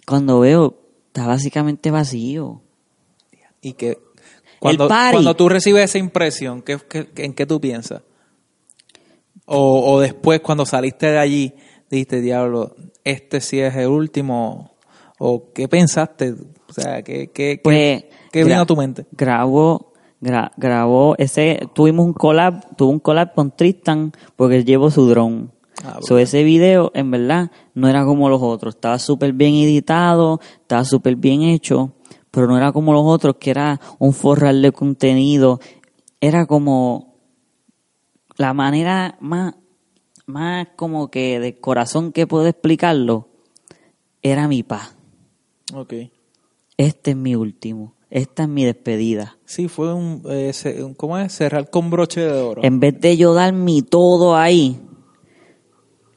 [0.07, 0.75] cuando veo,
[1.09, 2.63] está básicamente vacío.
[3.61, 3.99] Y que
[4.61, 5.13] cuando, party.
[5.13, 8.03] cuando tú recibes esa impresión, ¿qué, qué- en qué tú piensas?
[9.47, 11.55] O, o después, cuando saliste de allí,
[11.91, 12.75] dijiste, diablo,
[13.05, 14.77] este sí es el último.
[15.19, 16.33] ¿O qué pensaste?
[16.69, 19.07] O sea, ¿qué, qué, Pues, qué vino a tu mente?
[19.13, 24.91] Grabó, gra- grabó ese, tuvimos un collab, tuvo un collab con Tristan porque él llevó
[24.91, 25.49] su drone.
[25.85, 28.75] Ah, so, ese video, en verdad, no era como los otros.
[28.75, 31.93] Estaba súper bien editado, estaba súper bien hecho,
[32.39, 35.59] pero no era como los otros, que era un forral de contenido.
[36.21, 37.17] Era como
[38.37, 39.57] la manera más,
[40.25, 43.27] más como que de corazón que puedo explicarlo,
[44.23, 44.95] era mi paz.
[45.75, 45.95] Ok.
[46.77, 47.95] Este es mi último.
[48.09, 49.37] Esta es mi despedida.
[49.45, 50.53] Sí, fue un, eh,
[50.97, 51.33] ¿cómo es?
[51.33, 52.63] Cerrar con broche de oro.
[52.63, 54.81] En vez de yo dar mi todo ahí,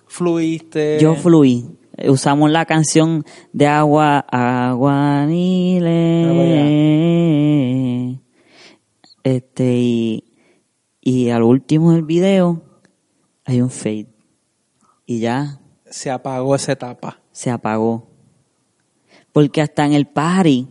[0.06, 0.99] Fluiste.
[1.02, 1.65] yo fluí.
[2.07, 3.23] Usamos la canción
[3.53, 5.26] de agua, agua
[6.52, 8.19] Nile.
[9.23, 10.23] Este, y,
[11.02, 12.61] Y al último del video
[13.45, 14.07] hay un fade.
[15.06, 15.60] Y ya
[15.90, 17.19] Se apagó esa etapa.
[17.32, 18.07] se apagó.
[19.32, 20.68] Porque hasta en el party,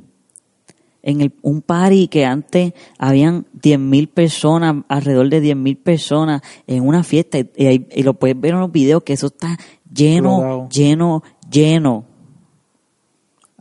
[1.02, 7.02] en el, un party que antes habían 10.000 personas, alrededor de 10.000 personas en una
[7.02, 9.59] fiesta, y, y- y lo puedes ver en los videos que eso está
[9.93, 12.05] lleno, lleno, lleno.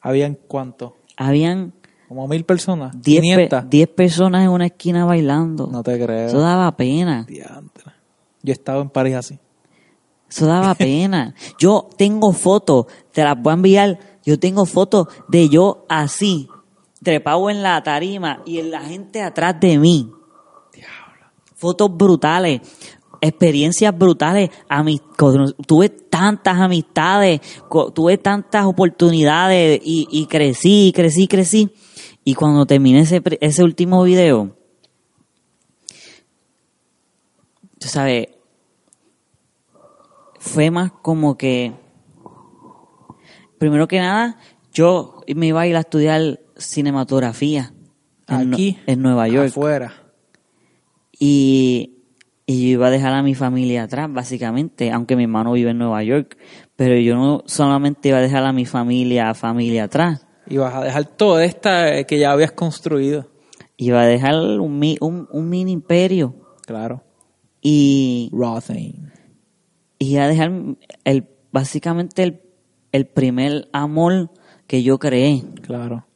[0.01, 0.95] ¿Habían cuánto?
[1.18, 1.73] Habían
[2.07, 2.99] Como mil personas.
[3.01, 3.69] 10, pe- 500.
[3.69, 5.68] 10 personas en una esquina bailando.
[5.68, 6.27] No te creo.
[6.27, 7.26] Eso daba pena.
[7.27, 7.85] Diantre.
[8.41, 9.39] Yo he estado en París así.
[10.30, 11.35] Eso daba pena.
[11.60, 13.99] Yo tengo fotos, te las voy a enviar.
[14.23, 16.47] Yo tengo fotos de yo así,
[17.01, 20.11] trepado en la tarima y en la gente atrás de mí.
[21.56, 22.61] Fotos brutales,
[23.21, 24.49] experiencias brutales.
[25.67, 27.41] tuve tantas amistades,
[27.93, 31.69] tuve tantas oportunidades y, y crecí, crecí, crecí.
[32.23, 34.55] Y cuando terminé ese, ese último video,
[37.79, 38.27] tú sabes,
[40.39, 41.73] fue más como que,
[43.57, 44.37] primero que nada,
[44.73, 47.73] yo me iba a ir a estudiar cinematografía
[48.27, 48.77] en, Aquí.
[48.77, 49.93] Nue- en Nueva York Afuera.
[51.17, 51.95] y,
[52.49, 55.77] y yo iba a dejar a mi familia atrás, básicamente, aunque mi hermano vive en
[55.77, 56.35] Nueva York,
[56.76, 60.84] pero yo no solamente iba a dejar a mi familia, familia atrás, Y vas a
[60.84, 63.27] dejar todo esta eh, que ya habías construido.
[63.77, 66.34] iba a dejar un, un, un mini imperio
[66.65, 67.03] Claro.
[67.61, 68.93] y, Raw thing.
[69.99, 70.51] y iba a dejar
[71.03, 72.41] el, básicamente el,
[72.91, 74.31] el primer amor
[74.65, 75.43] que yo creé.
[75.61, 76.07] Claro.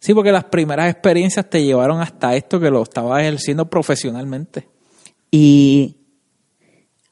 [0.00, 4.68] Sí, porque las primeras experiencias te llevaron hasta esto que lo estabas ejerciendo profesionalmente.
[5.30, 5.96] Y,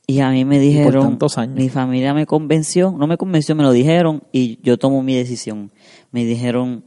[0.06, 1.56] y a mí me dijeron, años.
[1.56, 5.72] mi familia me convenció, no me convenció, me lo dijeron y yo tomo mi decisión.
[6.12, 6.84] Me dijeron,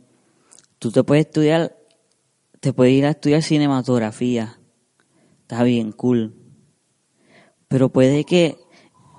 [0.79, 1.75] tú te puedes estudiar,
[2.59, 4.59] te puedes ir a estudiar cinematografía.
[5.41, 6.35] Está bien, cool.
[7.67, 8.57] Pero puede que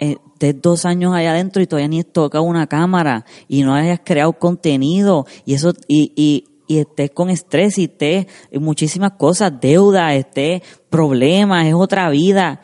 [0.01, 3.75] eh, estés dos años allá adentro y todavía ni has tocado una cámara y no
[3.75, 9.15] hayas creado contenido y eso y, y, y estés con estrés y estés en muchísimas
[9.15, 12.61] cosas, deuda, estés problemas, es otra vida.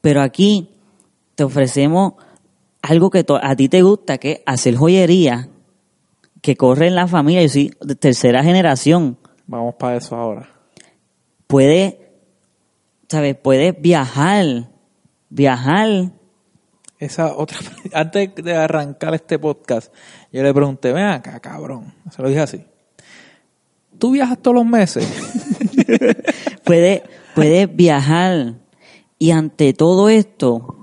[0.00, 0.70] Pero aquí
[1.34, 2.12] te ofrecemos
[2.82, 5.48] algo que a ti te gusta, que es hacer joyería,
[6.40, 9.18] que corre en la familia, yo soy de tercera generación
[9.48, 10.48] Vamos para eso ahora.
[11.48, 11.96] puedes,
[13.08, 13.34] ¿sabes?
[13.34, 14.70] Puedes viajar,
[15.30, 16.12] viajar.
[17.00, 17.58] Esa otra,
[17.92, 19.92] antes de arrancar este podcast,
[20.30, 21.92] yo le pregunté, ven acá, cabrón.
[22.12, 22.64] Se lo dije así.
[23.98, 25.06] ¿Tú viajas todos los meses?
[26.64, 27.02] Puedes,
[27.34, 28.54] puedes viajar.
[29.18, 30.76] Y ante todo esto,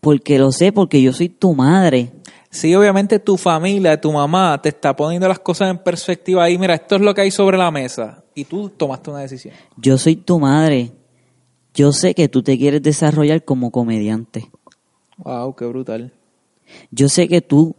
[0.00, 2.12] porque lo sé, porque yo soy tu madre.
[2.50, 6.58] Sí, obviamente tu familia, tu mamá te está poniendo las cosas en perspectiva ahí.
[6.58, 8.22] Mira, esto es lo que hay sobre la mesa.
[8.34, 9.54] Y tú tomaste una decisión.
[9.76, 10.92] Yo soy tu madre.
[11.72, 14.50] Yo sé que tú te quieres desarrollar como comediante.
[15.18, 16.12] Wow, qué brutal.
[16.90, 17.74] Yo sé que tú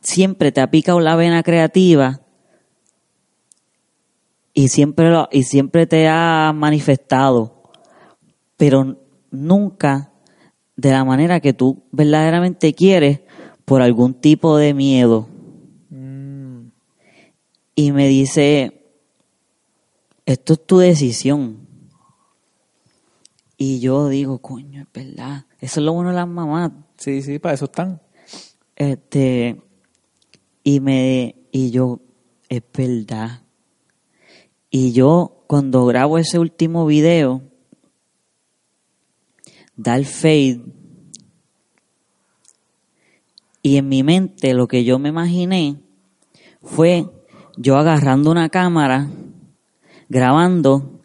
[0.00, 2.20] siempre te ha picado la vena creativa
[4.58, 7.62] y siempre, lo- y siempre te ha manifestado,
[8.56, 8.98] pero
[9.30, 10.10] nunca
[10.76, 13.20] de la manera que tú verdaderamente quieres
[13.64, 15.28] por algún tipo de miedo.
[15.90, 16.70] Mm,
[17.76, 18.82] Y me dice,
[20.26, 21.58] esto es tu decisión.
[23.56, 25.46] Y yo digo, coño, es verdad.
[25.60, 26.72] Eso es lo bueno de las mamás.
[26.96, 28.00] sí, sí, para eso están.
[28.74, 29.62] Este,
[30.64, 32.00] y me, y yo,
[32.48, 33.42] es verdad.
[34.70, 37.42] Y yo, cuando grabo ese último video,
[39.76, 40.62] da el fade,
[43.62, 45.76] y en mi mente lo que yo me imaginé
[46.62, 47.06] fue
[47.56, 49.08] yo agarrando una cámara,
[50.08, 51.00] grabando,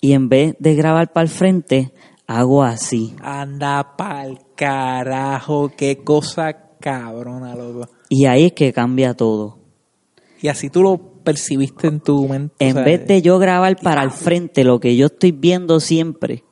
[0.00, 1.94] y en vez de grabar para el frente,
[2.26, 3.14] hago así.
[3.22, 7.88] Anda pa'l carajo, qué cosa cabrona, loco.
[8.10, 9.58] Y ahí es que cambia todo.
[10.40, 12.54] Y así tú lo percibiste en tu mente.
[12.64, 15.80] o En sea, vez de yo grabar para el frente lo que yo estoy viendo
[15.80, 16.44] siempre,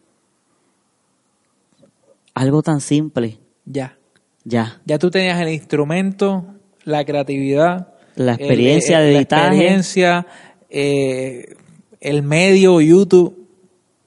[2.35, 3.97] algo tan simple, Ya.
[4.45, 4.81] ya.
[4.87, 6.45] Ya tú tenías el instrumento,
[6.85, 9.47] la creatividad, La experiencia el- de la editaje.
[9.49, 10.27] experiencia,
[10.71, 11.55] eh,
[12.01, 13.47] el medio, YouTube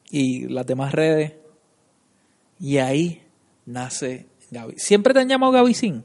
[0.10, 1.34] y las demás redes.
[2.60, 3.22] Y ahí
[3.66, 4.74] nace Gaby.
[4.78, 6.04] ¿Siempre te han llamado Gaby Sin?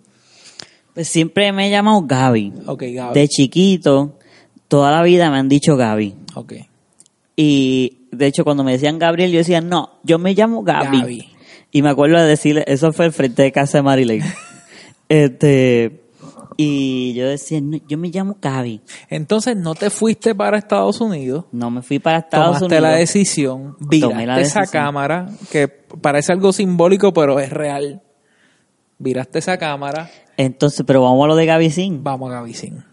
[0.94, 2.52] Pues siempre me he llamado Gaby.
[2.66, 3.14] Ok, Gaby.
[3.18, 4.18] De chiquito,
[4.70, 6.14] toda la vida me han dicho Gaby.
[6.36, 6.52] Ok.
[7.36, 11.00] Y de hecho, cuando me decían Gabriel, yo decía, no, yo me llamo Gaby.
[11.00, 11.28] Gaby.
[11.72, 14.22] Y me acuerdo de decirle, eso fue el frente de casa de Marilyn.
[15.08, 16.00] este,
[16.56, 18.80] Y yo decía, "No, yo me llamo Gaby.
[19.08, 21.46] Entonces no te fuiste para Estados Unidos.
[21.52, 22.82] No me fui para Estados tomaste Unidos.
[22.82, 28.02] la decisión, viraste la esa cámara, que parece algo simbólico, pero es real.
[28.98, 32.04] Viraste esa cámara, Entonces, pero vamos a lo de Gaby Sin.
[32.04, 32.84] vamos a Gavicín.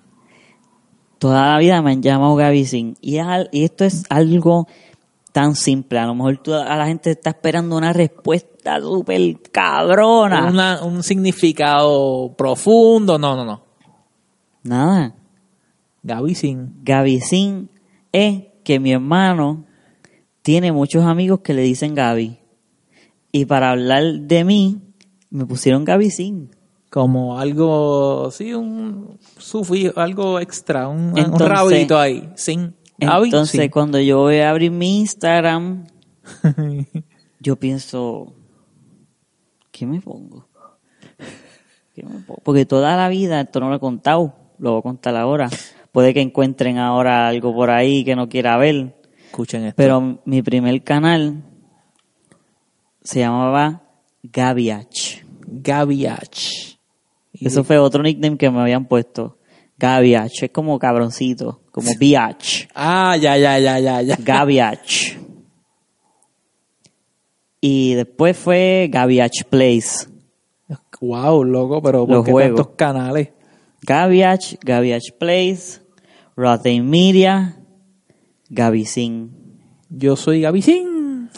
[1.19, 2.97] Toda la vida me han llamado Gaby Sin.
[3.01, 4.67] Y, es al- y esto es algo
[5.31, 5.99] tan simple.
[5.99, 10.47] A lo mejor tú- a la gente está esperando una respuesta súper cabrona.
[10.47, 13.63] Una- un significado profundo, no, no, no.
[14.63, 15.15] Nada.
[16.03, 16.75] Gavicín.
[16.83, 17.69] Gaby Sin
[18.11, 19.65] es que mi hermano
[20.41, 22.39] tiene muchos amigos que le dicen Gaby.
[23.31, 24.81] Y para hablar de mí,
[25.29, 26.49] me pusieron Gaby Sin.
[26.89, 32.75] Como algo, sí, un sufijo, algo extra, un, un Entonces- rabito ahí, sin.
[32.99, 33.69] Entonces, sí.
[33.69, 35.85] cuando yo voy a abrir mi Instagram,
[37.39, 38.33] yo pienso,
[39.71, 40.47] ¿qué me pongo?
[41.93, 42.41] ¿Qué me pongo?
[42.43, 45.49] Porque toda la vida, esto no lo he contado, lo voy a contar ahora.
[45.91, 48.95] Puede que encuentren ahora algo por ahí que no quiera ver,
[49.25, 49.75] Escuchen esto.
[49.75, 51.43] pero mi primer canal
[53.03, 53.83] se llamaba
[54.23, 55.23] Gabiach.
[55.45, 56.76] Gaviach.
[57.39, 59.37] Y- Eso fue otro nickname que me habían puesto.
[59.79, 62.67] Gabiach, es como cabroncito, como biach.
[62.73, 64.15] Ah, ya, ya, ya, ya, ya.
[64.19, 65.17] Gabiach.
[67.61, 70.07] Y después fue Gabiach Place.
[70.99, 72.55] Wow, loco, pero Los ¿por qué juegos.
[72.61, 73.29] tantos canales?
[73.83, 75.81] Gabiach, Gabiach Place,
[76.35, 77.57] Rotten Media,
[78.49, 79.31] Gabicin.
[79.89, 81.29] Yo soy Gavicín.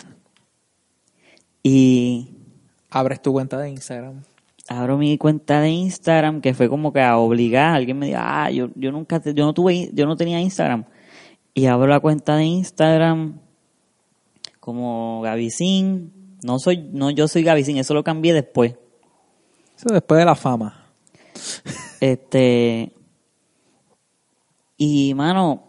[1.62, 2.36] Y
[2.90, 4.24] Abres tu cuenta de Instagram.
[4.70, 7.76] Abro mi cuenta de Instagram que fue como que a obligar.
[7.76, 10.86] Alguien me dijo, ah, yo, yo nunca, te- yo no tuve, yo no tenía Instagram.
[11.54, 13.40] Y abro la cuenta de Instagram
[14.60, 16.38] como Gabicin.
[16.44, 18.76] No soy, no, yo soy Gabicin, eso lo cambié después.
[19.76, 20.86] Eso después de la fama.
[22.02, 22.94] Este.
[24.78, 25.64] Y, mano,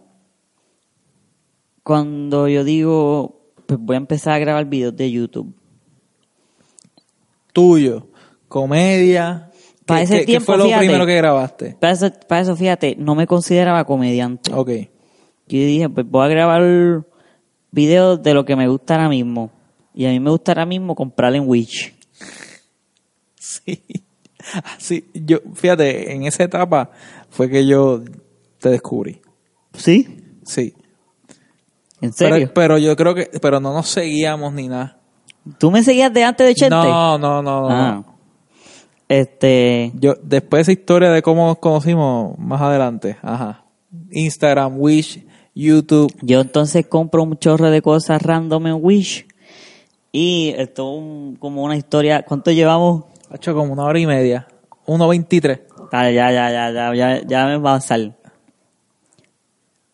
[1.83, 5.53] cuando yo digo, pues voy a empezar a grabar videos de YouTube.
[7.53, 8.10] Tuyo.
[8.51, 9.49] Comedia.
[9.87, 10.81] Para ¿Qué- ese qué- qué fue lo fíjate.
[10.87, 11.77] primero que grabaste?
[11.81, 14.53] Para eso, para eso, fíjate, no me consideraba comediante.
[14.53, 14.69] Ok.
[14.69, 17.05] Yo dije, pues voy a grabar
[17.71, 19.51] videos de lo que me gusta ahora mismo.
[19.95, 21.95] Y a mí me gusta ahora mismo comprar en Wish.
[23.37, 23.83] Sí.
[24.77, 26.91] Así, yo, fíjate, en esa etapa
[27.31, 28.03] fue que yo
[28.59, 29.21] te descubrí.
[29.75, 30.25] ¿Sí?
[30.45, 30.75] Sí.
[32.01, 32.37] ¿En serio?
[32.37, 34.99] Pero, pero yo creo que, pero no nos seguíamos ni nada.
[35.59, 36.75] ¿Tú me seguías de antes de Chente?
[36.75, 37.69] No, no, no, no.
[37.71, 38.05] Ah.
[39.11, 39.91] Este.
[39.97, 43.17] Yo, después de esa historia de cómo nos conocimos más adelante.
[43.23, 43.65] Ajá.
[44.13, 46.15] Instagram, Wish, YouTube.
[46.23, 49.27] Yo entonces compro un chorro de cosas random en Wish.
[50.13, 52.23] Y esto es un- como una historia.
[52.23, 53.05] ¿Cuánto llevamos?
[53.31, 54.47] Ha hecho como una hora y media.
[54.87, 55.61] 1.23.
[55.91, 58.13] Ah, ya, ya, ya, ya, ya, ya me va a salir.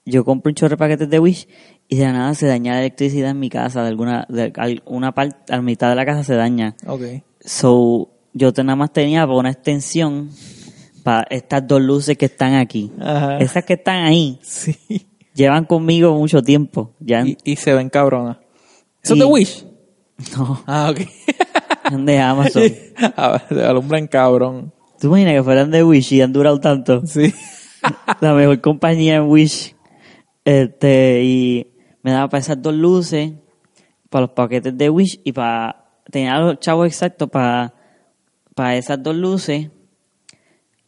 [0.04, 1.48] Yo compro un chorro de paquetes de Wish
[1.88, 3.82] y de nada se daña la electricidad en mi casa.
[3.82, 6.76] De alguna, de al- una parte, a la mitad de la casa se daña.
[6.86, 7.02] Ok.
[7.40, 10.30] So, yo nada más tenía una extensión
[11.02, 12.92] para estas dos luces que están aquí.
[13.00, 13.38] Ajá.
[13.38, 14.76] Esas que están ahí Sí.
[15.34, 16.92] llevan conmigo mucho tiempo.
[17.00, 18.38] Ya Y, y se ven cabronas.
[19.02, 19.66] ¿Eso Y- es de Wish?
[20.36, 21.00] no, Ah, ok.
[21.90, 22.62] son de Amazon.
[23.16, 24.72] A ver, se alumbran cabrón.
[25.00, 27.06] ¿Tú imaginas que fueran de Wish y han durado tanto?
[27.06, 27.32] Sí.
[28.20, 29.74] La mejor compañía en Wish.
[30.44, 31.66] Este, y
[32.02, 33.32] me daba para esas dos luces,
[34.10, 35.84] para los paquetes de Wish y para.
[36.10, 37.74] Tenía los chavos exactos para,
[38.56, 39.68] para esas dos luces,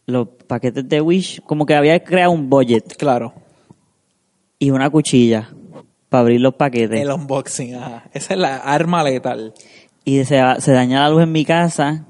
[0.07, 3.35] los paquetes de Wish, como que había creado un budget Claro.
[4.59, 5.51] y una cuchilla
[6.09, 6.99] para abrir los paquetes.
[7.01, 8.05] El unboxing, ajá.
[8.15, 9.53] Esa es la arma letal.
[10.05, 12.07] Y se, se daña la luz en mi casa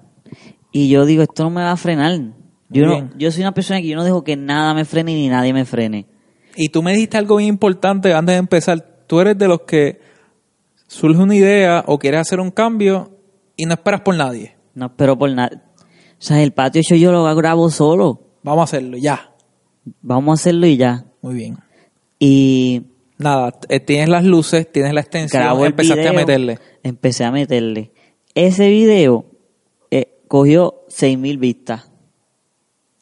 [0.71, 2.21] y yo digo, esto no me va a frenar.
[2.69, 5.29] Yo, no, yo soy una persona que yo no dejo que nada me frene ni
[5.29, 6.07] nadie me frene.
[6.55, 8.81] Y tú me dijiste algo bien importante antes de empezar.
[9.09, 10.01] Tú eres de los que
[10.87, 13.11] surge una idea o quieres hacer un cambio
[13.57, 14.55] y no esperas por nadie.
[14.79, 15.63] No espero por nada.
[16.13, 18.23] O sea, el patio yo lo grabo solo.
[18.43, 19.33] Vamos a hacerlo, ya.
[20.03, 21.05] Vamos a hacerlo y ya.
[21.21, 21.59] Muy bien.
[22.19, 22.83] Y
[23.19, 26.59] Nada, eh, tienes las luces, tienes la extensión, grabo el empezaste video, a meterle.
[26.85, 27.91] Empecé a meterle.
[28.35, 29.27] Ese video
[29.91, 31.91] eh, cogió 6.000 vistas.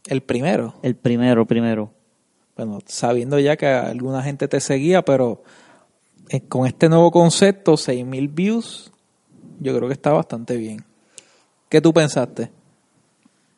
[0.07, 0.75] El primero.
[0.83, 1.93] El primero, primero.
[2.57, 5.43] Bueno, sabiendo ya que alguna gente te seguía, pero
[6.31, 8.93] eh, con este nuevo concepto, 6.000 views,
[9.61, 10.83] yo creo que está bastante bien.
[11.69, 12.51] ¿Qué tú pensaste?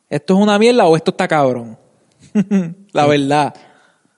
[0.09, 1.77] ¿Esto es una mierda o esto está cabrón?
[2.93, 3.53] la verdad.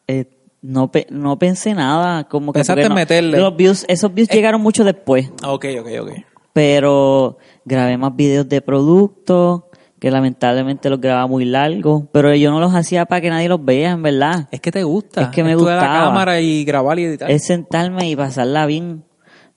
[0.08, 0.26] Eh,
[0.62, 2.24] no, pe- no pensé nada.
[2.26, 3.38] Como que Pensaste en no- meterle.
[3.38, 5.30] Los views, esos views llegaron mucho después.
[5.46, 6.12] Ok, ok, ok.
[6.54, 9.64] Pero grabé más videos de productos.
[10.00, 13.64] que lamentablemente los grababa muy largos, pero yo no los hacía para que nadie los
[13.64, 14.48] vea, en verdad.
[14.52, 15.22] Es que te gusta.
[15.22, 16.06] Es que me Esto de la gustaba.
[16.06, 17.30] cámara y grabar y editar.
[17.30, 19.04] Es sentarme y pasarla bien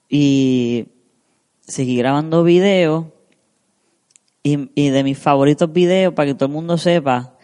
[0.08, 0.88] y
[1.62, 3.06] seguir grabando videos.
[4.44, 7.36] Y, y de mis favoritos videos, para que todo el mundo sepa,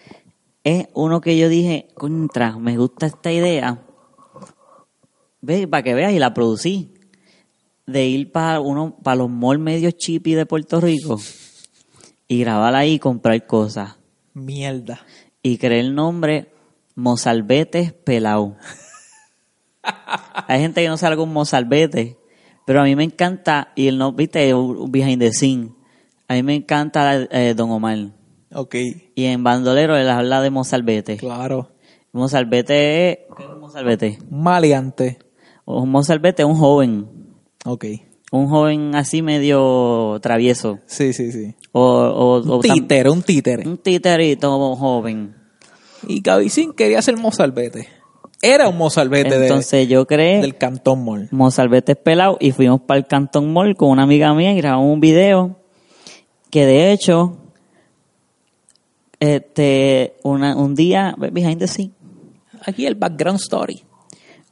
[0.63, 3.83] es uno que yo dije, contra, me gusta esta idea.
[5.41, 6.95] Ve, para que veas, y la producí.
[7.87, 11.19] De ir para uno, para los malls medios chippy de Puerto Rico
[12.31, 13.97] y grabar ahí y comprar cosas.
[14.35, 15.01] Mierda.
[15.43, 16.53] Y creé el nombre
[16.95, 18.57] Mozalbetes Pelau.
[20.47, 22.19] Hay gente que no sabe con Mozalbete,
[22.67, 25.73] pero a mí me encanta, y el no, viste, un behind the scene.
[26.31, 27.99] A mí me encanta eh, Don Omar.
[28.55, 28.77] Ok.
[29.17, 31.17] Y en Bandolero él habla de Mozalbete.
[31.17, 31.73] Claro.
[32.13, 33.19] Mozalbete es.
[33.37, 34.19] ¿Qué es Mozalbete?
[34.31, 35.19] Maleante.
[35.65, 37.09] Un Mozalbete es un joven.
[37.65, 37.85] Ok.
[38.31, 40.79] Un joven así medio travieso.
[40.87, 41.57] Sí, sí, sí.
[41.73, 43.69] O, o, o Un títere, un títere.
[43.69, 45.35] un titerito joven.
[46.07, 47.89] Y Gavicín quería ser mozalbete.
[48.41, 51.29] Era un mozalbete de- Entonces yo creé del Cantón Mall.
[51.33, 55.01] Mozalbete pelado y fuimos para el Cantón Mall con una amiga mía y grabamos un
[55.01, 55.60] video
[56.51, 57.37] que de hecho
[59.19, 61.93] este una, un día behind the scene
[62.67, 63.83] Aquí el background story.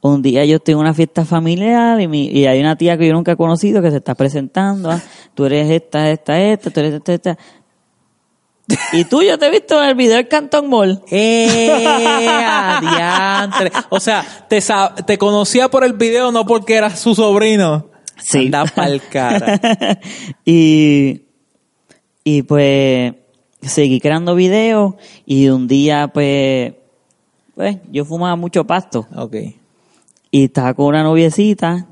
[0.01, 3.07] un día yo estoy en una fiesta familiar y, mi, y hay una tía que
[3.07, 4.89] yo nunca he conocido que se está presentando.
[4.89, 4.99] ah,
[5.35, 7.37] Tú eres esta, esta, esta, tú eres esta, esta.
[8.93, 11.03] Y tú, yo te he visto en el video del Cantón Mall.
[11.11, 12.27] ¡Eh!
[12.27, 13.71] adiantre!
[13.89, 14.59] O sea, te,
[15.05, 17.89] te conocía por el video, no porque eras su sobrino.
[18.17, 18.45] Sí.
[18.45, 19.59] Anda pa'l cara.
[20.45, 21.28] y,
[22.31, 23.13] y pues
[23.61, 24.93] seguí creando videos
[25.25, 26.73] y un día pues,
[27.55, 29.35] pues yo fumaba mucho pasto Ok.
[30.31, 31.87] y estaba con una noviecita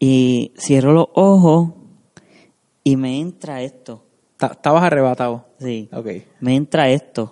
[0.00, 1.70] y cierro los ojos
[2.82, 4.02] y me entra esto.
[4.36, 5.46] Ta- Estabas arrebatado.
[5.60, 6.08] Sí, Ok.
[6.40, 7.30] me entra esto.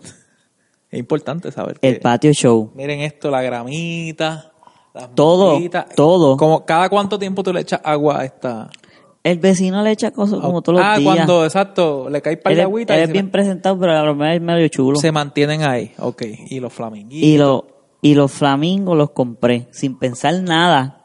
[0.90, 2.70] Es importante saber El que- patio show.
[2.74, 4.52] Miren esto, la gramita,
[4.94, 5.88] las Todo, mosquitas.
[5.96, 6.36] todo.
[6.36, 8.70] Como, ¿Cada cuánto tiempo tú le echas agua a esta?
[9.24, 11.14] El vecino le echa cosas como todos los ah, días.
[11.14, 14.16] cuando, exacto, le cae par él de agüita él es bien presentado, pero a lo
[14.16, 14.98] mejor es medio chulo.
[14.98, 15.92] se mantienen ahí.
[15.98, 16.22] Ok.
[16.48, 17.28] Y los flaminguitos.
[17.28, 17.66] Y, lo,
[18.00, 21.04] y los flamingos los compré sin pensar nada.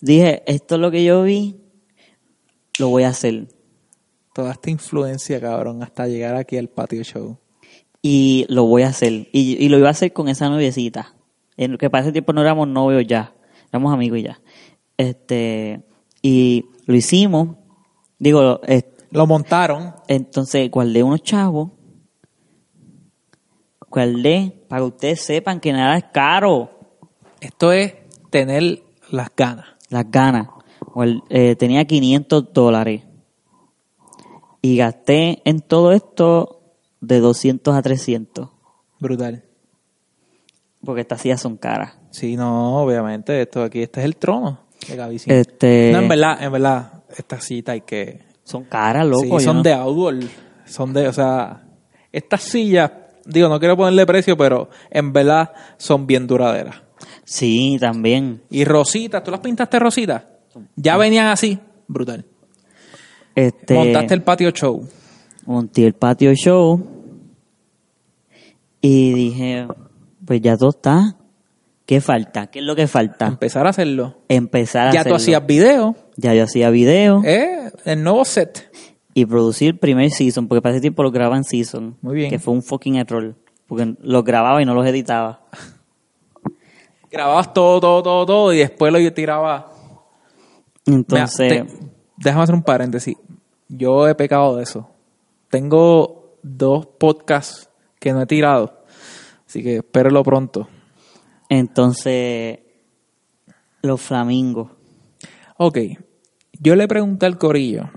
[0.00, 1.56] Dije, esto es lo que yo vi,
[2.78, 3.48] lo voy a hacer.
[4.32, 7.38] Toda esta influencia, cabrón, hasta llegar aquí al patio show.
[8.00, 9.12] Y lo voy a hacer.
[9.32, 11.14] Y, y lo iba a hacer con esa noviecita.
[11.58, 13.34] En que para ese tiempo no éramos novios ya.
[13.70, 14.40] Éramos amigos ya.
[14.96, 15.82] Este,
[16.22, 17.56] y lo hicimos.
[18.18, 19.94] Digo, eh, Lo montaron.
[20.08, 21.70] entonces guardé unos chavos.
[23.90, 26.70] Guardé para que ustedes sepan que nada es caro.
[27.40, 27.94] Esto es
[28.30, 29.66] tener las ganas.
[29.90, 30.48] las ganas.
[31.30, 33.04] Eh, tenía 500 dólares.
[34.60, 36.60] Y gasté en todo esto
[37.00, 38.48] de 200 a 300.
[38.98, 39.44] Brutal.
[40.84, 41.98] Porque estas sillas son caras.
[42.10, 44.60] Sí, no, obviamente, esto aquí, este es el trono.
[45.26, 48.20] Este, No, en verdad, en verdad, esta cita hay que...
[48.44, 49.38] son caras, loco.
[49.38, 50.16] sí, son no- de outdoor.
[50.66, 51.62] Son de, o sea,
[52.12, 52.90] estas sillas,
[53.24, 56.76] digo, no quiero ponerle precio, pero en verdad son bien duraderas.
[57.24, 58.42] Sí, también.
[58.50, 60.24] Y rositas, ¿tú las pintaste rositas?
[60.76, 61.58] Ya venían así.
[61.86, 62.24] Brutal.
[63.34, 64.86] Este, Montaste el patio show.
[65.46, 66.84] monté el patio show.
[68.80, 69.66] Y dije,
[70.24, 71.16] pues ya todo está.
[71.88, 72.48] ¿Qué falta?
[72.48, 73.26] ¿Qué es lo que falta?
[73.26, 74.18] Empezar a hacerlo.
[74.28, 75.16] Empezar a Ya tú hacerlo.
[75.16, 75.96] hacías video.
[76.16, 78.70] Ya yo hacía video Eh, el nuevo set.
[79.14, 81.96] y producir el primer season, porque para ese tiempo lo grababa en season.
[82.02, 82.28] Muy bien.
[82.28, 83.36] Que fue un fucking error.
[83.66, 85.40] Porque los grababa y no los editaba.
[87.10, 89.64] Grababas todo, todo, todo, todo y después lo tirabas.
[90.84, 91.86] Entonces, Mira, te-
[92.18, 93.16] déjame hacer un paréntesis.
[93.68, 94.90] Yo he pecado de eso.
[95.48, 98.82] Tengo dos podcasts que no he tirado.
[99.46, 100.68] Así que espérenlo pronto.
[101.48, 102.58] Entonces,
[103.82, 104.70] los flamingos.
[105.56, 105.78] Ok.
[106.60, 107.90] Yo le pregunté al corillo.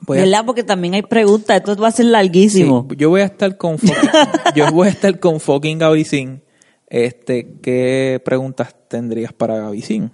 [0.00, 0.44] Voy a- ¿Verdad?
[0.46, 1.56] Porque también hay preguntas.
[1.56, 2.86] Esto va a ser sí, larguísimo.
[2.96, 4.10] yo voy a estar con fucking,
[4.54, 6.42] yo voy a estar con fucking Gavicín.
[6.88, 10.12] Este, ¿qué preguntas tendrías para Gavicín?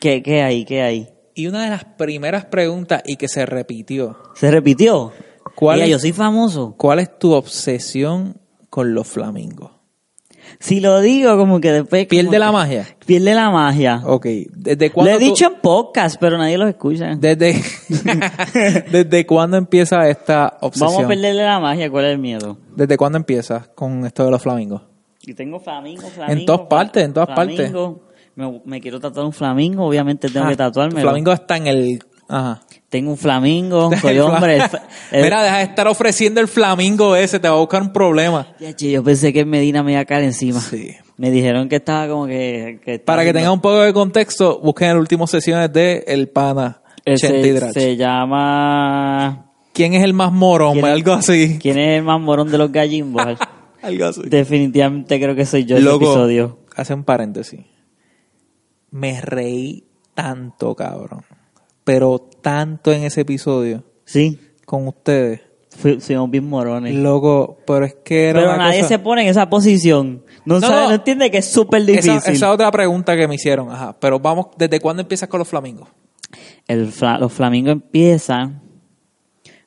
[0.00, 0.64] ¿Qué, ¿Qué hay?
[0.64, 1.08] ¿Qué hay?
[1.34, 4.18] Y una de las primeras preguntas y que se repitió.
[4.34, 5.12] ¿Se repitió?
[5.54, 6.74] ¿Cuál Mira, es- yo soy famoso.
[6.76, 8.40] ¿Cuál es tu obsesión
[8.70, 9.70] con los flamingos?
[10.60, 12.06] Si lo digo, como que después...
[12.06, 12.86] ¿Pierde la que- magia?
[13.06, 14.02] Pierde la magia.
[14.04, 14.26] Ok.
[14.54, 17.14] ¿Desde Lo cuándo he tú- dicho en podcast, pero nadie los escucha.
[17.16, 17.60] Desde,
[18.90, 20.90] ¿Desde cuándo empieza esta obsesión?
[20.90, 21.90] Vamos a perderle la magia.
[21.90, 22.58] ¿Cuál es el miedo?
[22.74, 24.82] ¿Desde cuándo empiezas con esto de los flamingos?
[25.22, 26.40] Y tengo flamingo, flamingo.
[26.40, 27.72] En todas partes, en todas partes.
[28.34, 30.94] Me, me quiero tatuar un flamingo, obviamente tengo Ah, que tatuarme.
[30.94, 32.04] tu Flamingo está en el...
[32.28, 32.60] Ajá.
[32.88, 34.56] Tengo un flamingo, soy hombre.
[34.56, 34.62] el
[35.12, 38.46] el- Mira, deja de estar ofreciendo el flamingo ese, te va a buscar un problema.
[38.58, 40.60] Ya, yo pensé que Medina me iba a caer encima.
[40.60, 40.94] Sí.
[41.18, 42.80] Me dijeron que estaba como que...
[42.84, 46.28] que estaba Para que tengan un poco de contexto, busquen las últimas sesiones de El
[46.28, 49.44] Pana, se, se llama...
[49.72, 50.82] ¿Quién es el más morón?
[50.84, 51.58] Algo así.
[51.60, 53.22] ¿Quién es el más morón de los gallimbos?
[53.82, 54.22] Algo así.
[54.26, 56.58] Definitivamente creo que soy yo ese Loco, episodio.
[56.74, 57.60] hace un paréntesis.
[58.90, 59.84] Me reí
[60.14, 61.22] tanto, cabrón.
[61.84, 65.40] Pero tanto en ese episodio Sí, con ustedes.
[65.76, 66.94] fu- fuimos bien morones.
[66.94, 70.22] Loco, pero es que era Pero una nadie cosa- se pone en esa posición.
[70.44, 70.88] No, No, sabe, no.
[70.88, 72.12] no entiende que es súper difícil.
[72.16, 73.70] Esa, esa otra pregunta que me hicieron.
[73.70, 73.96] Ajá.
[74.00, 75.88] Pero vamos, ¿desde cuándo empiezas con los flamingos?
[76.66, 78.60] El fla- los flamingos empiezan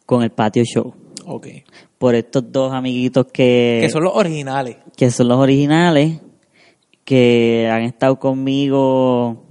[0.05, 0.93] con el patio show.
[1.25, 1.47] Ok.
[1.97, 4.77] Por estos dos amiguitos que, que son los originales.
[4.97, 6.19] que son los originales,
[7.05, 9.45] que han estado conmigo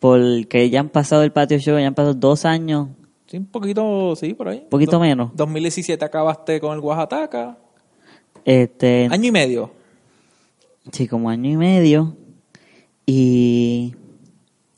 [0.00, 2.88] porque ya han pasado el patio show, ya han pasado dos años,
[3.28, 4.58] Sí, un poquito, sí, por ahí.
[4.64, 5.30] un poquito Do- menos.
[5.36, 7.56] 2017 acabaste con el Oaxaca.
[8.44, 9.70] Este, Año y medio.
[10.90, 12.16] sí, como año y medio.
[13.06, 13.94] Y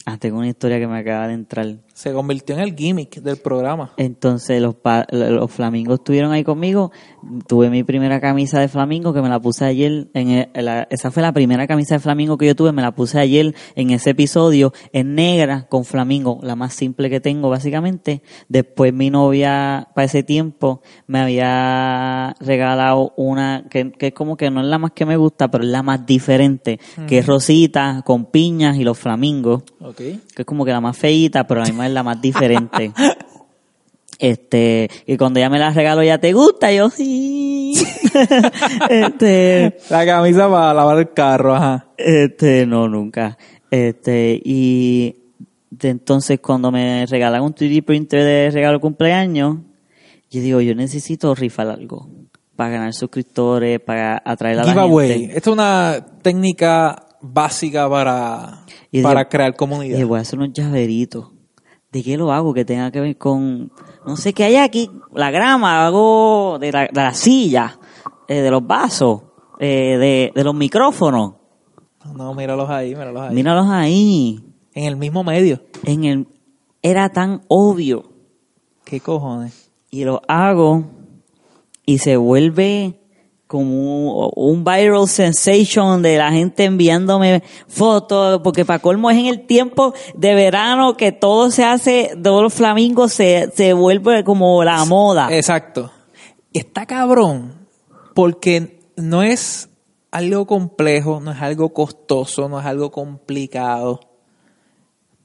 [0.04, 1.76] ah, tengo una historia que me acaba de entrar.
[2.02, 3.92] Se convirtió en el gimmick del programa.
[3.96, 6.90] Entonces los, pa- los flamingos estuvieron ahí conmigo.
[7.46, 10.08] Tuve mi primera camisa de flamingo que me la puse ayer.
[10.12, 12.72] En el- la- esa fue la primera camisa de flamingo que yo tuve.
[12.72, 17.20] Me la puse ayer en ese episodio en negra con flamingo, la más simple que
[17.20, 18.22] tengo básicamente.
[18.48, 24.50] Después mi novia para ese tiempo me había regalado una que, que es como que
[24.50, 28.02] no es la más que me gusta, pero es la más diferente, que es rosita
[28.04, 29.96] con piñas y los flamingos Ok.
[29.96, 32.92] que es como que la más feíta, pero la misma la más diferente.
[34.18, 37.74] Este, y cuando ella me la regaló, ya te gusta, yo sí.
[38.88, 41.86] este, La camisa para lavar el carro, ajá.
[41.96, 43.36] este, no, nunca.
[43.68, 45.16] Este, y
[45.80, 49.56] entonces cuando me regalan un 3D printer de regalo cumpleaños,
[50.30, 52.08] yo digo, yo necesito rifar algo
[52.54, 55.08] para ganar suscriptores, para atraer a la Giveaway.
[55.20, 55.36] gente.
[55.36, 59.94] Esta es una técnica básica para, Y para crear Y comunidad.
[59.94, 61.26] dije, voy a hacer unos llaveritos.
[61.92, 62.54] ¿De qué lo hago?
[62.54, 63.70] Que tenga que ver con,
[64.06, 67.78] no sé qué hay aquí, la grama, algo de la, de la silla,
[68.26, 69.22] eh, de los vasos,
[69.60, 71.34] eh, de, de los micrófonos.
[72.16, 73.34] No, míralos ahí, míralos ahí.
[73.34, 74.40] Míralos ahí.
[74.74, 75.60] En el mismo medio.
[75.84, 76.26] En el,
[76.80, 78.04] era tan obvio.
[78.84, 79.70] ¿Qué cojones?
[79.90, 80.84] Y lo hago
[81.84, 83.01] y se vuelve
[83.52, 89.44] como un, viral sensation de la gente enviándome fotos, porque para colmo es en el
[89.44, 94.82] tiempo de verano que todo se hace, todos los flamingos se, se vuelve como la
[94.86, 95.28] moda.
[95.36, 95.92] Exacto.
[96.54, 97.68] Está cabrón
[98.14, 99.68] porque no es
[100.10, 104.00] algo complejo, no es algo costoso, no es algo complicado.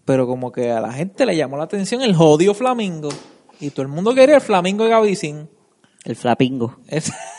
[0.03, 3.07] Pero como que a la gente le llamó la atención el jodido flamingo.
[3.61, 5.49] Y todo el mundo quería el flamingo de Gavicín.
[6.03, 6.75] El flapingo.
[6.89, 7.13] Es-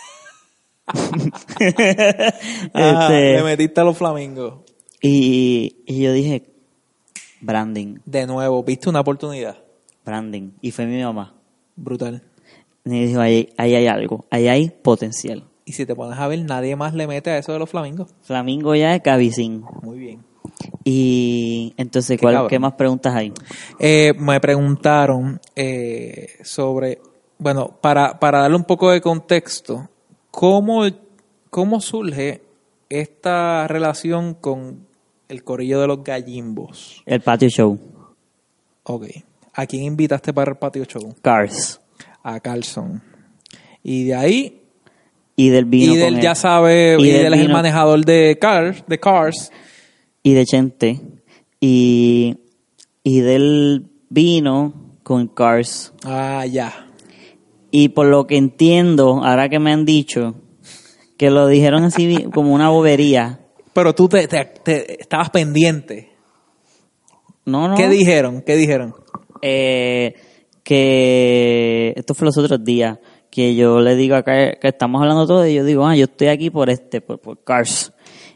[2.75, 4.55] Este, le metiste a los flamingos.
[5.01, 6.45] y, y yo dije,
[7.41, 9.57] branding, De nuevo, viste una oportunidad.
[10.05, 10.53] branding.
[10.61, 11.35] Y fue mi mamá.
[11.77, 12.23] Brutal.
[12.85, 15.45] Y dijo, ahí, ahí hay algo, ahí hay potencial.
[15.65, 18.15] Y si te pones a ver, nadie más le mete a eso de los flamingos.
[18.23, 19.65] Flamingo ya es cabicín.
[19.83, 20.25] Muy bien.
[20.83, 22.49] Y entonces, Qué ¿cuál, cabrón.
[22.51, 23.33] ¿qué más preguntas hay?
[23.79, 27.01] Eh, me preguntaron eh, sobre,
[27.39, 29.91] bueno, para, para darle un poco de contexto,
[30.39, 30.87] ¿cómo,
[31.51, 32.43] ¿cómo surge
[32.89, 34.87] esta relación con
[35.29, 37.03] el corillo de los gallimbos?
[37.07, 37.77] El patio show.
[38.85, 39.07] Ok.
[39.55, 41.13] ¿A quién invitaste para el patio show?
[41.23, 41.81] Cars.
[42.23, 43.03] A Carlson.
[43.83, 44.63] Y de ahí,
[45.35, 45.95] Y del vino.
[45.95, 46.21] y con él.
[46.21, 49.51] ya sabe, Y y del es el manejador de Cars, de Cars.
[50.23, 51.01] Y de Chente.
[51.61, 52.37] Y,
[53.03, 55.93] y del vino con Cars.
[56.05, 56.88] Ah, ya.
[57.71, 60.35] Y por lo que entiendo, ahora que me han dicho,
[61.17, 63.41] que lo dijeron así como una bobería.
[63.73, 66.11] Pero tú te, te- te- estabas pendiente.
[67.45, 67.75] No, no.
[67.77, 68.43] ¿Qué dijeron?
[68.43, 68.95] ¿Qué dijeron?
[69.43, 70.15] eh,
[70.65, 72.99] que esto fue los otros días
[73.31, 76.29] que yo le digo acá que estamos hablando todo y yo digo ah yo estoy
[76.29, 77.93] aquí por este por, por Cars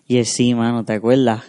[0.07, 1.43] y él sí mano te acuerdas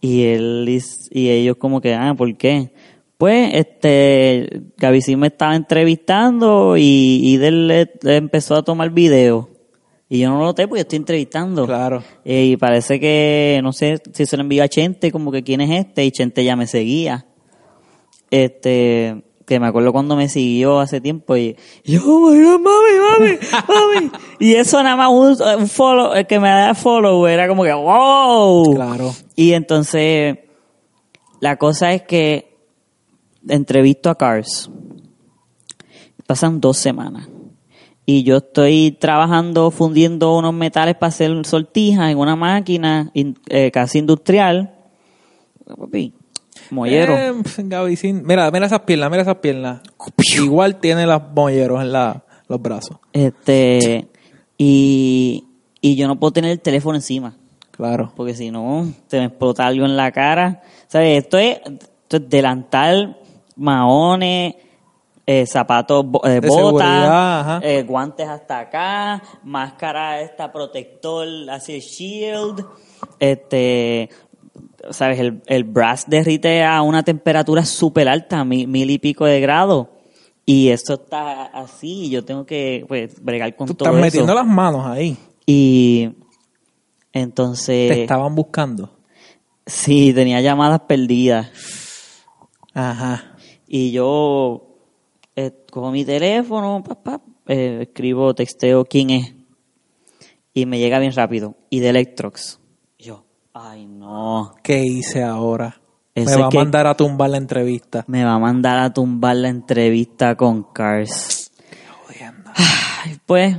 [0.00, 0.68] y él
[1.10, 2.72] y ellos como que ah ¿por qué?
[3.18, 8.90] Pues este Gaby sí me estaba entrevistando y, y él le, le empezó a tomar
[8.90, 9.48] video.
[10.08, 11.66] Y yo no lo noté porque estoy entrevistando.
[11.66, 12.02] Claro.
[12.24, 15.60] Eh, y parece que no sé si se lo envió a Chente como que quién
[15.60, 17.26] es este y Chente ya me seguía.
[18.30, 22.60] Este que me acuerdo cuando me siguió hace tiempo y, y yo oh my God,
[22.60, 23.38] mami mami
[24.00, 24.10] mami.
[24.40, 27.72] Y eso nada más un, un follow el que me da follow era como que
[27.72, 28.74] wow.
[28.74, 29.14] Claro.
[29.36, 30.38] y entonces
[31.40, 32.45] la cosa es que
[33.48, 34.70] entrevisto a Cars
[36.26, 37.28] pasan dos semanas.
[38.04, 43.70] Y yo estoy trabajando fundiendo unos metales para hacer sortijas en una máquina in- eh,
[43.72, 44.74] casi industrial.
[45.66, 46.12] Papi,
[46.70, 47.16] mollero.
[47.16, 48.22] Eh, Gavicín.
[48.24, 49.80] Mira, mira esas piernas, mira esas piernas.
[50.36, 52.98] Igual tiene los molleros en la, los brazos.
[53.12, 54.06] Este,
[54.56, 55.44] y,
[55.80, 57.36] y yo no puedo tener el teléfono encima.
[57.72, 58.12] Claro.
[58.16, 60.62] Porque si no, te me explota algo en la cara.
[60.86, 61.24] ¿Sabes?
[61.24, 63.18] Esto es, esto es delantal,
[63.56, 64.54] maones,
[65.26, 72.64] eh, zapatos, eh, botas, eh, guantes hasta acá, máscara esta protector, así shield,
[73.18, 74.08] este,
[74.90, 75.18] ¿sabes?
[75.18, 79.88] El, el brass derrite a una temperatura súper alta, mil, mil y pico de grados.
[80.48, 84.32] Y esto está así, y yo tengo que, pues, bregar con Tú todo estás metiendo
[84.32, 84.44] eso.
[84.44, 85.16] las manos ahí.
[85.44, 86.10] Y
[87.12, 87.90] entonces...
[87.90, 88.90] Te estaban buscando.
[89.66, 91.50] Sí, tenía llamadas perdidas.
[92.74, 93.35] Ajá.
[93.66, 94.78] Y yo
[95.34, 99.34] eh, cojo mi teléfono, pap, eh, escribo, texteo quién es.
[100.54, 101.54] Y me llega bien rápido.
[101.68, 102.58] Y de Electrox.
[102.96, 104.54] Y Yo, ay no.
[104.62, 105.80] ¿Qué hice ahora?
[106.14, 108.04] Ese Me va a mandar a tumbar la entrevista.
[108.08, 111.52] Me va a mandar a tumbar la entrevista con Cars.
[112.06, 112.50] Jodiendo.
[112.54, 113.58] Ay, pues,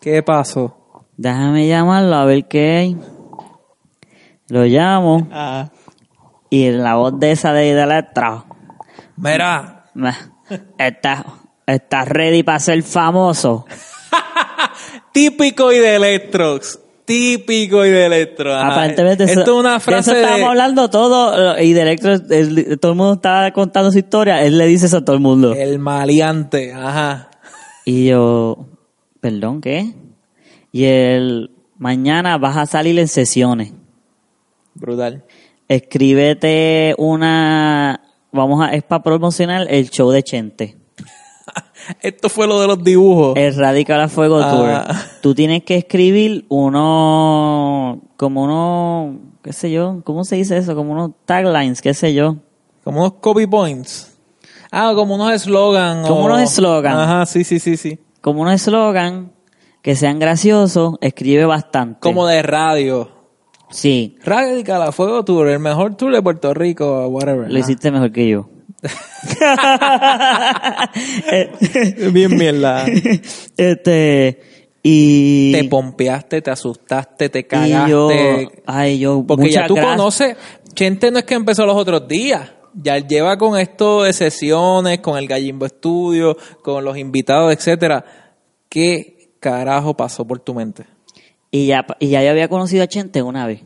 [0.00, 0.76] ¿Qué pasó?
[1.16, 2.96] déjame llamarlo a ver qué hay.
[4.48, 5.26] Lo llamo.
[5.32, 5.70] Ah.
[6.50, 8.44] Y la voz de esa de, de Electrox.
[9.16, 9.84] Mira,
[10.78, 11.24] Estás
[11.66, 13.66] está ready para ser famoso.
[15.12, 16.78] típico y de Electrox.
[17.04, 18.52] Típico y de Electro.
[18.54, 18.72] ajá.
[18.72, 20.20] Aparentemente, Esto es una de frase de...
[20.22, 21.58] estábamos hablando todo.
[21.60, 24.42] Y de Electro, el- todo el mundo estaba contando su historia.
[24.42, 25.54] Él le dice eso a todo el mundo.
[25.54, 27.30] El maleante, ajá.
[27.84, 28.66] Y yo,
[29.20, 29.94] perdón, ¿qué?
[30.72, 33.72] Y el mañana vas a salir en sesiones.
[34.74, 35.24] Brutal.
[35.68, 38.00] Escríbete una.
[38.36, 38.72] Vamos a.
[38.74, 40.76] Es para promocionar el show de Chente.
[42.02, 43.36] Esto fue lo de los dibujos.
[43.36, 44.84] El Radical a Fuego Ah.
[44.86, 44.96] Tour.
[45.22, 48.02] Tú tienes que escribir uno.
[48.16, 49.18] Como uno.
[49.42, 50.00] ¿Qué sé yo?
[50.04, 50.74] ¿Cómo se dice eso?
[50.74, 52.36] Como unos taglines, qué sé yo.
[52.84, 54.12] Como unos copy points.
[54.72, 56.02] Ah, como unos eslogan.
[56.02, 56.98] Como o- unos eslogan.
[56.98, 57.98] Ajá, sí, sí, sí, sí.
[58.20, 59.32] Como un eslogan
[59.82, 62.00] que sean graciosos, escribe bastante.
[62.00, 63.08] Como de radio.
[63.70, 67.50] Sí, Radical a Fuego Tour, el mejor tour de Puerto Rico, whatever.
[67.50, 68.48] lo hiciste mejor que yo.
[72.12, 72.86] Bien mierda.
[73.56, 74.40] este
[74.82, 77.90] y te pompeaste, te asustaste, te y cagaste.
[77.90, 78.08] yo,
[78.66, 79.96] ay yo, Porque ya tú gracias.
[79.96, 80.36] conoces,
[80.74, 82.52] Chente no es que empezó los otros días.
[82.74, 88.04] Ya lleva con esto de sesiones, con el Gallimbo Estudio, con los invitados, etcétera.
[88.68, 90.84] ¿Qué carajo pasó por tu mente?
[91.56, 93.62] Y ya y ya yo había conocido a Chente una vez.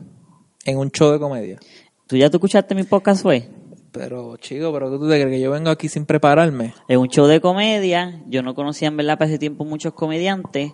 [0.65, 1.59] En un show de comedia.
[2.07, 3.49] ¿Tú ya tú escuchaste mi podcast fue?
[3.91, 5.27] Pero, chico, ¿pero tú te crees?
[5.27, 6.73] Que yo vengo aquí sin prepararme.
[6.87, 10.71] En un show de comedia, yo no conocía en verdad para ese tiempo muchos comediantes.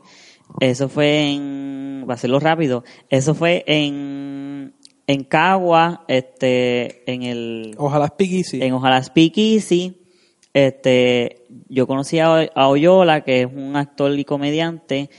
[0.59, 4.75] Eso fue en, va a hacerlo rápido, eso fue en,
[5.07, 8.61] en Cagua, este, en el, Ojalá Speak Easy.
[8.61, 10.05] en Ojalá Speak Easy,
[10.53, 15.09] este, yo conocí a, a Oyola, que es un actor y comediante,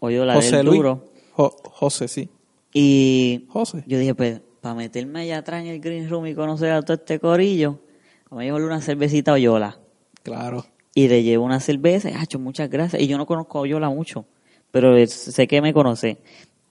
[0.00, 0.78] Oyola José del Luis.
[0.78, 1.11] Duro,
[1.50, 2.28] Jo- José, sí.
[2.72, 3.82] y José.
[3.86, 6.94] yo dije, pues, para meterme allá atrás en el green room y conocer a todo
[6.94, 7.80] este corillo,
[8.30, 9.78] a llevarle una cervecita a Oyola.
[10.22, 10.64] Claro.
[10.94, 13.02] Y le llevo una cerveza y, "Acho, muchas gracias.
[13.02, 14.24] Y yo no conozco a Oyola mucho,
[14.70, 16.18] pero sé que me conoce,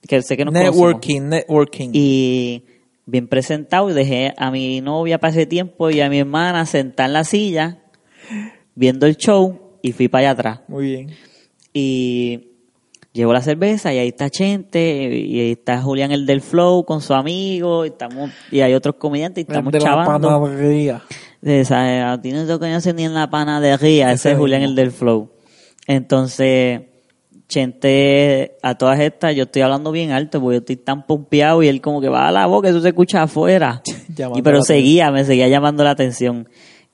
[0.08, 0.76] que sé que nos conocemos.
[0.76, 1.90] Networking, networking.
[1.92, 2.64] Y
[3.04, 7.06] bien presentado, y dejé a mi novia para ese tiempo y a mi hermana sentar
[7.08, 7.82] en la silla,
[8.74, 10.60] viendo el show, y fui para allá atrás.
[10.68, 11.10] Muy bien.
[11.74, 12.51] Y
[13.12, 14.80] llevo la cerveza y ahí está Chente,
[15.16, 18.96] y ahí está Julián el del Flow con su amigo, y, estamos, y hay otros
[18.96, 20.28] comediantes, y estamos de la chavando.
[20.28, 21.02] panadería.
[21.40, 24.62] De esa, a ti no te conoces ni en la panadería, ese Ese es Julián
[24.62, 25.30] el del Flow.
[25.86, 26.82] Entonces,
[27.48, 31.68] Chente, a todas estas, yo estoy hablando bien alto porque yo estoy tan pompeado y
[31.68, 33.82] él como que va a la boca, eso se escucha afuera.
[34.34, 36.48] Y pero seguía, me seguía llamando la atención.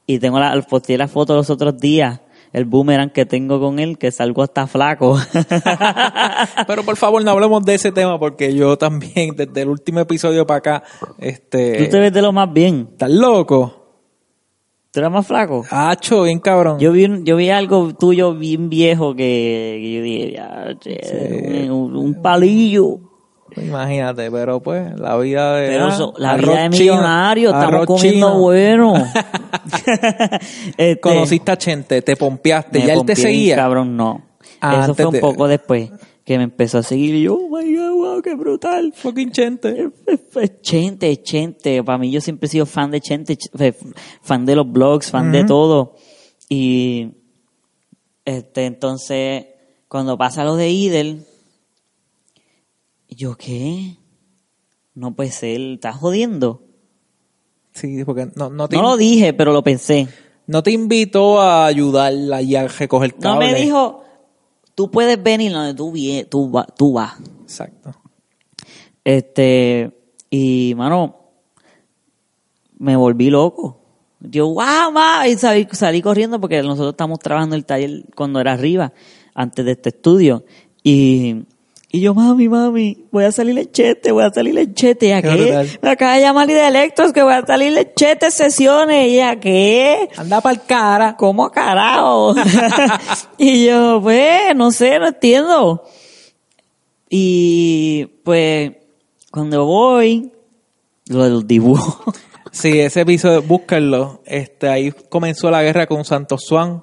[0.06, 2.20] Y tengo la, posteé la foto los otros días,
[2.52, 5.18] el boomerang que tengo con él, que salgo hasta flaco.
[6.66, 10.46] Pero por favor, no hablemos de ese tema porque yo también, desde el último episodio
[10.46, 10.82] para acá,
[11.18, 11.84] este.
[11.84, 12.88] Tú te ves de lo más bien.
[12.92, 13.74] ¿Estás loco?
[14.90, 15.64] ¿Tú eras más flaco?
[15.70, 16.78] Hacho, bien cabrón.
[16.80, 20.98] Yo vi, yo vi algo tuyo bien viejo que, que yo dije, ya, che,
[21.64, 21.68] Sí.
[21.68, 23.00] un, un palillo.
[23.62, 25.68] Imagínate, pero pues, la vida de.
[25.68, 28.38] Pero ah, la vida de chino, millonario, estamos arroz comiendo chino.
[28.40, 28.94] bueno.
[30.76, 33.56] Este, Conociste a Chente, te pompeaste, ya él te seguía.
[33.56, 34.22] Cabrón, no.
[34.60, 35.90] Ah, Eso fue un de- poco después
[36.24, 38.92] que me empezó a seguir y yo, oh my god, wow, qué brutal.
[38.94, 39.88] Fucking Chente.
[40.06, 41.82] Es Chente, es Chente.
[41.82, 43.38] Para mí yo siempre he sido fan de Chente,
[44.22, 45.94] fan de los blogs, fan de todo.
[46.48, 47.12] Y
[48.24, 49.46] Este, entonces,
[49.88, 51.24] cuando pasa lo de Idel,
[53.18, 53.96] yo, ¿qué?
[54.94, 56.62] No puede ser, ¿estás jodiendo?
[57.72, 60.06] Sí, porque no, no, te, No lo dije, pero lo pensé.
[60.46, 63.52] no te invitó a ayudarla y a recoger No cable.
[63.52, 64.04] me dijo,
[64.76, 65.92] tú puedes venir donde tú,
[66.30, 67.14] tú, va- tú vas.
[67.42, 67.92] Exacto.
[69.04, 69.90] Este,
[70.30, 71.16] y mano,
[72.78, 73.80] me volví loco.
[74.20, 78.52] Yo, wow, ma, y salí, salí corriendo porque nosotros estamos trabajando el taller cuando era
[78.52, 78.92] arriba,
[79.34, 80.44] antes de este estudio.
[80.82, 81.44] Y,
[81.90, 85.06] y yo, mami, mami, voy a salir en chete, voy a salir en chete.
[85.06, 85.78] ¿Y a Qué.
[85.80, 89.10] Me acaba de llamar y de Electros que voy a salir en chete sesiones.
[89.10, 90.10] ¿Y a qué?
[90.18, 91.16] Anda para el cara.
[91.16, 92.34] ¿Cómo carajo?
[93.38, 95.82] y yo, pues, no sé, no entiendo.
[97.08, 98.72] Y pues,
[99.30, 100.30] cuando voy,
[101.06, 102.12] lo del dibujo.
[102.50, 104.22] Sí, ese episodio, búsquenlo.
[104.24, 106.82] Este, ahí comenzó la guerra con Santos Swan.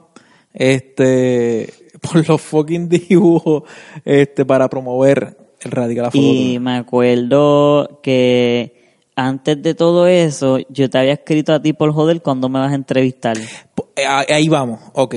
[0.54, 1.74] Este,
[2.12, 3.64] por los fucking dibujos,
[4.04, 10.98] este, para promover el radical y me acuerdo que antes de todo eso, yo te
[10.98, 13.38] había escrito a ti por joder cuando me vas a entrevistar.
[13.38, 15.16] Eh, ah, Ahí vamos, ok.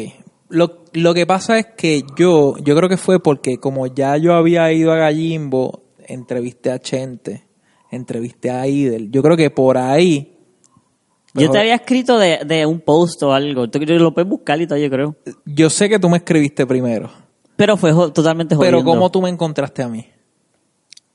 [0.51, 4.35] Lo, lo que pasa es que yo, yo creo que fue porque como ya yo
[4.35, 7.45] había ido a Gallimbo, entrevisté a Chente,
[7.91, 9.11] entrevisté a Idel.
[9.11, 10.38] Yo creo que por ahí,
[11.35, 13.69] Yo te había escrito de, de un post o algo.
[13.69, 15.17] Tú lo puedes buscar y todo, yo creo.
[15.45, 17.11] yo sé que tú me escribiste primero,
[17.57, 18.79] Pero fue jo- totalmente jodiendo.
[18.79, 20.07] pero ¿cómo tú me encontraste a mí?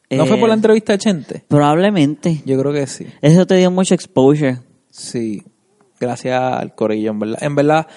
[0.10, 1.44] ¿No Eh, fue por la entrevista a Chente?
[1.48, 2.41] Probablemente.
[2.45, 3.07] Yo creo que sí.
[3.22, 4.60] Eso te dio mucho exposure.
[4.91, 5.44] Sí,
[5.99, 7.38] gracias al corillo, en verdad.
[7.41, 7.88] En verdad,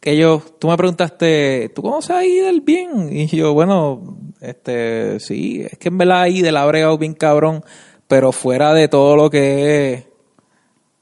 [0.00, 3.08] que ellos, tú me preguntaste, ¿tú conoces a Idel bien?
[3.10, 7.64] Y yo, bueno, este, sí, es que en verdad Idel ha bregado bien cabrón,
[8.08, 10.04] pero fuera de todo lo que es,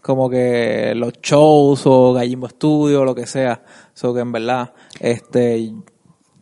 [0.01, 3.63] como que los shows o Gallimbo Studio, lo que sea,
[3.95, 5.73] so que en verdad, este,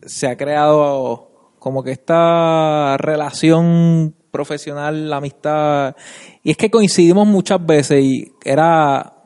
[0.02, 5.96] se ha creado como que esta relación profesional, la amistad,
[6.42, 9.17] y es que coincidimos muchas veces y era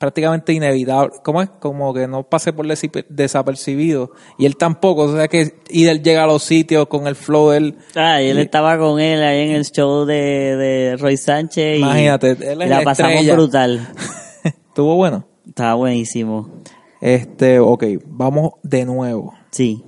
[0.00, 1.50] prácticamente inevitable, ¿cómo es?
[1.60, 2.66] Como que no pasé por
[3.10, 7.52] desapercibido y él tampoco, o sea que Idel llega a los sitios con el flow
[7.52, 11.76] él, Ah, y él estaba con él ahí en el show de, de Roy Sánchez.
[11.76, 13.34] y- Imagínate, él es y la la pasamos estrella.
[13.34, 13.88] brutal.
[14.44, 15.26] estuvo bueno.
[15.46, 16.62] Estaba buenísimo.
[17.02, 19.34] Este, ok, vamos de nuevo.
[19.50, 19.84] Sí.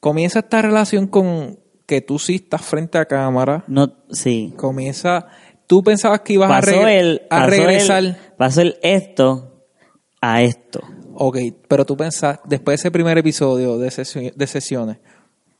[0.00, 4.54] Comienza esta relación con que tú sí estás frente a cámara, No, sí.
[4.56, 5.26] comienza,
[5.66, 8.04] tú pensabas que ibas a, regre- el, a regresar.
[8.04, 9.64] el, pasó el esto
[10.20, 10.80] a esto.
[11.14, 11.38] Ok,
[11.68, 14.98] pero tú pensaste, después de ese primer episodio de sesiones,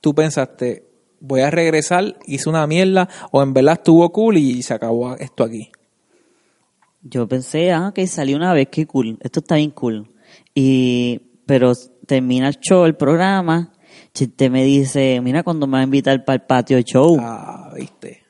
[0.01, 0.89] tú pensaste,
[1.21, 5.45] voy a regresar, hice una mierda, o en verdad estuvo cool y se acabó esto
[5.45, 5.71] aquí.
[7.03, 10.11] Yo pensé, ah, ok, salí una vez, qué cool, esto está bien cool.
[10.55, 11.73] Y, pero
[12.07, 13.73] termina el show, el programa,
[14.13, 18.23] Chiste me dice, mira, cuando me va a invitar para el patio show, Ah, viste.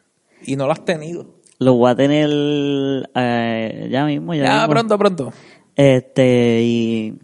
[0.43, 1.37] Y no lo has tenido.
[1.65, 2.29] Lo voy a tener
[3.15, 4.69] eh, ya mismo, ya, Ya, mismo.
[4.69, 5.33] pronto, pronto.
[5.77, 7.15] Este, y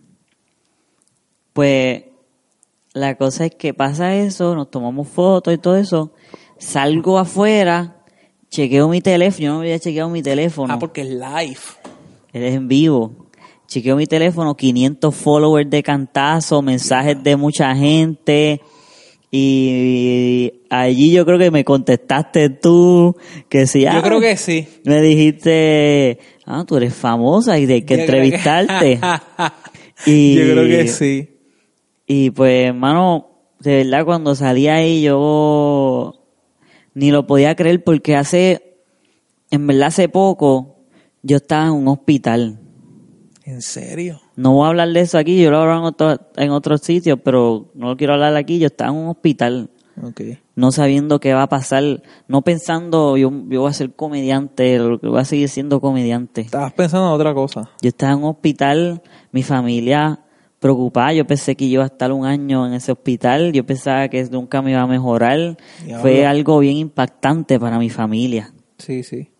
[1.52, 2.04] pues
[2.92, 6.12] la cosa es que pasa eso, nos tomamos fotos y todo eso,
[6.58, 7.96] salgo afuera,
[8.50, 11.60] chequeo mi teléfono, yo no había chequeado mi teléfono, Ah, porque es live.
[12.32, 13.12] eres en vivo,
[13.68, 18.60] chequeo mi teléfono, 500 followers de cantazo, mensajes de mucha gente,
[19.30, 23.16] y allí yo creo que me contestaste tú,
[23.48, 24.66] que sí, Yo ah, creo que sí.
[24.84, 29.00] me dijiste, ah, tú eres famosa y hay que Yo que- entrevistarte.
[30.06, 31.28] y, Yo creo que sí.
[32.06, 33.28] Y pues, hermano,
[33.60, 36.14] de verdad, cuando salí ahí yo
[36.94, 38.78] ni lo podía creer porque hace,
[39.52, 40.80] en verdad hace poco,
[41.22, 42.58] yo estaba en un hospital.
[43.44, 44.20] ¿En serio?
[44.40, 47.18] No voy a hablar de eso aquí, yo lo hablo en otro, en otros sitios,
[47.22, 49.70] pero no lo quiero hablar aquí, yo estaba en un hospital
[50.54, 55.20] no sabiendo qué va a pasar, no pensando yo, yo voy a ser comediante, voy
[55.20, 56.42] a seguir siendo comediante.
[56.42, 57.70] Estabas pensando en otra cosa.
[57.82, 59.02] Yo estaba en un hospital,
[59.32, 60.20] mi familia
[60.58, 64.22] preocupada, yo pensé que iba a estar un año en ese hospital, yo pensaba que
[64.24, 65.56] nunca me iba a mejorar,
[66.00, 68.52] fue algo bien impactante para mi familia.
[68.78, 69.30] Sí, sí.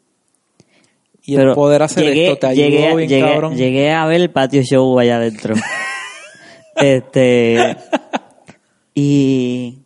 [1.22, 3.56] Y Pero el poder hacer llegué, esto te ayudó llegué, bien llegué- cabrón.
[3.56, 5.54] llegué a ver el patio show allá adentro.
[6.76, 7.76] este
[8.94, 9.78] y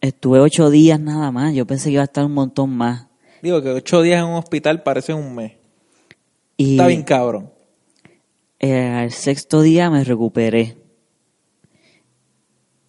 [0.00, 1.54] estuve ocho días nada más.
[1.54, 3.06] Yo pensé que iba a estar un montón más.
[3.42, 5.52] Digo que ocho días en un hospital parece un mes.
[6.56, 7.50] Y Está bien cabrón.
[8.58, 10.76] eh, al sexto día me recuperé.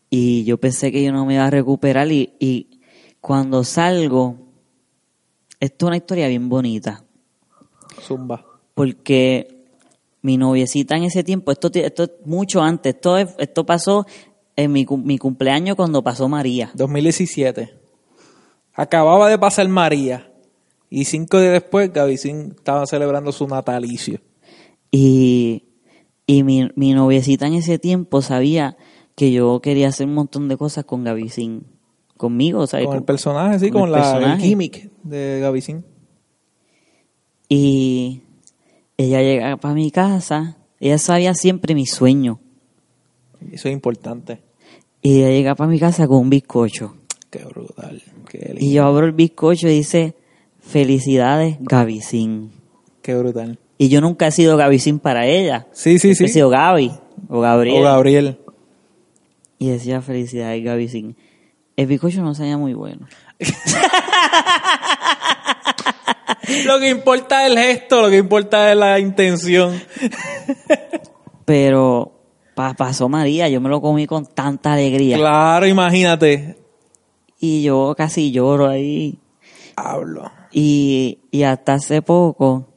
[0.09, 2.79] Y yo pensé que yo no me iba a recuperar y, y
[3.21, 4.37] cuando salgo,
[5.59, 7.03] esto es una historia bien bonita.
[7.99, 8.45] Zumba.
[8.73, 9.65] porque
[10.21, 14.05] mi noviecita en ese tiempo, esto, esto es mucho antes, esto, es- esto pasó
[14.55, 16.71] en mi, mi cumpleaños cuando pasó María.
[16.75, 17.73] 2017.
[18.73, 20.31] Acababa de pasar María.
[20.89, 24.19] Y cinco días después, Gavicín estaba celebrando su natalicio.
[24.91, 25.63] Y,
[26.25, 28.75] y mi, mi noviecita en ese tiempo sabía
[29.15, 31.65] que yo quería hacer un montón de cosas con Gavicín,
[32.17, 32.87] conmigo, ¿sabes?
[32.87, 35.85] Con el personaje, sí, con con, el la, el gimmick de Gavicín.
[37.49, 38.21] Y
[38.95, 42.39] ella llega para mi casa, ella sabía siempre mi sueño.
[43.51, 44.39] Eso es importante.
[45.01, 46.95] Y ella llega para mi casa con un bizcocho.
[47.29, 48.03] Qué brutal.
[48.29, 50.15] Qué Y yo abro el bizcocho y dice,
[50.59, 52.51] felicidades, Gavicín.
[53.01, 53.57] Qué brutal.
[53.77, 55.67] Y yo nunca he sido Gavicín para ella.
[55.71, 56.25] Sí, sí, sí.
[56.25, 56.91] He sido Gaby
[57.29, 57.81] o Gabriel.
[57.81, 58.37] O Gabriel.
[59.57, 61.15] Y decía, felicidades, Gavicín.
[61.77, 63.07] El bizcocho no sabía muy bueno.
[66.65, 69.79] Lo que importa es el gesto, lo que importa es la intención.
[71.45, 72.11] Pero
[72.55, 75.17] pa- pasó María, yo me lo comí con tanta alegría.
[75.17, 76.57] Claro, imagínate.
[77.39, 79.19] Y yo casi lloro ahí.
[79.75, 80.29] Hablo.
[80.51, 82.73] Y, y hasta hace poco,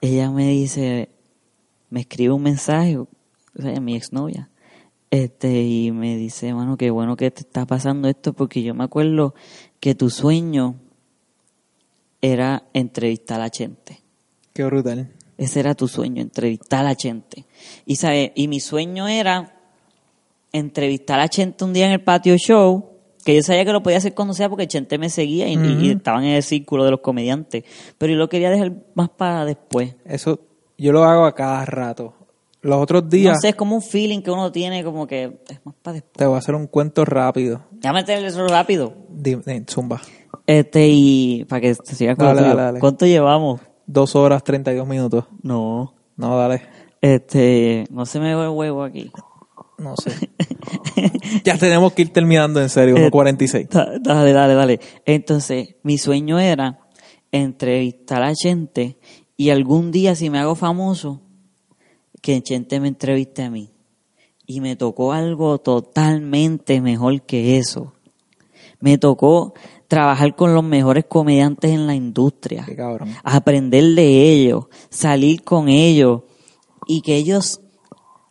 [0.00, 1.10] ella me dice,
[1.90, 3.06] me escribe un mensaje, o
[3.58, 4.48] sea, mi exnovia,
[5.10, 8.84] este, y me dice, mano, qué bueno que te está pasando esto, porque yo me
[8.84, 9.34] acuerdo
[9.80, 10.76] que tu sueño
[12.22, 14.00] era entrevistar a la gente.
[14.52, 15.10] Qué brutal.
[15.38, 17.46] Ese era tu sueño, entrevistar a la gente.
[17.86, 19.56] Y, sabe, y mi sueño era
[20.52, 22.86] entrevistar a Chente un día en el patio show,
[23.24, 25.86] que yo sabía que lo podía hacer cuando sea porque Chente me seguía y, y-
[25.86, 27.64] y estaban en el círculo de los comediantes.
[27.98, 29.94] Pero yo lo quería dejar más para después.
[30.04, 30.40] Eso
[30.76, 32.14] yo lo hago a cada rato.
[32.62, 35.60] Los otros días No sé, es como un feeling que uno tiene como que es
[35.64, 36.12] más para después.
[36.16, 37.62] te voy a hacer un cuento rápido.
[37.80, 38.94] Ya meterle eso rápido.
[39.08, 40.00] Dime, eh, Zumba.
[40.46, 42.80] Este, y para que se siga con Dale, dale, dale.
[42.80, 43.60] ¿Cuánto llevamos?
[43.86, 45.24] Dos horas, 32 minutos.
[45.42, 45.94] No.
[46.16, 46.62] No, dale.
[47.00, 49.10] Este, no se me ve el huevo aquí.
[49.78, 50.12] No sé.
[51.44, 53.68] ya tenemos que ir terminando en serio, Eh, 1.46.
[53.70, 54.80] Da- Dale, dale, dale.
[55.06, 56.80] Entonces, mi sueño era
[57.32, 58.98] entrevistar a gente
[59.36, 61.22] y algún día, si me hago famoso,
[62.20, 63.70] que gente me entreviste a mí.
[64.46, 67.92] Y me tocó algo totalmente mejor que eso.
[68.80, 69.54] Me tocó
[69.86, 72.64] trabajar con los mejores comediantes en la industria.
[72.66, 73.14] Qué cabrón.
[73.22, 76.22] Aprender de ellos, salir con ellos
[76.86, 77.60] y que ellos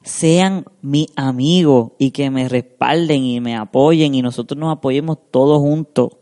[0.03, 5.59] sean mi amigos y que me respalden y me apoyen y nosotros nos apoyemos todos
[5.59, 6.17] juntos.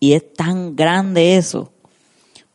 [0.00, 1.72] Y es tan grande eso,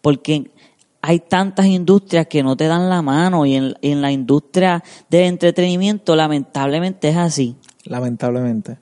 [0.01, 0.51] porque
[1.01, 5.23] hay tantas industrias que no te dan la mano y en, en la industria del
[5.23, 7.55] entretenimiento lamentablemente es así.
[7.85, 8.77] Lamentablemente.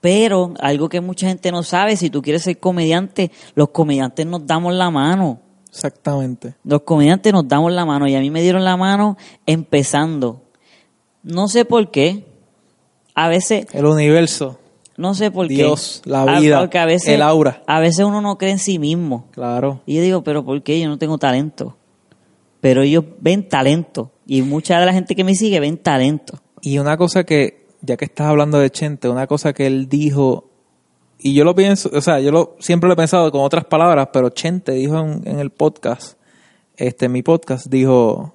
[0.00, 4.46] Pero algo que mucha gente no sabe, si tú quieres ser comediante, los comediantes nos
[4.46, 5.40] damos la mano.
[5.68, 6.54] Exactamente.
[6.64, 9.16] Los comediantes nos damos la mano y a mí me dieron la mano
[9.46, 10.42] empezando.
[11.22, 12.26] No sé por qué.
[13.14, 14.58] A veces, El universo.
[14.98, 15.54] No sé por qué.
[15.54, 17.62] Dios, la A- vida, porque a veces, el aura.
[17.66, 19.26] A veces uno no cree en sí mismo.
[19.30, 19.80] Claro.
[19.86, 21.76] Y yo digo, pero ¿por qué yo no tengo talento?
[22.60, 24.10] Pero ellos ven talento.
[24.26, 26.38] Y mucha de la gente que me sigue ven talento.
[26.60, 30.50] Y una cosa que, ya que estás hablando de Chente, una cosa que él dijo,
[31.20, 34.08] y yo lo pienso, o sea, yo lo, siempre lo he pensado con otras palabras,
[34.12, 36.18] pero Chente dijo en, en el podcast,
[36.76, 38.34] este, en mi podcast, dijo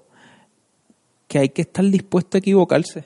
[1.27, 3.03] que hay que estar dispuesto a equivocarse.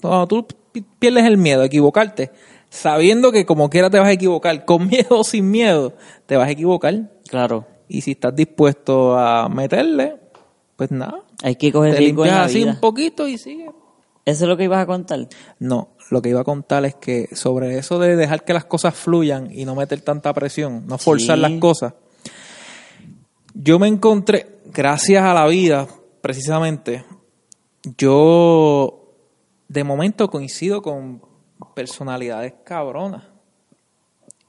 [0.00, 2.30] Cuando tú pi- pierdes el miedo a equivocarte,
[2.70, 5.94] sabiendo que como quiera te vas a equivocar, con miedo o sin miedo,
[6.26, 7.10] te vas a equivocar.
[7.28, 7.66] Claro.
[7.88, 10.16] Y si estás dispuesto a meterle,
[10.76, 12.70] pues nada, Hay que coger te riesgo en la así vida.
[12.72, 13.70] un poquito y sigue.
[14.24, 15.28] Eso es lo que ibas a contar.
[15.60, 18.94] No, lo que iba a contar es que sobre eso de dejar que las cosas
[18.94, 21.42] fluyan y no meter tanta presión, no forzar Sí.
[21.42, 21.94] las cosas,
[23.54, 25.86] yo me encontré, gracias a la vida,
[26.20, 27.04] precisamente,
[27.96, 29.14] yo
[29.68, 31.22] de momento coincido con
[31.74, 33.24] personalidades cabronas.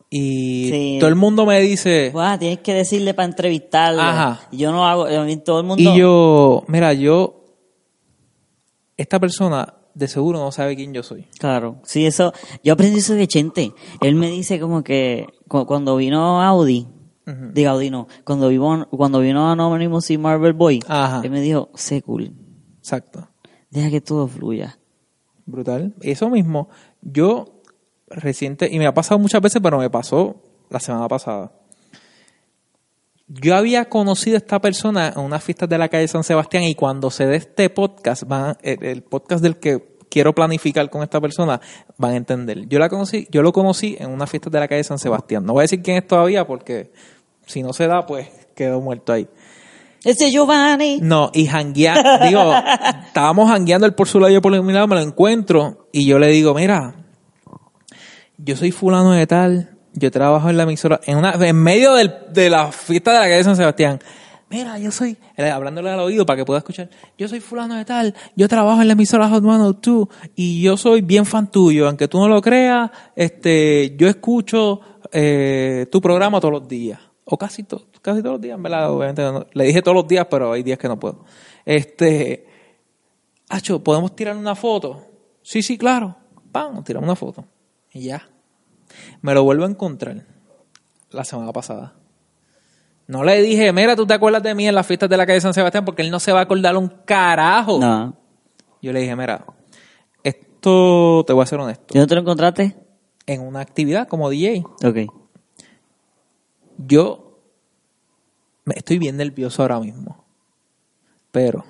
[0.09, 0.97] Y Sí.
[0.99, 4.01] todo el mundo me dice, Buah, tienes que decirle para entrevistarlo.
[4.01, 4.39] Ajá.
[4.53, 5.05] Yo no hago,
[5.43, 5.83] todo el mundo.
[5.83, 7.43] y yo, mira, yo,
[8.95, 11.27] esta persona de seguro no sabe quién yo soy.
[11.39, 12.31] Claro, sí, eso.
[12.63, 13.73] Yo aprendí eso de Chente.
[14.01, 16.87] Él me dice como que cu- cuando vino Audi,
[17.53, 21.21] diga Audi no, cuando vino, cuando vino Anonymous y Marvel Boy, Ajá.
[21.23, 22.33] él me dijo, sé cool,
[22.77, 23.27] Exacto.
[23.69, 24.79] deja que todo fluya.
[25.45, 25.93] Brutal.
[26.01, 26.69] Eso mismo,
[27.01, 27.61] yo
[28.09, 31.51] reciente, y me ha pasado muchas veces, pero me pasó la semana pasada.
[33.27, 36.75] Yo había conocido a esta persona en unas fiestas de la calle San Sebastián y
[36.75, 41.19] cuando se dé este podcast, van, el, el podcast del que quiero planificar con esta
[41.19, 41.59] persona,
[41.97, 42.67] van a entender.
[42.67, 45.45] Yo la conocí, yo lo conocí en unas fiestas de la calle San Sebastián.
[45.45, 46.91] No voy a decir quién es todavía porque
[47.45, 49.27] si no se da, pues quedó muerto ahí.
[50.07, 50.99] Ese Giovanni.
[51.01, 52.53] No, y janguear, digo,
[53.07, 56.05] estábamos jangueando el por su lado y yo por mi lado, me lo encuentro y
[56.05, 56.95] yo le digo, mira,
[58.37, 62.13] yo soy fulano de tal, yo trabajo en la emisora, en una, en medio del-
[62.31, 63.99] de la fiesta de la calle de San Sebastián.
[64.49, 68.13] Mira, yo soy, hablándole al oído para que pueda escuchar, yo soy fulano de tal,
[68.35, 72.17] yo trabajo en la emisora Hot 102 y yo soy bien fan tuyo, aunque tú
[72.19, 74.79] no lo creas, este, yo escucho
[75.11, 78.91] eh, tu programa todos los días, o casi, to- casi todos los días, en verdad,
[78.91, 81.23] obviamente, no- le dije todos los días, pero hay días que no puedo.
[81.65, 82.45] Este,
[83.49, 85.01] Acho, ¿podemos tirar una foto?
[85.41, 86.15] Sí, sí, claro.
[86.51, 87.45] Vamos, tiramos una foto.
[87.93, 88.27] Y ya.
[89.21, 90.25] Me lo vuelvo a encontrar
[91.11, 91.93] la semana pasada.
[93.07, 95.39] No le dije, mira, tú te acuerdas de mí en las fiestas de la calle
[95.39, 97.79] San Sebastián porque él no se va a acordar un carajo.
[97.79, 98.17] No.
[98.81, 99.45] Yo le dije, mira,
[100.23, 101.95] esto te voy a ser honesto.
[101.95, 102.75] ¿Y no te lo encontraste?
[103.25, 104.97] En una actividad como DJ, Ok.
[106.77, 107.26] yo
[108.75, 110.23] estoy bien nervioso ahora mismo.
[111.31, 111.63] Pero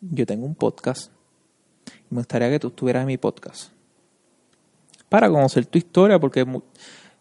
[0.00, 1.10] yo tengo un podcast
[1.86, 3.70] y me gustaría que tú estuvieras en mi podcast
[5.08, 6.46] para conocer tu historia porque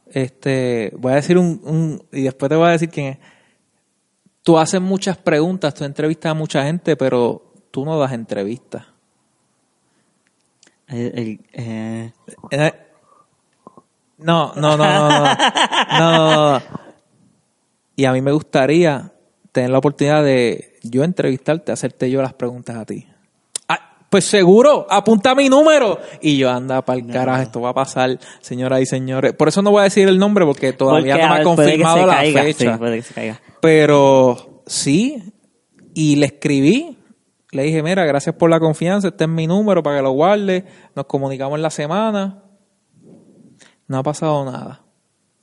[0.07, 3.17] este voy a decir un, un- y después te voy a decir quién es.
[4.43, 8.85] Tú haces muchas preguntas, tú entrevistas a mucha gente, pero tú no das entrevistas.
[10.87, 12.13] El- el- eh,
[12.51, 12.73] Eh,
[14.17, 15.35] No, no, no, no, no.
[15.99, 16.65] No, no.
[17.95, 19.11] Y a mí me gustaría
[19.51, 23.07] tener la oportunidad de yo entrevistarte, hacerte yo las preguntas a ti.
[23.67, 25.99] Ah, pues seguro, apunta mi número.
[26.21, 29.33] Y yo, anda, para el carajo, esto va a pasar, señoras y señores.
[29.33, 32.05] Por eso no voy a decir el nombre porque todavía porque, no me ha confirmado
[32.07, 32.73] la caiga, fecha.
[32.73, 33.41] sí, puede que se caiga.
[33.61, 35.33] Pero sí,
[35.93, 36.97] y le escribí,
[37.51, 40.65] le dije, mira, gracias por la confianza, este es mi número para que lo guarde,
[40.95, 42.43] nos comunicamos en la semana.
[43.87, 44.85] No ha pasado nada.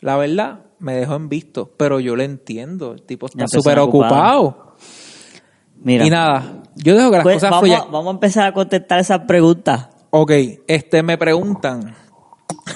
[0.00, 3.62] La verdad, me dejó en visto, pero yo le entiendo, el tipo está Una persona
[3.62, 4.74] súper ocupado.
[5.80, 7.82] Mira, Y nada, yo dejo que las pues, cosas vamos, fluyan.
[7.90, 9.88] vamos a empezar a contestar esas preguntas.
[10.10, 10.32] Ok,
[10.66, 11.94] este me preguntan.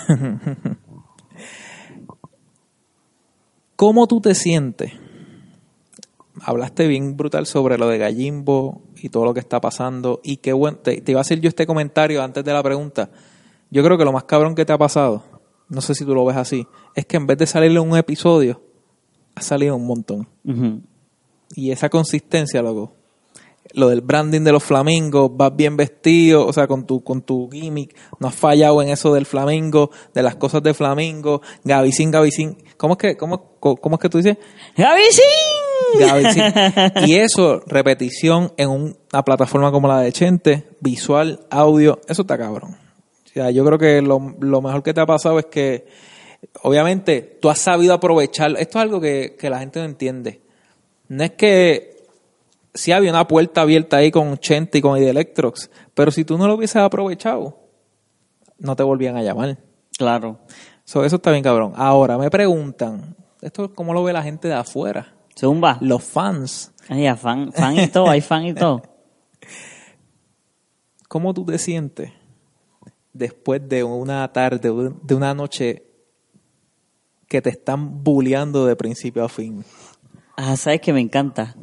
[3.77, 4.93] ¿Cómo tú te sientes?
[6.41, 10.21] Hablaste bien brutal sobre lo de Gallimbo y todo lo que está pasando.
[10.23, 10.79] Y qué bueno.
[10.79, 13.11] Te, te iba a hacer yo este comentario antes de la pregunta.
[13.71, 15.25] Yo creo que lo más cabrón que te ha pasado,
[15.69, 18.61] no sé si tú lo ves así, es que en vez de salirle un episodio,
[19.35, 20.29] ha salido un montón.
[21.55, 22.95] Y esa consistencia, loco.
[23.75, 27.49] Lo del branding de los flamingos, vas bien vestido, o sea, con tu, con tu
[27.51, 32.59] gimmick, no has fallado en eso del flamingo, de las cosas de flamingo, Gavicín, Gavicín.
[32.77, 34.37] ¿Cómo es que, cómo, cómo es que tú dices?
[34.77, 36.43] Gavicín.
[37.07, 42.37] Y eso, repetición en un- una plataforma como la de Chente, visual, audio, eso está
[42.37, 42.77] cabrón.
[43.33, 45.87] O sea, yo creo que lo, lo mejor que te ha pasado es que,
[46.63, 48.51] obviamente, tú has sabido aprovechar.
[48.59, 50.43] Esto es algo que, que la gente no entiende.
[51.09, 51.97] No es que
[52.75, 56.47] sí había una puerta abierta ahí con Chente y con Electrox, pero si tú no
[56.47, 57.59] lo hubieses aprovechado,
[58.59, 59.57] no te volvían a llamar.
[59.97, 60.41] Claro.
[60.85, 61.73] So, eso está bien cabrón.
[61.77, 65.15] Ahora, me preguntan, ¿esto cómo lo ve la gente de afuera?
[65.39, 65.79] Zumba.
[65.81, 66.71] Los fans.
[66.87, 68.83] Ay, fan, fan y todo, hay fan y todo.
[71.09, 72.11] ¿Cómo tú te sientes
[73.13, 74.71] después de una tarde,
[75.03, 75.85] de una noche
[77.29, 79.65] que te están bulleando de principio a fin?
[80.37, 81.55] Ah, sabes que me encanta.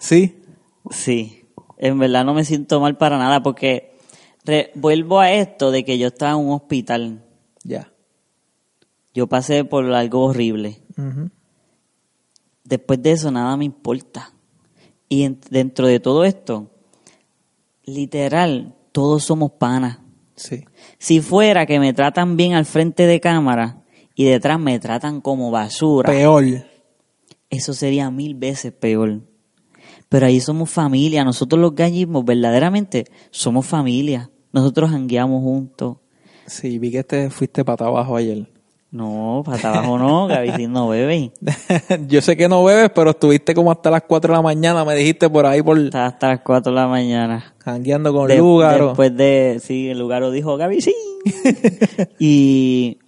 [0.00, 0.42] ¿Sí?
[0.90, 1.44] Sí.
[1.78, 3.96] En verdad no me siento mal para nada porque
[4.44, 7.24] re- vuelvo a esto de que yo estaba en un hospital.
[7.64, 7.92] Ya.
[9.14, 10.80] Yo pasé por algo horrible.
[12.64, 14.32] Después de eso nada me importa.
[15.08, 16.70] Y en- dentro de todo esto,
[17.84, 19.98] literal, todos somos panas.
[20.40, 20.64] Sí.
[20.98, 23.82] Si fuera que me tratan bien al frente de cámara
[24.14, 26.44] y detrás me tratan como basura, Peor.
[27.50, 29.20] eso sería mil veces peor.
[30.08, 34.30] Pero ahí somos familia, nosotros los gallismos verdaderamente somos familia.
[34.52, 35.98] Nosotros jangueamos juntos.
[36.46, 38.48] Sí, vi que te fuiste para abajo ayer.
[38.92, 41.30] No, para abajo no, Gaby no bebe.
[42.08, 44.96] Yo sé que no bebes, pero estuviste como hasta las 4 de la mañana, me
[44.96, 47.54] dijiste por ahí por Estaba hasta las 4 de la mañana.
[47.58, 48.88] jangueando con De- Lúgaro.
[48.88, 50.94] Después de, sí, el lugar dijo Gaby sí.
[52.18, 52.98] y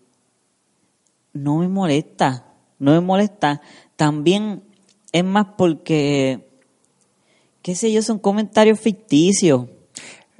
[1.32, 2.46] no me molesta,
[2.78, 3.60] no me molesta.
[3.96, 4.62] También
[5.10, 6.46] es más porque,
[7.60, 9.66] qué sé yo, son comentarios ficticios.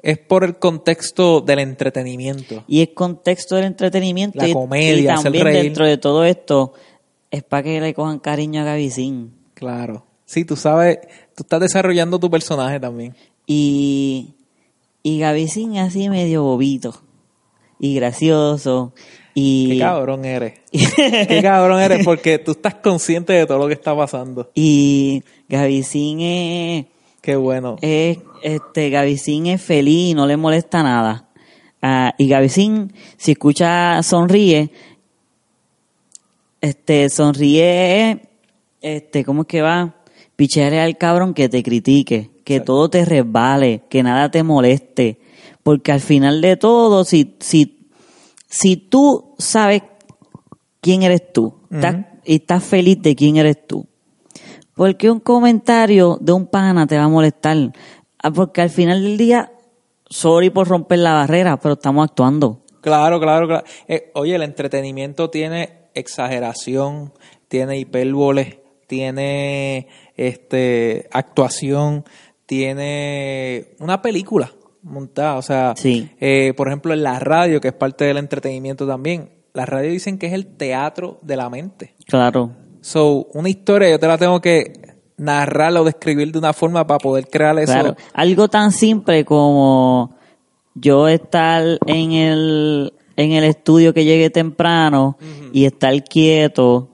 [0.03, 2.65] Es por el contexto del entretenimiento.
[2.66, 4.39] Y es contexto del entretenimiento.
[4.39, 5.62] La y, comedia, y también reír.
[5.62, 6.74] dentro de todo esto
[7.31, 9.33] es para que le cojan cariño a Gavicín.
[9.55, 10.05] Claro.
[10.24, 10.99] Sí, tú sabes,
[11.37, 13.15] tú estás desarrollando tu personaje también.
[13.47, 14.35] Y,
[15.03, 16.95] y Gavicín es así medio bobito
[17.79, 18.93] y gracioso.
[19.35, 20.61] Y, Qué cabrón eres.
[20.70, 24.51] Qué cabrón eres porque tú estás consciente de todo lo que está pasando.
[24.55, 26.87] y Gavicín es,
[27.23, 27.77] Qué bueno.
[27.81, 31.28] es, este, Gavicín es feliz y no le molesta nada.
[31.81, 34.70] Ah, y Gavicín, si escucha, sonríe,
[36.61, 38.20] este, sonríe,
[38.81, 39.97] este, ¿cómo es que va?
[40.36, 45.19] Pichere al cabrón que te critique, que todo te resbale, que nada te moleste.
[45.62, 47.86] Porque al final de todo, si, si,
[48.49, 49.82] si tú sabes
[50.81, 53.86] quién eres tú, estás- y estás feliz de quién eres tú,
[54.82, 57.56] porque un comentario de un pana te va a molestar?
[58.18, 59.52] Ah, Porque al final del día,
[60.10, 62.62] sorry por romper la barrera, pero estamos actuando.
[62.80, 63.64] Claro, claro, claro.
[63.86, 67.12] Eh, oye, el entretenimiento tiene exageración,
[67.46, 69.86] tiene hipérboles, tiene
[70.16, 72.04] este actuación,
[72.46, 74.50] tiene una película
[74.82, 75.36] montada.
[75.36, 76.10] O sea, Sí.
[76.18, 80.18] eh, por ejemplo, en la radio, que es parte del entretenimiento también, la radio dicen
[80.18, 81.94] que es el teatro de la mente.
[82.06, 82.50] Claro.
[82.82, 84.72] So, una historia yo te la tengo que
[85.16, 87.72] narrar o describir de una forma para poder crear eso.
[87.72, 90.16] Claro, algo tan simple como
[90.74, 95.16] yo estar en el, en el estudio que llegue temprano
[95.52, 96.88] y estar quieto,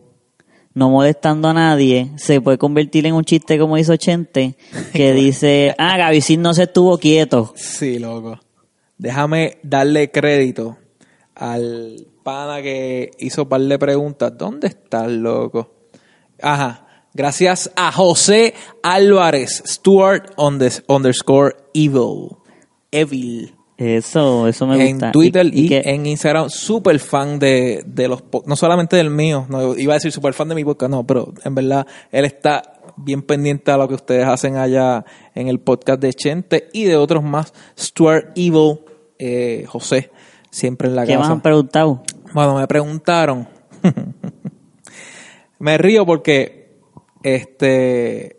[0.75, 4.57] no molestando a nadie, se puede convertir en un chiste como hizo Chente,
[4.93, 7.53] que dice, ah, Gavicín no se estuvo quieto.
[7.57, 8.39] Sí, loco.
[8.99, 10.77] Déjame darle crédito
[11.35, 14.37] al pana que hizo par de preguntas.
[14.37, 15.78] ¿Dónde estás, loco?
[16.43, 16.87] Ajá.
[17.15, 22.37] Gracias a José Álvarez, Stuart unders- underscore evil.
[22.93, 23.55] Evil.
[23.77, 25.07] Eso, eso me gusta.
[25.07, 29.47] En Twitter y, que- en Instagram, súper fan de, de los no solamente del mío,
[29.49, 32.63] no iba a decir súper fan de mi podcast, no, pero en verdad él está
[32.97, 35.05] bien pendiente a lo que ustedes hacen allá
[35.35, 37.53] en el podcast de Chente y de otros más.
[37.79, 38.81] Stuart Evil,
[39.19, 40.11] eh, José,
[40.51, 41.33] siempre en la ¿Qué más casa.
[41.35, 42.03] han preguntado?
[42.35, 43.49] Bueno, me preguntaron.
[45.59, 46.79] me río porque
[47.23, 48.37] este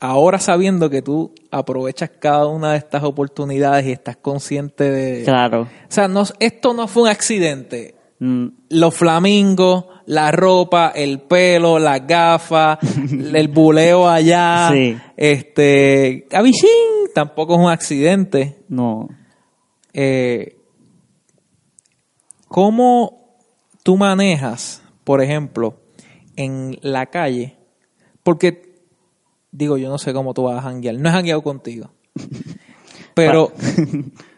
[0.00, 5.62] ahora sabiendo que tú aprovechas cada una de estas oportunidades y estás consciente de Claro.
[5.62, 7.94] o sea, no, esto no fue un accidente.
[8.18, 12.78] Mm, Los flamingos, la ropa, el pelo, las gafas,
[13.10, 14.96] el buleo allá, Sí.
[15.16, 16.68] este, Abichín,
[17.14, 18.58] tampoco es un accidente.
[18.68, 19.08] No.
[19.92, 20.56] Eh,
[22.48, 23.38] ¿Cómo
[23.82, 25.78] tú manejas, por ejemplo,
[26.34, 27.56] en la calle?
[28.24, 28.74] Porque,
[29.52, 30.96] digo, yo no sé cómo tú vas a janguear.
[30.96, 31.92] No he jangueado contigo.
[33.14, 33.52] Pero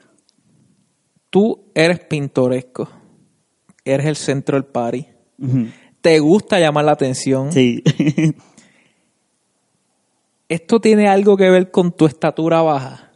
[1.31, 2.87] tú eres pintoresco.
[3.83, 5.09] Eres el centro del party.
[6.03, 7.51] Te gusta llamar la atención.
[7.51, 7.83] Sí.
[10.51, 13.11] ¿Esto tiene algo que ver con tu estatura baja?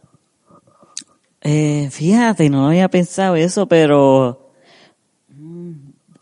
[1.41, 4.42] Eh, fíjate, no había pensado eso, pero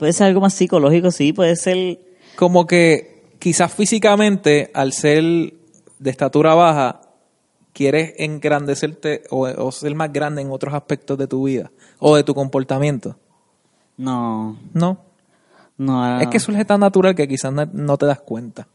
[0.02, 2.00] puede ser algo más psicológico, sí, puede ser,
[2.36, 5.22] como que quizás físicamente, al ser
[6.00, 7.02] de estatura baja,
[7.72, 11.70] quieres engrandecerte o, o ser más grande en otros aspectos de tu vida
[12.00, 13.16] o de tu comportamiento.
[13.96, 14.98] no, No.
[15.78, 16.32] no, ahora Es no.
[16.32, 18.68] que surge tan natural que quizás no, no te das cuenta.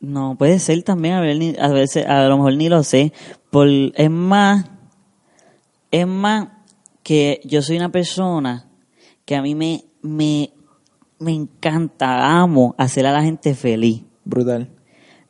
[0.00, 3.12] no, puede ser también, a, ver, a veces, a lo mejor ni lo sé,
[3.50, 4.64] por, es más,
[5.92, 6.48] es más
[7.04, 8.64] que yo soy una persona
[9.24, 9.84] que a mí me,
[10.16, 10.50] me,
[11.18, 14.02] me encanta, amo hacer a la gente feliz.
[14.24, 14.68] Brutal.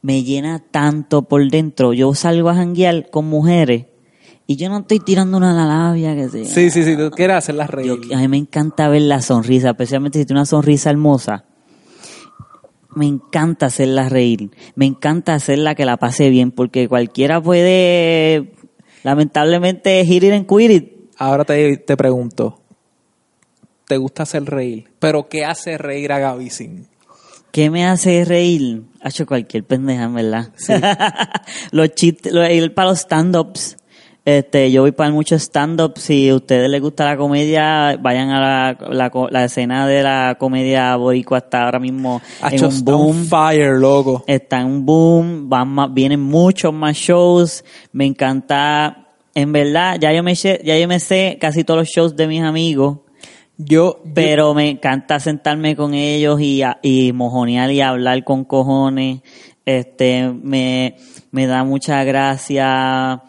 [0.03, 1.93] me llena tanto por dentro.
[1.93, 3.87] Yo salgo a janguear con mujeres
[4.47, 6.45] y yo no estoy tirando una la labia que sea.
[6.45, 7.99] Sí, sí, sí, tú quieres hacerlas reír.
[8.09, 11.45] Yo- a mí me encanta ver la sonrisa, especialmente si tiene una sonrisa hermosa.
[12.95, 14.51] Me encanta hacerla reír.
[14.75, 18.53] Me encanta hacerla que la pase bien, porque cualquiera puede,
[19.05, 20.93] lamentablemente, hit it and quit it.
[21.19, 22.63] Ahora te, te pregunto,
[23.89, 24.85] ¿te gusta hacer reír?
[25.01, 26.87] ¿Pero qué hace reír a Gaby Sin?
[27.51, 28.83] ¿Qué me hace reír?
[29.01, 30.49] Ha hecho cualquier pendeja, en verdad.
[31.73, 33.77] los chistes, lo- ir para los stand-ups.
[34.25, 36.03] Este, yo voy para muchos stand-ups.
[36.03, 40.95] Si a ustedes les gusta la comedia, vayan a la, la, escena de la comedia
[40.97, 41.39] boricua.
[41.39, 43.25] Está ahora mismo en Hacho, un boom.
[43.27, 44.25] fire, loco.
[44.27, 45.49] Está en un boom.
[45.49, 47.65] Van más, vienen muchos más shows.
[47.93, 49.07] Me encanta.
[49.35, 52.27] En verdad, ya yo me, sé- ya yo me sé casi todos los shows de
[52.27, 52.99] mis amigos.
[53.59, 59.21] Yo, yo- Pero me encanta sentarme con ellos y, y mojonear y hablar con cojones.
[59.67, 60.97] Este, me,
[61.33, 63.23] me da mucha gracia,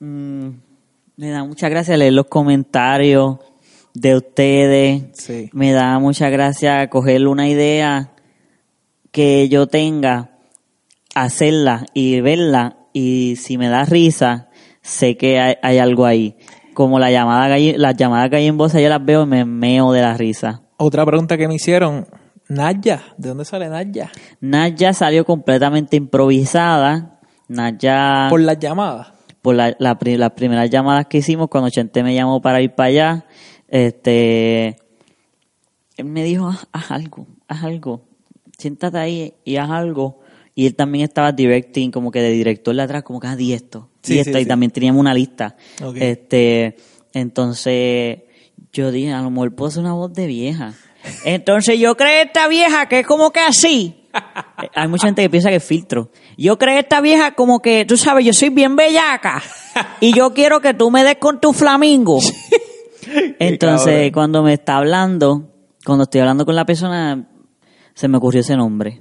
[0.00, 0.48] mm,
[1.16, 3.38] me da mucha gracia leer los comentarios
[3.92, 5.02] de ustedes.
[5.12, 5.50] Sí.
[5.52, 8.10] Me da mucha gracia coger una idea
[9.12, 10.30] que yo tenga,
[11.14, 14.48] hacerla y verla y si me da risa,
[14.82, 16.36] sé que hay, hay algo ahí.
[16.74, 20.14] Como la llamada galli- las llamadas gallimbosas, yo las veo y me meo de la
[20.16, 20.62] risa.
[20.76, 22.06] Otra pregunta que me hicieron,
[22.48, 24.10] Naya, ¿de dónde sale Naya?
[24.40, 27.20] Naya salió completamente improvisada.
[27.48, 29.08] Naya, Por las llamadas.
[29.40, 29.96] por la- las
[30.32, 33.24] primeras llamadas que hicimos cuando Chente me llamó para ir para allá,
[33.68, 34.76] este,
[35.96, 38.02] él me dijo, haz, haz algo, haz algo,
[38.58, 40.20] siéntate ahí y haz algo.
[40.54, 43.90] Y él también estaba directing, como que de director de atrás, como que, di esto,
[44.04, 44.44] Sí, y sí.
[44.44, 45.56] también teníamos una lista.
[45.96, 46.76] Este,
[47.14, 48.18] entonces,
[48.70, 50.74] yo dije, a lo mejor puedo hacer una voz de vieja.
[51.24, 54.08] Entonces yo creo esta vieja que es como que así.
[54.74, 56.10] Hay mucha gente que piensa que es filtro.
[56.36, 59.42] Yo creo esta vieja como que, tú sabes, yo soy bien bellaca.
[60.00, 62.18] Y yo quiero que tú me des con tu flamingo.
[63.38, 65.50] Entonces, cuando me está hablando,
[65.84, 67.28] cuando estoy hablando con la persona,
[67.94, 69.00] se me ocurrió ese nombre.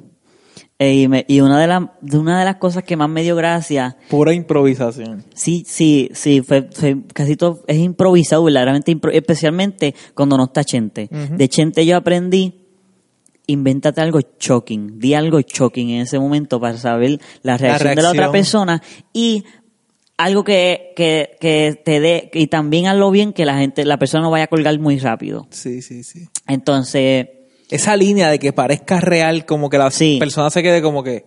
[0.84, 3.23] Eh, y, me- y una de, las de una de las cosas que más me
[3.23, 5.23] dio gracia Pura improvisación.
[5.34, 10.64] Sí, sí, sí, fue, fue casi todo es improvisado, verdaderamente, impro- especialmente cuando no está
[10.65, 11.07] Chente.
[11.10, 12.53] De Chente yo aprendí,
[13.47, 18.10] invéntate algo shocking, di algo shocking en ese momento para saber la reacción, de la
[18.10, 18.31] otra reacción.
[18.31, 18.81] persona
[19.14, 19.43] y
[20.18, 24.23] algo que, que, que te dé, y también hazlo bien que la gente, la persona
[24.23, 25.47] no vaya a colgar muy rápido.
[25.49, 26.27] Sí, sí, sí.
[26.47, 27.27] Entonces,
[27.75, 30.17] Esa línea de que parezca real, como que la Sí.
[30.19, 31.25] persona se quede como que,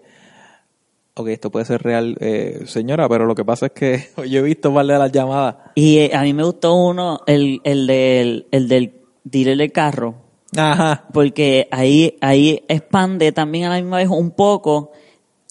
[1.14, 4.42] ok, esto puede ser real, eh, señora, pero lo que pasa es que yo he
[4.42, 5.56] visto par de las llamadas.
[5.74, 8.92] y eh, a mí me gustó uno, el, el del, el del
[9.24, 10.14] dealer del carro.
[10.56, 11.04] Ajá.
[11.12, 14.92] porque ahí, ahí expande también a la misma vez un poco,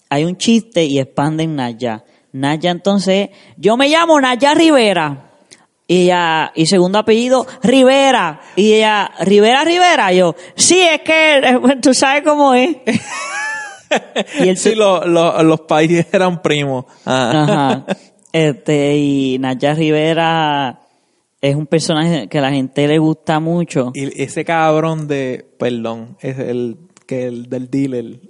[0.08, 2.02] hay un chiste y expande en Naya.
[2.32, 5.25] Naya entonces, yo me llamo Naya Rivera.
[5.88, 8.40] Y ella, y segundo apellido, Rivera.
[8.56, 10.12] Y ella, Rivera, Rivera.
[10.12, 12.76] Yo, sí, es que, tú sabes cómo es.
[14.40, 16.86] y él Sí, lo- lo- los países eran primos.
[17.04, 17.42] Ajá.
[17.42, 17.86] Ajá.
[18.32, 20.80] Este, y Naya Rivera
[21.40, 23.92] es un personaje que a la gente le gusta mucho.
[23.94, 26.76] Y ese cabrón de, perdón, es el
[27.06, 28.20] que el del dealer.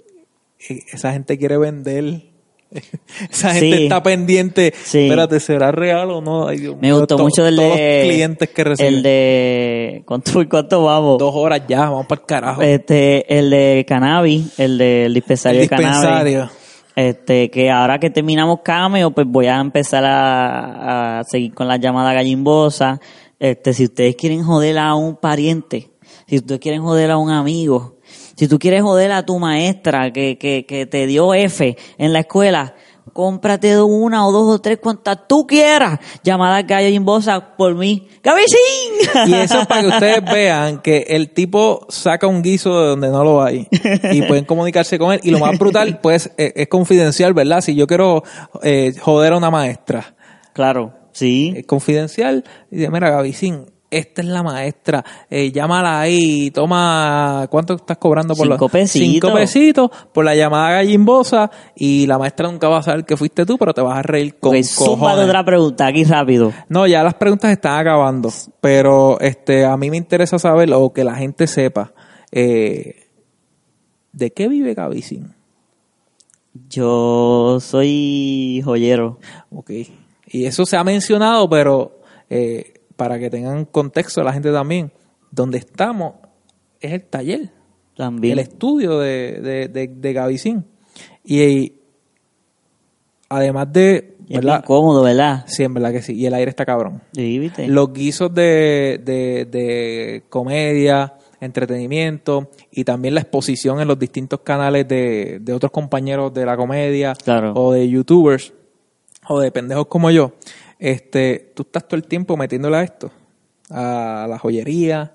[0.59, 2.23] Esa gente quiere vender.
[3.31, 3.83] Esa gente Sí.
[3.83, 4.73] está pendiente.
[4.83, 5.05] Sí.
[5.05, 6.47] Espérate, ¿será real o no?
[6.47, 7.99] Ay, Dios Me mío, gustó mucho el todos de.
[8.03, 8.93] los clientes que reciben.
[8.95, 10.03] El de.
[10.05, 11.17] ¿Cuánto, cuánto vamos?
[11.17, 12.61] Dos horas ya, vamos para el carajo.
[12.61, 15.99] Este, el de cannabis, el del dispensario El de cannabis.
[16.01, 16.49] dispensario.
[16.95, 21.77] Este, que ahora que terminamos cameo, pues voy a empezar a, a seguir con la
[21.77, 22.99] llamada gallimbosa.
[23.39, 25.91] Este, si ustedes quieren joder a un pariente,
[26.25, 27.96] si ustedes quieren joder a un amigo,
[28.37, 32.19] si tú quieres joder a tu maestra que, que, que te dio F en la
[32.19, 32.75] escuela,
[33.13, 35.99] cómprate una o dos o tres cuantas tú quieras.
[36.23, 38.07] Llamada gallimbosa por mí.
[38.21, 39.27] ¡Gabicín!
[39.27, 43.09] Y eso es para que ustedes vean que el tipo saca un guiso de donde
[43.09, 43.67] no lo hay
[44.11, 45.19] y pueden comunicarse con él.
[45.23, 47.61] Y lo más brutal, pues, es, es confidencial, ¿verdad?
[47.61, 48.21] Si yo quiero
[48.61, 50.15] eh, joder a una maestra,
[50.53, 51.55] claro, sí.
[51.57, 52.43] es confidencial.
[52.69, 58.35] Y dice, mira, Gavicín, esta es la maestra, eh, llámala ahí, toma, ¿cuánto estás cobrando
[58.35, 59.07] por Cinco los pesitos.
[59.11, 63.45] Cinco pesitos por la llamada gallimbosa y la maestra nunca va a saber que fuiste
[63.45, 65.25] tú, pero te vas a reír con Pues cojones.
[65.25, 66.51] otra pregunta aquí rápido.
[66.67, 71.03] No, ya las preguntas están acabando, pero este a mí me interesa saber o que
[71.05, 71.93] la gente sepa
[72.31, 73.07] eh,
[74.11, 75.33] de qué vive Gavicín.
[76.69, 79.19] Yo soy joyero.
[79.51, 79.71] Ok.
[80.27, 84.91] Y eso se ha mencionado, pero eh, para que tengan contexto la gente también,
[85.31, 86.15] donde estamos
[86.81, 87.49] es el taller,
[87.95, 88.33] También.
[88.33, 90.65] el estudio de, de, de, de Gavicín.
[91.23, 91.79] Y, y
[93.29, 94.63] además de, es ¿verdad?
[94.65, 95.43] cómodo, ¿verdad?
[95.47, 96.13] Sí, en verdad que sí.
[96.15, 97.01] Y el aire está cabrón.
[97.13, 97.67] Sí, ¿viste?
[97.67, 104.87] Los guisos de, de, de comedia, entretenimiento y también la exposición en los distintos canales
[104.87, 107.53] de, de otros compañeros de la comedia Claro.
[107.55, 108.53] o de youtubers
[109.27, 110.33] o de pendejos como yo.
[110.79, 113.11] Este, tú estás todo el tiempo metiéndole a esto,
[113.69, 115.13] a la joyería.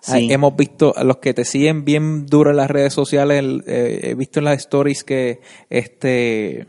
[0.00, 0.12] Sí.
[0.14, 3.62] Ay, Hemos visto a los que te siguen bien duro en las redes sociales, el-
[3.66, 5.40] eh, he visto en las stories que
[5.70, 6.66] este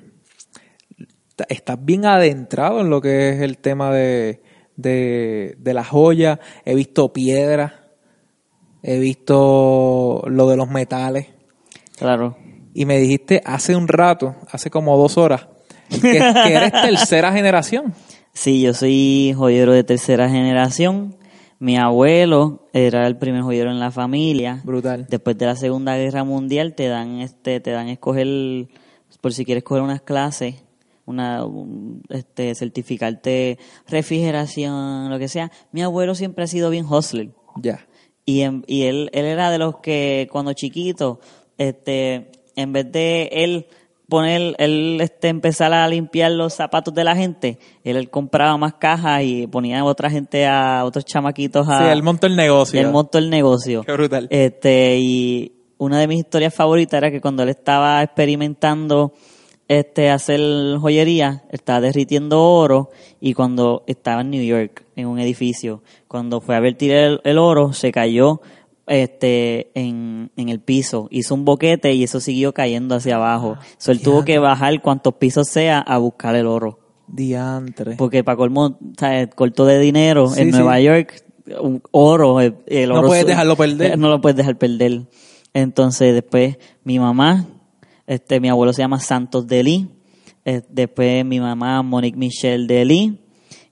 [1.49, 4.41] estás bien adentrado en lo que es el tema de,
[4.75, 6.39] de, de la joya.
[6.63, 7.87] He visto piedra,
[8.83, 11.27] he visto lo de los metales.
[11.97, 12.37] Claro.
[12.75, 15.47] Y me dijiste hace un rato, hace como dos horas,
[16.01, 17.93] que, que eres tercera generación.
[18.33, 21.15] Sí, yo soy joyero de tercera generación.
[21.59, 24.61] Mi abuelo era el primer joyero en la familia.
[24.63, 25.05] Brutal.
[25.09, 28.67] Después de la Segunda Guerra Mundial te dan este te dan escoger
[29.21, 30.55] por si quieres coger unas clases,
[31.05, 33.57] una un- este certificarte
[33.87, 35.51] refrigeración, lo que sea.
[35.71, 37.29] Mi abuelo siempre ha sido bien hustler.
[37.57, 37.85] Ya.
[38.25, 41.19] Y, en- y él, él era de los que cuando chiquito,
[41.57, 43.67] este, en vez de él
[44.09, 48.75] poner, él este, empezar a limpiar los zapatos de la gente, él, él compraba más
[48.75, 51.79] cajas y ponía a otra gente, a otros chamaquitos a...
[51.79, 52.79] Sí, él montó el negocio.
[52.79, 53.83] Él montó el negocio.
[53.83, 54.27] Qué brutal.
[54.29, 59.13] Este, y una de mis historias favoritas era que cuando él estaba experimentando
[59.67, 62.89] este hacer joyería, estaba derritiendo oro
[63.19, 67.37] y cuando estaba en New York, en un edificio, cuando fue a vertir el, el
[67.37, 68.41] oro, se cayó
[68.87, 73.57] este en, en el piso, hizo un boquete y eso siguió cayendo hacia abajo.
[73.77, 76.79] So, él tuvo que bajar cuantos pisos sea a buscar el oro.
[77.07, 77.95] Diantre.
[77.97, 79.29] Porque para colmo, ¿sabes?
[79.35, 80.57] corto de dinero Sí, en sí.
[80.57, 81.23] Nueva York,
[81.61, 83.97] un oro, el, el No oro puedes dejarlo perder.
[83.97, 85.03] No lo puedes dejar perder.
[85.53, 87.45] Entonces, después, mi mamá,
[88.07, 89.87] este, mi abuelo se llama Santos de Lee.
[90.45, 93.19] eh, después, mi mamá, Monique Michelle de Lee.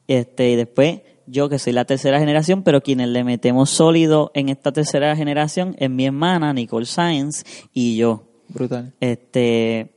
[0.07, 1.01] Este, y después,
[1.31, 5.75] yo que soy la tercera generación, pero quienes le metemos sólido en esta tercera generación
[5.79, 7.43] es mi hermana, Nicole Sáenz,
[7.73, 8.23] y yo.
[8.49, 8.93] Brutal.
[8.99, 9.93] Este,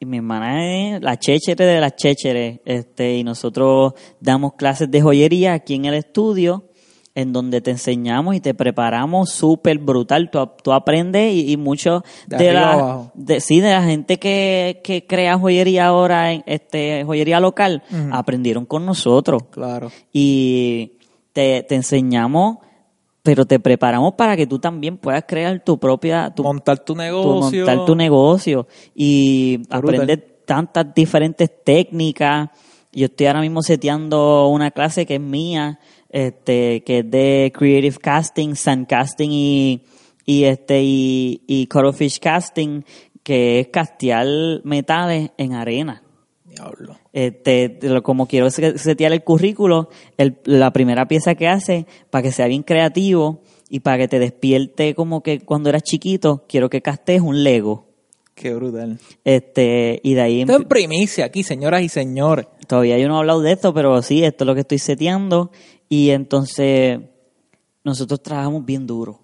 [0.00, 5.00] y mi hermana es la chéchere de las chécheres, este, y nosotros damos clases de
[5.00, 6.64] joyería aquí en el estudio,
[7.14, 10.30] en donde te enseñamos y te preparamos súper brutal.
[10.30, 15.06] Tú, tú aprendes y, y mucho De la, de, sí, de la gente que, que
[15.06, 17.82] crea joyería ahora, en este, joyería local,
[18.12, 19.90] aprendieron con nosotros Claro.
[20.12, 20.92] y
[21.34, 22.58] te, te enseñamos,
[23.22, 26.96] pero te preparamos para que tú también puedas crear tu propia, tu, montar tu tu
[26.96, 27.66] negocio.
[27.66, 29.78] montar tu negocio y brutal.
[29.78, 32.48] aprender tantas diferentes técnicas.
[32.92, 35.78] Yo estoy ahora mismo seteando una clase que es mía,
[36.12, 39.82] este, que es de Creative Casting, Sand Casting y,
[40.26, 42.82] y este, y, y Cuttlefish Casting,
[43.22, 44.26] que es castear
[44.64, 46.02] metales en arena.
[46.44, 46.98] Diablo.
[47.14, 52.32] Este, como quiero se- setear el currículo, el- la primera pieza que hace, para que
[52.32, 53.40] sea bien creativo
[53.70, 57.86] y para que te despierte como que cuando eras chiquito, quiero que castes un Lego.
[58.34, 58.98] Qué brutal.
[59.24, 62.46] Este, y de ahí Esto en primicia aquí, señoras y señores.
[62.66, 65.50] todavía yo no he hablado de esto, pero sí, esto es lo que estoy seteando.
[65.94, 67.00] Y entonces,
[67.84, 69.20] nosotros trabajamos bien duro.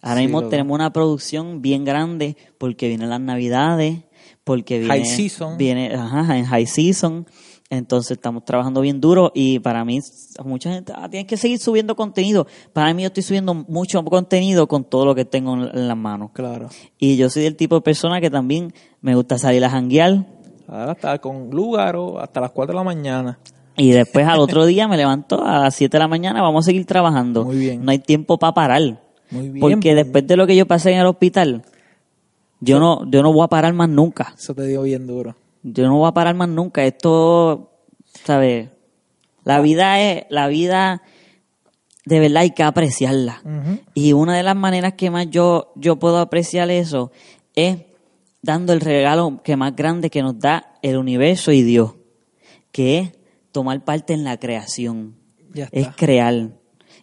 [0.00, 4.04] Ahora Sí, mismo tenemos una producción bien grande porque vienen las navidades,
[4.44, 5.58] porque viene, High season.
[5.58, 7.26] viene ajá, en high season.
[7.70, 9.98] Entonces estamos trabajando bien duro y para mí,
[10.44, 12.46] mucha gente, ah, tienes que seguir subiendo contenido.
[12.72, 15.96] Para mí yo estoy subiendo mucho contenido con todo lo que tengo en, en las
[15.96, 16.30] manos.
[16.32, 16.68] Claro.
[17.00, 20.24] Y yo soy del tipo de persona que también me gusta salir a janguear,
[20.68, 23.38] Ahora está con Lugaro hasta las 4 de la mañana.
[23.76, 26.66] Y después al otro día me levanto a las 7 de la mañana, vamos a
[26.66, 27.44] seguir trabajando.
[27.44, 27.84] Muy bien.
[27.84, 29.02] No hay tiempo para parar.
[29.30, 29.60] Muy bien.
[29.60, 31.62] Porque después de lo que yo pasé en el hospital,
[32.60, 34.34] yo no, yo no voy a parar más nunca.
[34.36, 35.36] Eso te dio bien duro.
[35.62, 36.84] Yo no voy a parar más nunca.
[36.84, 37.72] Esto,
[38.24, 38.68] ¿sabes?
[39.44, 41.02] La vida es, la vida,
[42.04, 43.42] de verdad hay que apreciarla.
[43.94, 47.12] Y una de las maneras que más yo, yo puedo apreciar eso
[47.54, 47.78] es
[48.42, 51.94] dando el regalo que más grande que nos da el universo y Dios,
[52.70, 53.12] que es
[53.56, 55.14] tomar parte en la creación,
[55.54, 56.50] Ya es crear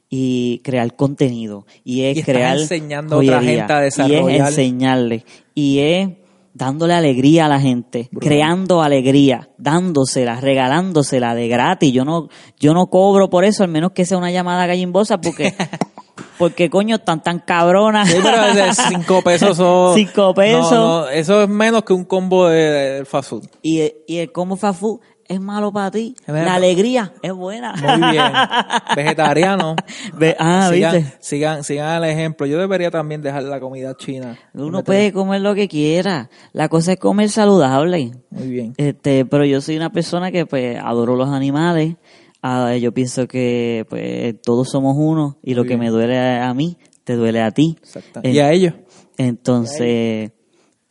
[0.07, 4.47] y crear contenido y es Y crear enseñando a otra gente a y es desarrollar.
[4.49, 5.25] enseñarle
[5.55, 6.09] y es
[6.53, 8.30] dándole alegría a la gente, Brutal.
[8.30, 11.91] creando alegría, dándosela, regalándosela de gratis.
[11.91, 15.55] Yo no, yo no cobro por eso, al menos que sea una llamada gallimbosa, porque,
[16.38, 18.07] porque coño, están tan cabronas.
[18.07, 19.95] Sí, pero cinco pesos son...
[19.95, 20.71] Cinco pesos.
[20.71, 22.61] No, no, eso es menos que un combo de,
[22.99, 23.47] de- fast food.
[23.63, 26.15] y, y el combo fast food es malo para ti.
[26.27, 27.73] La alegría es buena.
[27.75, 28.31] Muy bien.
[28.95, 29.75] Vegetariano.
[30.17, 31.17] Ve- ah, sigan, viste.
[31.19, 32.45] sigan, sigan el ejemplo.
[32.45, 34.37] Yo debería también dejar la comida china.
[34.53, 36.29] Uno puede comer lo que quiera.
[36.51, 38.11] La cosa es comer saludable.
[38.29, 38.73] Muy bien.
[38.77, 41.95] Este, pero yo soy una persona que pues adoro los animales.
[42.41, 46.77] Ah, yo pienso que pues todos somos uno y lo que me duele a, mí
[47.05, 47.77] te duele a ti.
[47.79, 48.21] Exacto.
[48.23, 48.73] Y a ellos.
[49.17, 50.31] Entonces,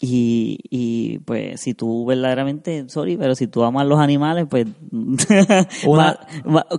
[0.05, 4.67] y, y pues si tú verdaderamente, sorry, pero si tú amas los animales, pues
[5.87, 6.19] Una-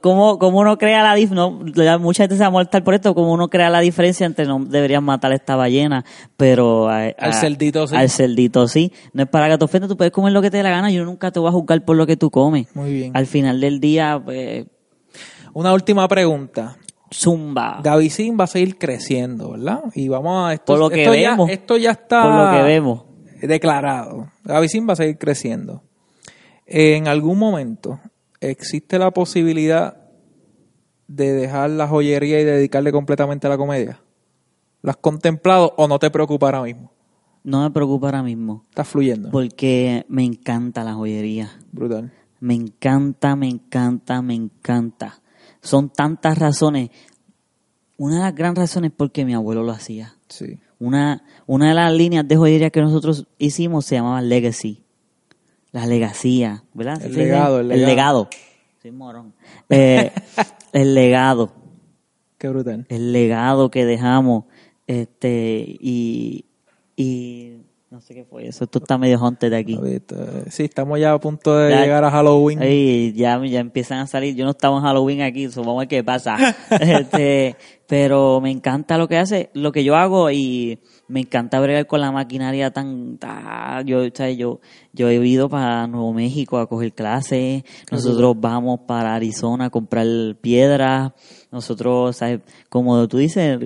[0.02, 1.36] ¿cómo, cómo uno crea la diferencia?
[1.96, 4.46] No, mucha gente se va a molestar por esto, como uno crea la diferencia entre
[4.46, 6.04] no deberían matar a esta ballena,
[6.36, 7.96] pero a- Al a- cerdito sí.
[7.96, 8.92] Al cerdito sí.
[9.14, 10.92] No es para que te ofenda, tú puedes comer lo que te dé la gana,
[10.92, 12.68] yo nunca te voy a juzgar por lo que tú comes.
[12.76, 13.12] Muy bien.
[13.16, 14.66] Al final del día, pues,
[15.54, 16.76] Una última pregunta.
[17.10, 17.80] zumba.
[17.84, 19.82] Gavisin va a seguir creciendo, ¿verdad?
[19.94, 20.66] Y vamos a esto.
[20.66, 21.48] Por lo que esto vemos.
[21.48, 23.04] Ya, esto ya está Por lo que vemos.
[23.48, 24.30] Declarado.
[24.44, 25.84] Gavisin va a seguir creciendo.
[26.66, 28.00] En algún momento
[28.40, 29.98] existe la posibilidad
[31.08, 34.00] de dejar la joyería y dedicarle completamente a la comedia.
[34.82, 36.92] ¿Lo has contemplado o no te preocupa ahora mismo?
[37.44, 39.30] No me preocupa ahora mismo, Está fluyendo.
[39.32, 41.52] porque me encanta la joyería.
[41.72, 42.12] Brutal.
[42.40, 45.22] Me encanta, me encanta, me encanta.
[45.62, 46.90] Son tantas razones.
[47.98, 50.16] Una de las grandes razones es porque mi abuelo lo hacía.
[50.28, 50.58] Sí.
[50.86, 54.84] Una, una de las líneas de joyería que nosotros hicimos se llamaba Legacy.
[55.72, 57.02] la legacía, ¿verdad?
[57.02, 57.88] El ¿Sí se legado, el legado.
[57.88, 58.30] legado.
[58.82, 59.34] Soy morón.
[59.70, 60.12] Eh,
[60.74, 61.52] el legado,
[62.38, 62.86] Qué brutal.
[62.90, 64.44] el legado que dejamos,
[64.88, 66.46] este, y,
[66.98, 67.63] y
[67.94, 69.80] no sé qué fue eso, esto está medio haunted de aquí.
[70.50, 72.60] Sí, estamos ya a punto de Ya- llegar a Halloween.
[72.60, 74.36] Ay, ya, ya empiezan a salir.
[74.36, 76.36] Yo no estaba en Halloween aquí, ver qué pasa.
[76.72, 77.56] este,
[77.86, 82.02] pero me encanta lo que hace, lo que yo hago y me encanta bregar con
[82.02, 84.60] la maquinaria tan, ta- yo, o sea, yo,
[84.94, 87.62] yo he ido para Nuevo México a coger clases.
[87.92, 90.08] Nosotros vamos para Arizona a comprar
[90.42, 91.12] piedras.
[91.52, 92.40] Nosotros, ¿sabes?
[92.70, 93.60] como tú dices,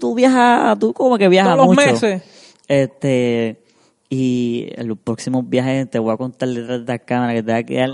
[0.00, 1.92] tú viajas, tú como que viajas Todos los mucho.
[1.92, 2.22] meses.
[2.66, 3.62] Este,
[4.10, 7.52] y en los próximos viajes te voy a contar detrás de la cámara que te
[7.52, 7.90] va a quedar.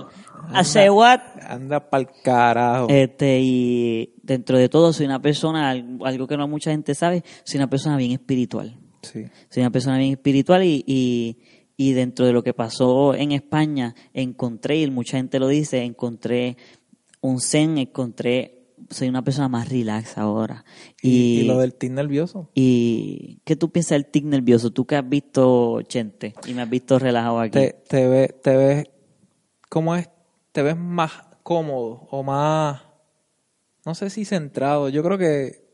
[0.52, 1.20] ¿Hace what?
[1.48, 2.86] Anda pa'l carajo.
[2.88, 7.58] Este, y dentro de todo soy una persona, algo que no mucha gente sabe, soy
[7.58, 8.78] una persona bien espiritual.
[9.02, 9.24] sí.
[9.48, 11.38] Soy una persona bien espiritual y, y,
[11.76, 16.56] y dentro de lo que pasó en España, encontré, y mucha gente lo dice, encontré
[17.20, 20.64] un zen, encontré, soy una persona más relax ahora.
[21.02, 22.50] Y, Y, y lo del tic nervioso.
[22.54, 24.70] y ¿qué tú piensas del tic nervioso?
[24.70, 27.58] Tú que has visto Chente y me has visto relajado aquí.
[27.58, 28.90] Te, te ves, te ves,
[29.68, 30.08] ¿cómo es?
[30.52, 31.12] Te ves más
[31.42, 32.82] cómodo o más,
[33.84, 34.88] no sé si centrado.
[34.88, 35.64] Yo creo que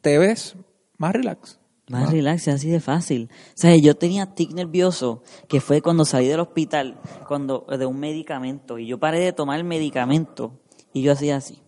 [0.00, 0.56] te ves
[0.98, 1.58] más relax.
[1.88, 3.30] Más relax, así de fácil.
[3.30, 6.98] O sea, yo tenía tic nervioso, que fue cuando salí del hospital,
[7.28, 10.58] cuando de un medicamento, y yo paré de tomar el medicamento,
[10.98, 11.58] y yo hacía así.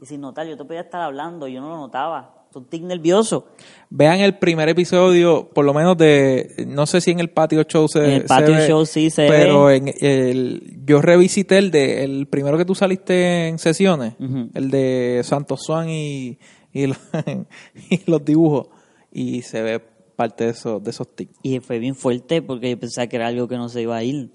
[0.00, 2.36] Y sin notar, yo te podía estar hablando, yo no lo notaba.
[2.52, 3.46] Un tic nervioso.
[3.90, 7.86] Vean el primer episodio, por lo menos de, no sé si en el patio show
[7.86, 9.76] se En el se patio ve, show sí se pero ve.
[9.76, 14.14] en el, yo revisité el de, el primero que tú saliste en sesiones,
[14.54, 16.38] el de Santos Swan y,
[16.72, 16.96] y, lo-
[17.90, 18.68] y los dibujos,
[19.12, 19.80] y se ve
[20.16, 21.38] parte de esos, de esos tics.
[21.44, 24.02] Y fue bien fuerte porque yo pensaba que era algo que no se iba a
[24.02, 24.32] ir.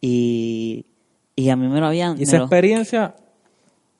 [0.00, 0.86] Y,
[1.36, 2.18] y a mí me lo habían...
[2.18, 3.14] Y esa lo- experiencia,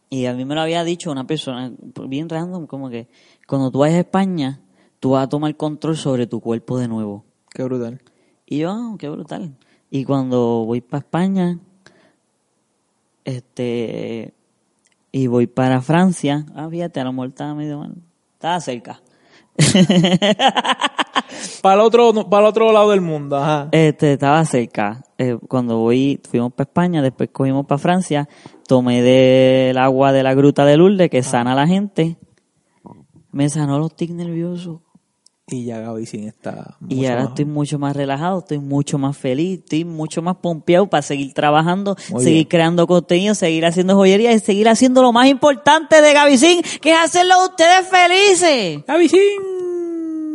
[0.08, 1.72] Y a mí me lo había dicho una persona
[2.08, 3.08] bien random, como que
[3.46, 4.60] cuando tú vayas a España,
[5.00, 7.24] tú vas a tomar control sobre tu cuerpo de nuevo.
[7.50, 8.00] qué brutal.
[8.46, 9.56] Y yo, ah, qué brutal.
[9.90, 11.58] Y cuando voy para España,
[13.24, 14.34] este,
[15.10, 17.94] y voy para Francia, ah, fíjate, a lo mejor estaba medio mal.
[18.34, 19.00] Estaba cerca.
[21.62, 23.68] Para el otro, para el otro lado del mundo, ajá.
[23.72, 25.02] Este, estaba cerca.
[25.18, 28.28] Eh, cuando voy, fuimos para España, después cogimos para Francia,
[28.66, 32.16] tomé del agua de la gruta de Lourdes, que sana a la gente.
[33.32, 34.80] Me sanó los tics nerviosos.
[35.48, 39.16] Y ya Gaby sin está Y ahora más- estoy mucho más relajado, estoy mucho más
[39.16, 42.48] feliz, estoy mucho más pompeado para seguir trabajando, Muy seguir bien.
[42.48, 46.98] creando contenido, seguir haciendo joyería y seguir haciendo lo más importante de Gavicín, que es
[46.98, 48.85] hacerlo a ustedes felices.
[48.89, 49.65] Gaby sin.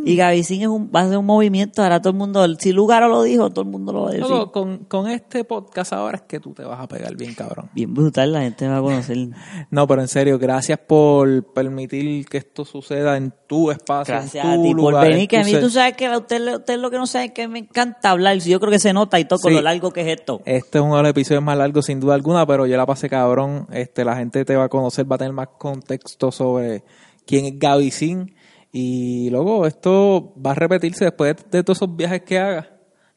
[0.04, 3.08] Y Gavicín es un, va a ser un movimiento, ahora todo el mundo, si Lugaro
[3.08, 4.28] lo dijo, todo el mundo lo va a decir.
[4.28, 7.70] Loco, con, con este podcast ahora es que tú te vas a pegar bien, cabrón.
[7.74, 9.12] Bien brutal, la gente va a conocer.
[9.70, 14.50] No, pero en serio, gracias por permitir que esto suceda en tu espacio, Gracias en
[14.50, 16.56] a tu ti por lugar, venir, en que a mí tú sabes que a usted,
[16.56, 19.18] usted lo que no sabe es que me encanta hablar, yo creo que se nota
[19.20, 20.42] y todo con lo largo que es esto.
[20.44, 23.08] Este es uno de los episodios más largos sin duda alguna, pero yo la pasé
[23.08, 23.66] cabrón.
[23.72, 26.84] Este, la gente te va a conocer, va a tener más contexto sobre
[27.26, 28.34] quién es Gaby Sin.
[28.72, 32.66] Y luego esto va a repetirse después de, de todos esos viajes que hagas.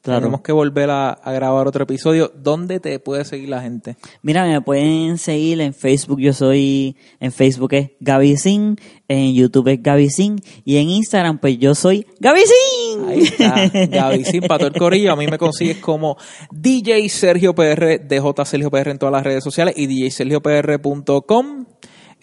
[0.02, 0.20] Claro.
[0.20, 2.30] Tenemos que volver a, a grabar otro episodio.
[2.32, 3.96] ¿Dónde te puede seguir la gente?
[4.22, 8.76] Mira, me pueden seguir en Facebook, yo soy, en Facebook es Gavicin,
[9.08, 13.08] en YouTube es Gavicin y en Instagram pues yo soy Gavicin.
[13.08, 15.12] Ahí está, Gaby Sin para todo el corillo.
[15.12, 16.16] A mí me consigues como
[16.52, 21.66] DJ Sergio PR, DJ Sergio PR en todas las redes sociales y djsergiopr.com.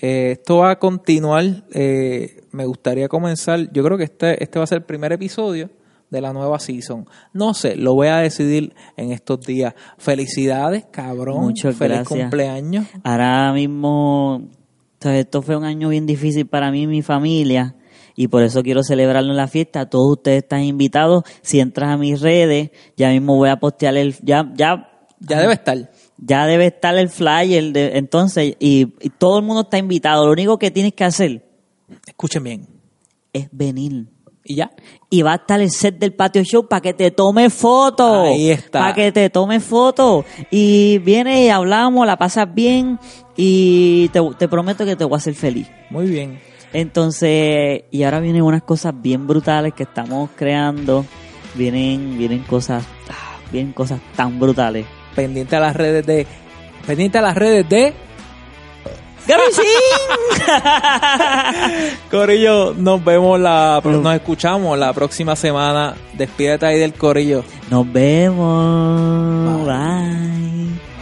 [0.05, 1.63] Eh, esto va a continuar.
[1.73, 3.71] eh, me gustaría comenzar.
[3.71, 5.69] Yo creo que este, este va a ser el primer episodio
[6.09, 7.07] de la nueva season.
[7.31, 9.73] No sé, lo voy a decidir en estos días.
[9.97, 11.45] Felicidades, cabrón.
[11.45, 12.19] Muchas Feliz gracias.
[12.19, 12.85] cumpleaños.
[13.01, 14.49] Ahora mismo,
[14.99, 15.21] ¿sabes?
[15.21, 17.75] esto fue un año bien difícil para mí y mi familia
[18.15, 19.89] y por eso quiero celebrarlo en la fiesta.
[19.89, 21.23] Todos ustedes están invitados.
[21.41, 24.89] Si entras a mis redes, ya mismo voy a postear el, ya, ya,
[25.19, 25.89] Ya debe estar.
[26.18, 30.26] Ya debe estar el flyer de, entonces y, y todo el mundo está invitado.
[30.26, 31.44] Lo único que tienes que hacer
[32.07, 32.68] Escuchen bien.
[33.31, 34.07] es venir.
[34.45, 34.72] Y ya.
[35.10, 38.27] Y va a estar el set del patio show para que te tome fotos.
[38.27, 38.80] Ahí está.
[38.80, 40.26] Para que te tome fotos.
[40.52, 42.99] Y viene y hablamos, la pasas bien
[43.38, 45.69] y te, te prometo que te voy a hacer feliz.
[45.90, 46.40] Muy bien.
[46.73, 51.06] Entonces, y ahora vienen unas cosas bien brutales que estamos creando.
[51.56, 54.85] Vienen, vienen cosas, ah, vienen cosas tan brutales.
[55.15, 56.27] Pendiente a las redes de
[56.85, 57.94] pendiente a las redes de
[62.11, 65.95] Corillo, nos vemos la, nos escuchamos la próxima semana.
[66.14, 67.44] Despídete ahí del Corillo.
[67.69, 69.65] Nos vemos.
[69.65, 70.93] Bye.